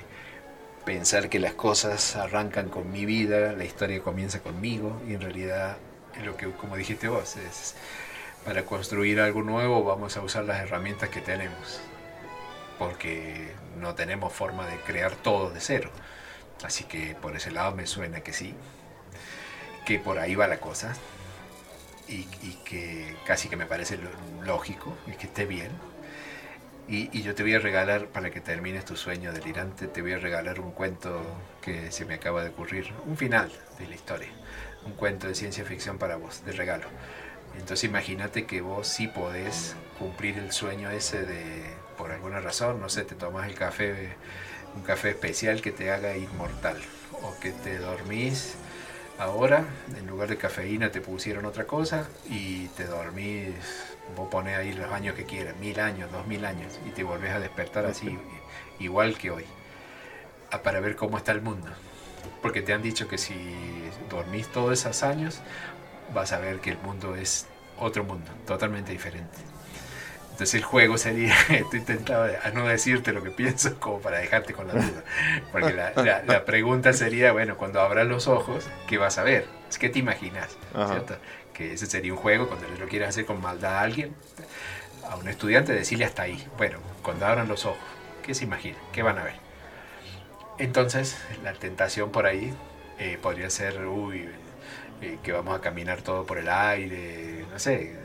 pensar 0.85 1.29
que 1.29 1.39
las 1.39 1.55
cosas 1.55 2.17
arrancan 2.17 2.69
con 2.69 2.91
mi 2.91 3.05
vida, 3.05 3.53
la 3.53 3.65
historia 3.65 4.03
comienza 4.03 4.41
conmigo 4.41 5.01
y 5.09 5.15
en 5.15 5.21
realidad 5.21 5.77
lo 6.25 6.37
que 6.37 6.51
como 6.51 6.77
dijiste 6.77 7.09
vos 7.09 7.37
es 7.37 7.75
para 8.45 8.65
construir 8.65 9.21
algo 9.21 9.43
nuevo 9.43 9.85
vamos 9.85 10.17
a 10.17 10.23
usar 10.23 10.45
las 10.45 10.61
herramientas 10.61 11.09
que 11.09 11.21
tenemos 11.21 11.81
porque 12.79 13.53
no 13.81 13.95
tenemos 13.95 14.33
forma 14.33 14.67
de 14.67 14.77
crear 14.79 15.15
todo 15.15 15.51
de 15.51 15.61
cero. 15.61 15.91
Así 16.65 16.85
que 16.85 17.15
por 17.15 17.37
ese 17.37 17.51
lado 17.51 17.75
me 17.75 17.87
suena 17.87 18.21
que 18.21 18.33
sí, 18.33 18.55
que 19.85 19.99
por 19.99 20.19
ahí 20.19 20.35
va 20.35 20.47
la 20.47 20.61
cosa 20.61 20.95
y, 22.09 22.25
que 22.65 23.17
casi 23.25 23.49
que 23.49 23.57
me 23.57 23.67
parece 23.67 23.99
lógico 24.43 24.97
y 25.07 25.13
que 25.13 25.27
esté 25.27 25.47
bien. 25.47 25.71
Y, 26.93 27.23
yo 27.23 27.35
te 27.35 27.43
voy 27.43 27.55
a 27.55 27.59
regalar, 27.59 28.09
para 28.09 28.31
que 28.31 28.43
termines 28.43 28.85
tu 28.85 28.97
sueño 28.97 29.33
delirante, 29.33 29.87
te 29.87 30.03
voy 30.03 30.13
a 30.13 30.19
regalar 30.19 30.61
un 30.61 30.73
cuento 30.73 31.23
que 31.63 31.91
se 31.91 32.05
me 32.05 32.13
acaba 32.13 32.45
de 32.45 32.51
ocurrir, 32.51 32.93
un 33.07 33.17
final 33.17 33.51
de 33.79 33.87
la 33.87 33.95
historia, 33.95 34.29
un 34.85 34.93
cuento 34.93 35.27
de 35.27 35.35
ciencia 35.35 35.65
ficción 35.65 35.97
para 35.97 36.17
vos, 36.17 36.45
de 36.45 36.53
regalo. 36.53 36.85
Entonces 37.55 37.85
imagínate 37.85 38.45
que 38.45 38.61
vos 38.61 38.87
sí 38.89 39.09
podés 39.09 39.75
cumplir 39.99 40.37
el 40.37 40.53
sueño 40.53 40.91
ese 40.91 41.25
de 41.25 41.63
por 41.97 42.11
alguna 42.11 42.41
razón, 42.41 42.79
no 42.79 42.91
sé, 42.91 43.05
te 43.05 43.15
tomas 43.15 43.49
el 43.49 43.55
café, 43.55 44.11
un 44.77 44.83
café 44.83 45.13
especial 45.13 45.63
que 45.63 45.73
te 45.73 45.91
haga 45.91 46.15
inmortal, 46.19 46.77
o 47.23 47.35
que 47.41 47.53
te 47.53 47.79
dormís 47.79 48.57
ahora, 49.19 49.65
en 49.97 50.07
lugar 50.09 50.29
de 50.29 50.37
cafeína 50.37 50.91
te 50.93 51.01
pusieron 51.01 51.47
otra 51.47 51.65
cosa 51.65 52.07
y 52.29 52.67
te 52.69 52.85
dormís, 52.85 53.55
vos 54.17 54.29
pones 54.29 54.57
ahí 54.57 54.73
los 54.73 54.91
años 54.91 55.15
que 55.15 55.25
quieras, 55.25 55.57
mil 55.57 55.79
años, 55.81 56.11
dos 56.11 56.27
mil 56.27 56.45
años, 56.45 56.79
y 56.87 56.91
te 56.91 57.03
volvés 57.03 57.33
a 57.33 57.41
despertar 57.41 57.87
así, 57.87 58.19
igual 58.79 59.17
que 59.19 59.31
hoy, 59.31 59.45
para 60.63 60.81
ver 60.81 60.97
cómo 60.97 61.17
está 61.17 61.33
el 61.33 61.43
mundo. 61.43 61.69
Porque 62.41 62.63
te 62.63 62.73
han 62.73 62.83
dicho 62.83 63.09
que 63.09 63.19
si 63.19 63.35
dormís 64.11 64.49
todos 64.49 64.73
esos 64.73 65.03
años, 65.03 65.41
vas 66.15 66.33
a 66.33 66.39
ver 66.39 66.61
que 66.61 66.71
el 66.71 66.79
mundo 66.79 67.17
es 67.17 67.47
otro 67.79 68.05
mundo, 68.05 68.31
totalmente 68.47 68.93
diferente. 68.93 69.39
Entonces 70.33 70.55
el 70.55 70.65
juego 70.65 70.97
sería, 70.99 71.35
estoy 71.51 71.81
tentado 71.81 72.25
a 72.43 72.51
no 72.51 72.67
decirte 72.67 73.13
lo 73.13 73.23
que 73.23 73.31
pienso 73.31 73.79
como 73.79 74.01
para 74.01 74.19
dejarte 74.19 74.55
con 74.55 74.67
la 74.67 74.75
duda. 74.75 75.05
Porque 75.53 75.73
la, 75.73 76.45
pregunta 76.45 76.93
sería, 76.93 77.33
bueno, 77.33 77.57
cuando 77.57 77.81
abras 77.81 78.07
los 78.07 78.29
ojos, 78.29 78.67
¿qué 78.87 78.99
vas 78.99 79.19
a 79.19 79.23
ver? 79.23 79.47
¿Qué 79.79 79.89
te 79.89 79.99
imaginas? 79.99 80.57
¿Cierto? 80.73 81.17
Que 81.55 81.75
ese 81.75 81.87
sería 81.87 82.13
un 82.13 82.19
juego 82.19 82.49
cuando 82.49 82.69
lo 82.69 82.89
quieras 82.89 83.11
hacer 83.11 83.27
con 83.27 83.41
maldad 83.41 83.79
a 83.79 83.81
alguien, 83.83 84.15
a 85.09 85.17
un 85.17 85.29
estudiante, 85.29 85.73
decirle 85.73 86.05
hasta 86.05 86.23
ahí. 86.23 86.47
Bueno, 86.57 86.79
cuando 87.03 87.27
abran 87.27 87.49
los 87.49 87.67
ojos, 87.67 87.79
¿qué 88.23 88.35
se 88.35 88.45
imagina? 88.45 88.79
¿Qué 88.93 89.03
van 89.03 89.19
a 89.19 89.25
ver? 89.25 89.35
Entonces, 90.59 91.19
la 91.43 91.55
tentación 91.55 92.11
por 92.11 92.27
ahí 92.27 92.55
eh, 92.99 93.19
podría 93.21 93.51
ser, 93.51 93.87
uy, 93.87 94.29
eh, 95.01 95.19
que 95.23 95.33
vamos 95.33 95.57
a 95.57 95.61
caminar 95.61 96.03
todo 96.03 96.25
por 96.25 96.39
el 96.39 96.49
aire, 96.49 97.45
no 97.51 97.59
sé, 97.59 97.97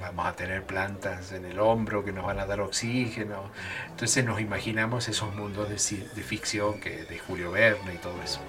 vamos 0.00 0.26
a 0.26 0.32
tener 0.34 0.64
plantas 0.64 1.32
en 1.32 1.44
el 1.44 1.58
hombro 1.58 2.04
que 2.04 2.12
nos 2.12 2.24
van 2.24 2.38
a 2.40 2.46
dar 2.46 2.60
oxígeno. 2.60 3.50
Entonces 3.88 4.24
nos 4.24 4.40
imaginamos 4.40 5.08
esos 5.08 5.34
mundos 5.34 5.68
de, 5.68 6.22
ficción 6.22 6.80
que 6.80 7.04
de 7.04 7.18
Julio 7.18 7.50
Verne 7.50 7.94
y 7.94 7.98
todo 7.98 8.22
eso. 8.22 8.40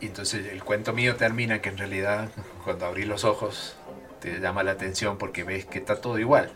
Y 0.00 0.06
entonces 0.06 0.46
el 0.46 0.62
cuento 0.62 0.92
mío 0.92 1.16
termina 1.16 1.60
que 1.60 1.70
en 1.70 1.78
realidad 1.78 2.28
cuando 2.64 2.86
abrí 2.86 3.04
los 3.04 3.24
ojos 3.24 3.76
te 4.20 4.40
llama 4.40 4.62
la 4.62 4.72
atención 4.72 5.18
porque 5.18 5.44
ves 5.44 5.64
que 5.66 5.78
está 5.78 6.00
todo 6.00 6.18
igual. 6.18 6.50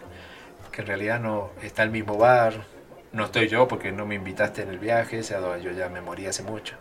Que 0.72 0.82
en 0.82 0.86
realidad 0.86 1.20
no 1.20 1.50
está 1.62 1.82
el 1.82 1.90
mismo 1.90 2.16
bar, 2.16 2.64
no 3.12 3.24
estoy 3.24 3.48
yo 3.48 3.68
porque 3.68 3.92
no 3.92 4.06
me 4.06 4.14
invitaste 4.16 4.62
en 4.62 4.68
el 4.68 4.78
viaje, 4.78 5.20
o 5.20 5.22
sea, 5.22 5.58
yo 5.58 5.72
ya 5.72 5.88
me 5.88 6.00
morí 6.00 6.26
hace 6.26 6.42
mucho. 6.42 6.76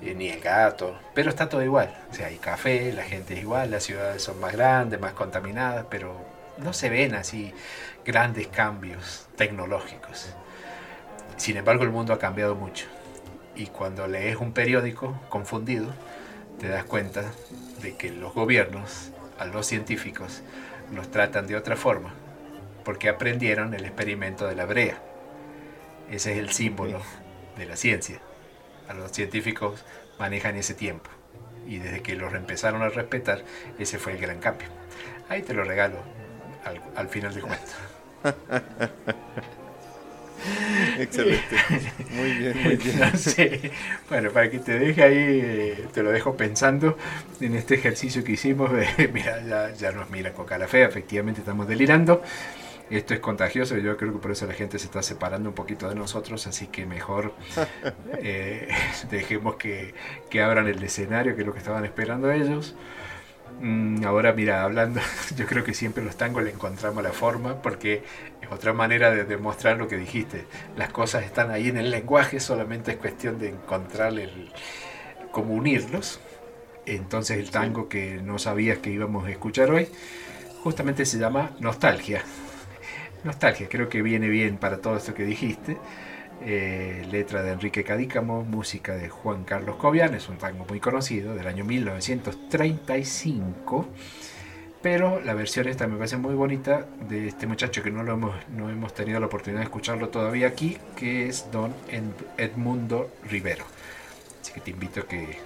Ni 0.00 0.28
el 0.28 0.40
gato, 0.40 0.98
pero 1.14 1.30
está 1.30 1.48
todo 1.48 1.62
igual. 1.62 1.94
O 2.10 2.14
sea, 2.14 2.26
hay 2.26 2.36
café, 2.36 2.92
la 2.92 3.04
gente 3.04 3.34
es 3.34 3.40
igual, 3.40 3.70
las 3.70 3.84
ciudades 3.84 4.22
son 4.22 4.38
más 4.40 4.52
grandes, 4.52 5.00
más 5.00 5.12
contaminadas, 5.12 5.86
pero 5.90 6.14
no 6.58 6.72
se 6.72 6.90
ven 6.90 7.14
así 7.14 7.52
grandes 8.04 8.46
cambios 8.48 9.26
tecnológicos. 9.36 10.34
Sin 11.36 11.56
embargo, 11.56 11.84
el 11.84 11.90
mundo 11.90 12.12
ha 12.12 12.18
cambiado 12.18 12.54
mucho. 12.54 12.86
Y 13.56 13.66
cuando 13.66 14.06
lees 14.06 14.36
un 14.36 14.52
periódico 14.52 15.20
confundido, 15.28 15.92
te 16.58 16.68
das 16.68 16.84
cuenta 16.84 17.24
de 17.82 17.96
que 17.96 18.10
los 18.10 18.34
gobiernos, 18.34 19.10
a 19.38 19.46
los 19.46 19.66
científicos, 19.66 20.42
los 20.94 21.10
tratan 21.10 21.46
de 21.46 21.56
otra 21.56 21.76
forma, 21.76 22.14
porque 22.84 23.08
aprendieron 23.08 23.74
el 23.74 23.84
experimento 23.84 24.46
de 24.46 24.54
la 24.54 24.66
brea. 24.66 24.98
Ese 26.10 26.32
es 26.32 26.38
el 26.38 26.50
símbolo 26.50 27.00
de 27.56 27.66
la 27.66 27.76
ciencia 27.76 28.20
a 28.88 28.94
los 28.94 29.12
científicos 29.12 29.84
manejan 30.18 30.56
ese 30.56 30.74
tiempo. 30.74 31.10
Y 31.66 31.78
desde 31.78 32.02
que 32.02 32.14
los 32.14 32.32
empezaron 32.34 32.82
a 32.82 32.88
respetar, 32.88 33.42
ese 33.78 33.98
fue 33.98 34.12
el 34.12 34.18
gran 34.18 34.38
cambio. 34.38 34.68
Ahí 35.28 35.42
te 35.42 35.54
lo 35.54 35.64
regalo 35.64 35.98
al, 36.94 37.08
final 37.08 37.34
del 37.34 37.42
cuento. 37.42 37.72
Excelente. 41.06 41.56
Muy 42.16 42.32
bien, 42.32 42.62
muy 42.62 42.76
bien. 42.76 43.72
Bueno, 44.08 44.30
para 44.30 44.50
que 44.50 44.58
te 44.58 44.78
deje 44.78 45.02
ahí, 45.02 45.16
eh, 45.16 45.84
te 45.92 46.02
lo 46.02 46.10
dejo 46.10 46.36
pensando 46.36 46.96
en 47.40 47.54
este 47.54 47.74
ejercicio 47.74 48.24
que 48.24 48.32
hicimos. 48.32 48.70
mira, 49.12 49.42
ya, 49.44 49.72
ya 49.74 49.92
nos 49.92 50.10
mira 50.10 50.32
con 50.32 50.46
cara 50.46 50.68
fea, 50.68 50.86
efectivamente 50.86 51.40
estamos 51.40 51.68
delirando 51.68 52.22
esto 52.90 53.14
es 53.14 53.20
contagioso, 53.20 53.76
yo 53.78 53.96
creo 53.96 54.12
que 54.12 54.18
por 54.18 54.30
eso 54.30 54.46
la 54.46 54.54
gente 54.54 54.78
se 54.78 54.86
está 54.86 55.02
separando 55.02 55.48
un 55.48 55.54
poquito 55.54 55.88
de 55.88 55.94
nosotros, 55.94 56.46
así 56.46 56.68
que 56.68 56.86
mejor 56.86 57.34
eh, 58.18 58.68
dejemos 59.10 59.56
que, 59.56 59.94
que, 60.30 60.40
abran 60.40 60.68
el 60.68 60.82
escenario, 60.82 61.34
que 61.34 61.40
es 61.40 61.46
lo 61.46 61.52
que 61.52 61.58
estaban 61.58 61.84
esperando 61.84 62.30
ellos. 62.30 62.76
Mm, 63.60 64.04
ahora, 64.04 64.32
mira, 64.32 64.62
hablando, 64.64 65.00
yo 65.36 65.46
creo 65.46 65.64
que 65.64 65.74
siempre 65.74 66.04
los 66.04 66.16
tangos 66.16 66.44
le 66.44 66.50
encontramos 66.50 67.02
la 67.02 67.12
forma, 67.12 67.62
porque 67.62 68.02
es 68.42 68.50
otra 68.50 68.72
manera 68.72 69.10
de 69.10 69.24
demostrar 69.24 69.78
lo 69.78 69.88
que 69.88 69.96
dijiste. 69.96 70.44
Las 70.76 70.90
cosas 70.90 71.24
están 71.24 71.50
ahí 71.50 71.68
en 71.68 71.78
el 71.78 71.90
lenguaje, 71.90 72.40
solamente 72.40 72.92
es 72.92 72.96
cuestión 72.98 73.38
de 73.38 73.48
encontrar 73.50 74.18
el, 74.18 74.52
cómo 75.32 75.54
unirlos. 75.54 76.20
Entonces 76.86 77.38
el 77.38 77.50
tango 77.50 77.88
que 77.88 78.20
no 78.22 78.38
sabías 78.38 78.78
que 78.78 78.90
íbamos 78.90 79.26
a 79.26 79.30
escuchar 79.30 79.70
hoy, 79.70 79.88
justamente 80.62 81.06
se 81.06 81.18
llama 81.18 81.50
Nostalgia 81.60 82.22
nostalgia, 83.26 83.68
creo 83.68 83.88
que 83.88 84.00
viene 84.00 84.28
bien 84.28 84.56
para 84.56 84.78
todo 84.78 84.96
esto 84.96 85.12
que 85.12 85.24
dijiste. 85.24 85.76
Eh, 86.42 87.06
letra 87.10 87.42
de 87.42 87.52
Enrique 87.52 87.82
Cadícamo, 87.82 88.44
música 88.44 88.94
de 88.94 89.08
Juan 89.08 89.44
Carlos 89.44 89.76
Cobian, 89.76 90.12
es 90.14 90.28
un 90.28 90.36
tango 90.36 90.66
muy 90.68 90.80
conocido 90.80 91.34
del 91.34 91.46
año 91.46 91.64
1935, 91.64 93.86
pero 94.82 95.18
la 95.22 95.32
versión 95.32 95.66
esta 95.66 95.86
me 95.86 95.96
parece 95.96 96.18
muy 96.18 96.34
bonita 96.34 96.84
de 97.08 97.26
este 97.26 97.46
muchacho 97.46 97.82
que 97.82 97.90
no, 97.90 98.02
lo 98.02 98.12
hemos, 98.12 98.34
no 98.54 98.68
hemos 98.68 98.92
tenido 98.92 99.18
la 99.18 99.24
oportunidad 99.26 99.60
de 99.60 99.64
escucharlo 99.64 100.10
todavía 100.10 100.48
aquí, 100.48 100.76
que 100.94 101.26
es 101.26 101.50
don 101.50 101.72
Edmundo 102.36 103.10
Rivero. 103.28 103.64
Así 104.42 104.52
que 104.52 104.60
te 104.60 104.72
invito 104.72 105.00
a 105.00 105.08
que, 105.08 105.38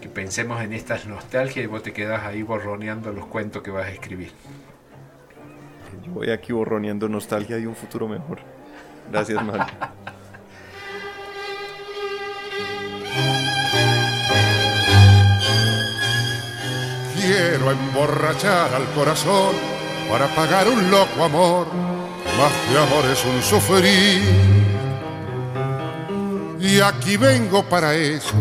que 0.00 0.08
pensemos 0.08 0.60
en 0.62 0.72
estas 0.72 1.06
nostalgias 1.06 1.64
y 1.64 1.68
vos 1.68 1.84
te 1.84 1.92
quedas 1.92 2.24
ahí 2.24 2.42
borroneando 2.42 3.12
los 3.12 3.26
cuentos 3.26 3.62
que 3.62 3.70
vas 3.70 3.86
a 3.86 3.92
escribir. 3.92 4.32
Voy 6.08 6.30
aquí 6.30 6.52
borroneando 6.52 7.08
nostalgia 7.08 7.56
de 7.56 7.68
un 7.68 7.76
futuro 7.76 8.08
mejor. 8.08 8.57
Gracias, 9.10 9.44
Mario. 9.44 9.66
quiero 17.28 17.70
emborrachar 17.72 18.74
al 18.74 18.84
corazón 18.94 19.54
para 20.10 20.26
pagar 20.28 20.66
un 20.66 20.90
loco 20.90 21.24
amor, 21.24 21.66
más 22.38 22.52
que 22.66 22.78
amor 22.78 23.04
es 23.12 23.22
un 23.24 23.42
sufrir. 23.42 24.22
Y 26.58 26.80
aquí 26.80 27.18
vengo 27.18 27.62
para 27.64 27.94
eso, 27.94 28.34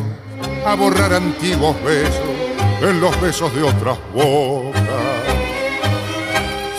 a 0.66 0.76
borrar 0.76 1.14
antiguos 1.14 1.76
besos 1.84 2.30
en 2.82 3.02
los 3.02 3.20
besos 3.20 3.54
de 3.54 3.64
otras 3.64 3.98
bocas. 4.14 4.84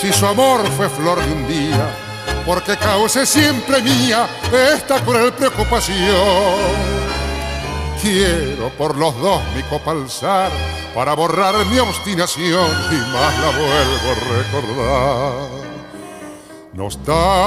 Si 0.01 0.11
su 0.11 0.27
amor 0.27 0.67
fue 0.79 0.89
flor 0.89 1.23
de 1.23 1.31
un 1.31 1.47
día, 1.47 2.08
porque 2.49 2.77
cause 2.79 3.27
siempre 3.27 3.83
mía 3.83 4.27
esta 4.51 5.05
cruel 5.05 5.35
preocupación. 5.35 5.99
Quiero 8.01 8.71
por 8.71 8.97
los 8.97 9.15
dos 9.21 9.43
mi 9.55 9.63
copa 9.65 9.91
alzar 9.91 10.51
para 10.95 11.13
borrar 11.13 11.67
mi 11.67 11.79
obstinación 11.79 12.71
y 12.91 12.95
más 13.13 13.39
la 13.39 13.51
vuelvo 13.51 14.09
a 14.09 14.15
recordar. 14.39 15.35
Nostalgia 16.73 17.43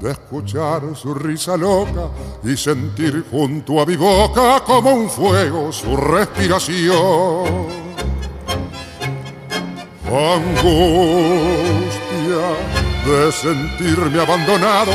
de 0.00 0.10
escuchar 0.10 0.82
su 0.96 1.14
risa 1.14 1.56
loca 1.56 2.08
y 2.42 2.56
sentir 2.56 3.26
junto 3.30 3.80
a 3.80 3.86
mi 3.86 3.94
boca 3.94 4.60
como 4.66 4.90
un 4.90 5.08
fuego 5.08 5.70
su 5.70 5.96
respiración. 5.96 7.68
Angustia 10.04 11.99
de 12.36 13.32
sentirme 13.32 14.20
abandonado 14.20 14.92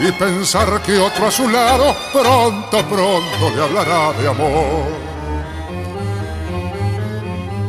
y 0.00 0.10
pensar 0.12 0.80
que 0.82 0.98
otro 0.98 1.26
a 1.26 1.30
su 1.30 1.46
lado 1.48 1.94
pronto, 2.12 2.82
pronto 2.88 3.50
le 3.54 3.62
hablará 3.62 4.12
de 4.14 4.28
amor. 4.28 4.86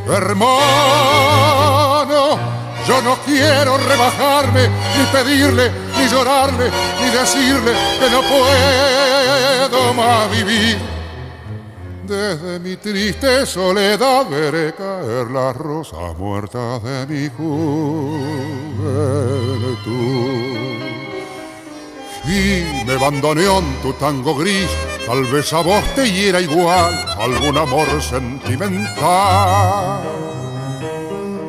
Hermano, 0.07 0.49
yo 2.87 3.01
no 3.01 3.17
quiero 3.25 3.77
rebajarme, 3.77 4.69
ni 4.69 5.05
pedirle, 5.11 5.71
ni 5.97 6.07
llorarle, 6.07 6.71
ni 7.01 7.09
decirle 7.09 7.73
que 7.99 8.09
no 8.09 8.21
puedo 8.21 9.93
más 9.93 10.31
vivir. 10.31 10.98
Desde 12.09 12.59
mi 12.59 12.75
triste 12.75 13.45
soledad 13.45 14.27
veré 14.27 14.73
caer 14.73 15.29
las 15.29 15.55
rosas 15.55 16.17
muertas 16.17 16.81
de 16.81 17.05
mi 17.05 17.29
juventud 17.29 18.09
y 22.25 22.83
me 22.87 22.95
bandoneó 22.95 23.59
en 23.59 23.79
tu 23.83 23.93
tango 23.93 24.33
gris. 24.33 24.67
Tal 25.05 25.23
vez 25.25 25.53
a 25.53 25.61
vos 25.61 25.83
te 25.93 26.11
hiera 26.11 26.41
igual 26.41 26.99
algún 27.19 27.55
amor 27.55 28.01
sentimental. 28.01 30.01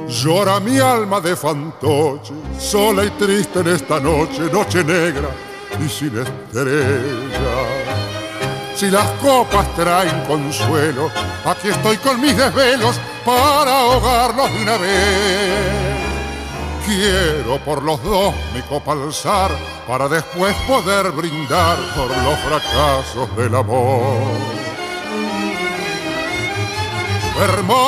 Llora 0.09 0.61
mi 0.61 0.79
alma 0.79 1.23
de 1.23 1.37
fantoche, 1.37 2.35
sola 2.59 3.07
y 3.07 3.11
triste 3.13 3.61
en 3.61 3.69
esta 3.69 3.99
noche, 3.99 4.43
noche 4.53 4.85
negra 4.85 5.31
y 5.83 5.89
sin 5.89 6.19
estrella. 6.19 7.80
Si 8.81 8.91
las 8.91 9.11
copas 9.21 9.67
traen 9.77 10.25
consuelo, 10.25 11.11
aquí 11.45 11.69
estoy 11.69 11.99
con 11.99 12.19
mis 12.19 12.35
desvelos 12.35 12.99
para 13.27 13.81
ahogarlos 13.81 14.51
de 14.51 14.63
una 14.63 14.79
vez. 14.79 15.99
Quiero 16.87 17.59
por 17.63 17.83
los 17.83 18.03
dos 18.03 18.35
mi 18.55 18.63
copa 18.63 18.93
alzar 18.93 19.51
para 19.87 20.09
después 20.09 20.57
poder 20.67 21.11
brindar 21.11 21.77
por 21.95 22.09
los 22.09 22.39
fracasos 22.39 23.37
del 23.37 23.55
amor. 23.55 24.17
Hermano, 27.39 27.85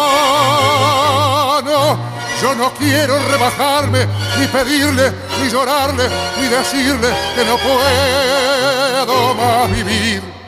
yo 2.43 2.55
no 2.55 2.71
quiero 2.75 3.19
rebajarme, 3.31 4.07
ni 4.39 4.47
pedirle, 4.47 5.11
ni 5.41 5.49
llorarle, 5.49 6.07
ni 6.39 6.49
decirle 6.49 7.09
que 7.35 7.47
no 7.47 7.57
puedo 7.57 9.35
más 9.37 9.71
vivir. 9.71 10.42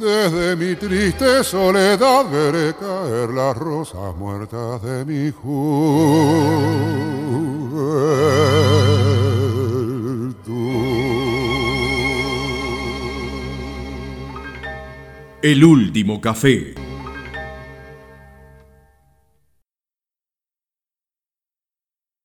Desde 0.00 0.56
mi 0.56 0.76
triste 0.76 1.44
soledad 1.44 2.24
veré 2.30 2.74
caer 2.74 3.28
las 3.28 3.54
rosas 3.54 4.16
muertas 4.16 4.80
de 4.82 5.04
mi 5.04 5.30
El 15.42 15.64
último 15.64 16.18
café 16.18 16.79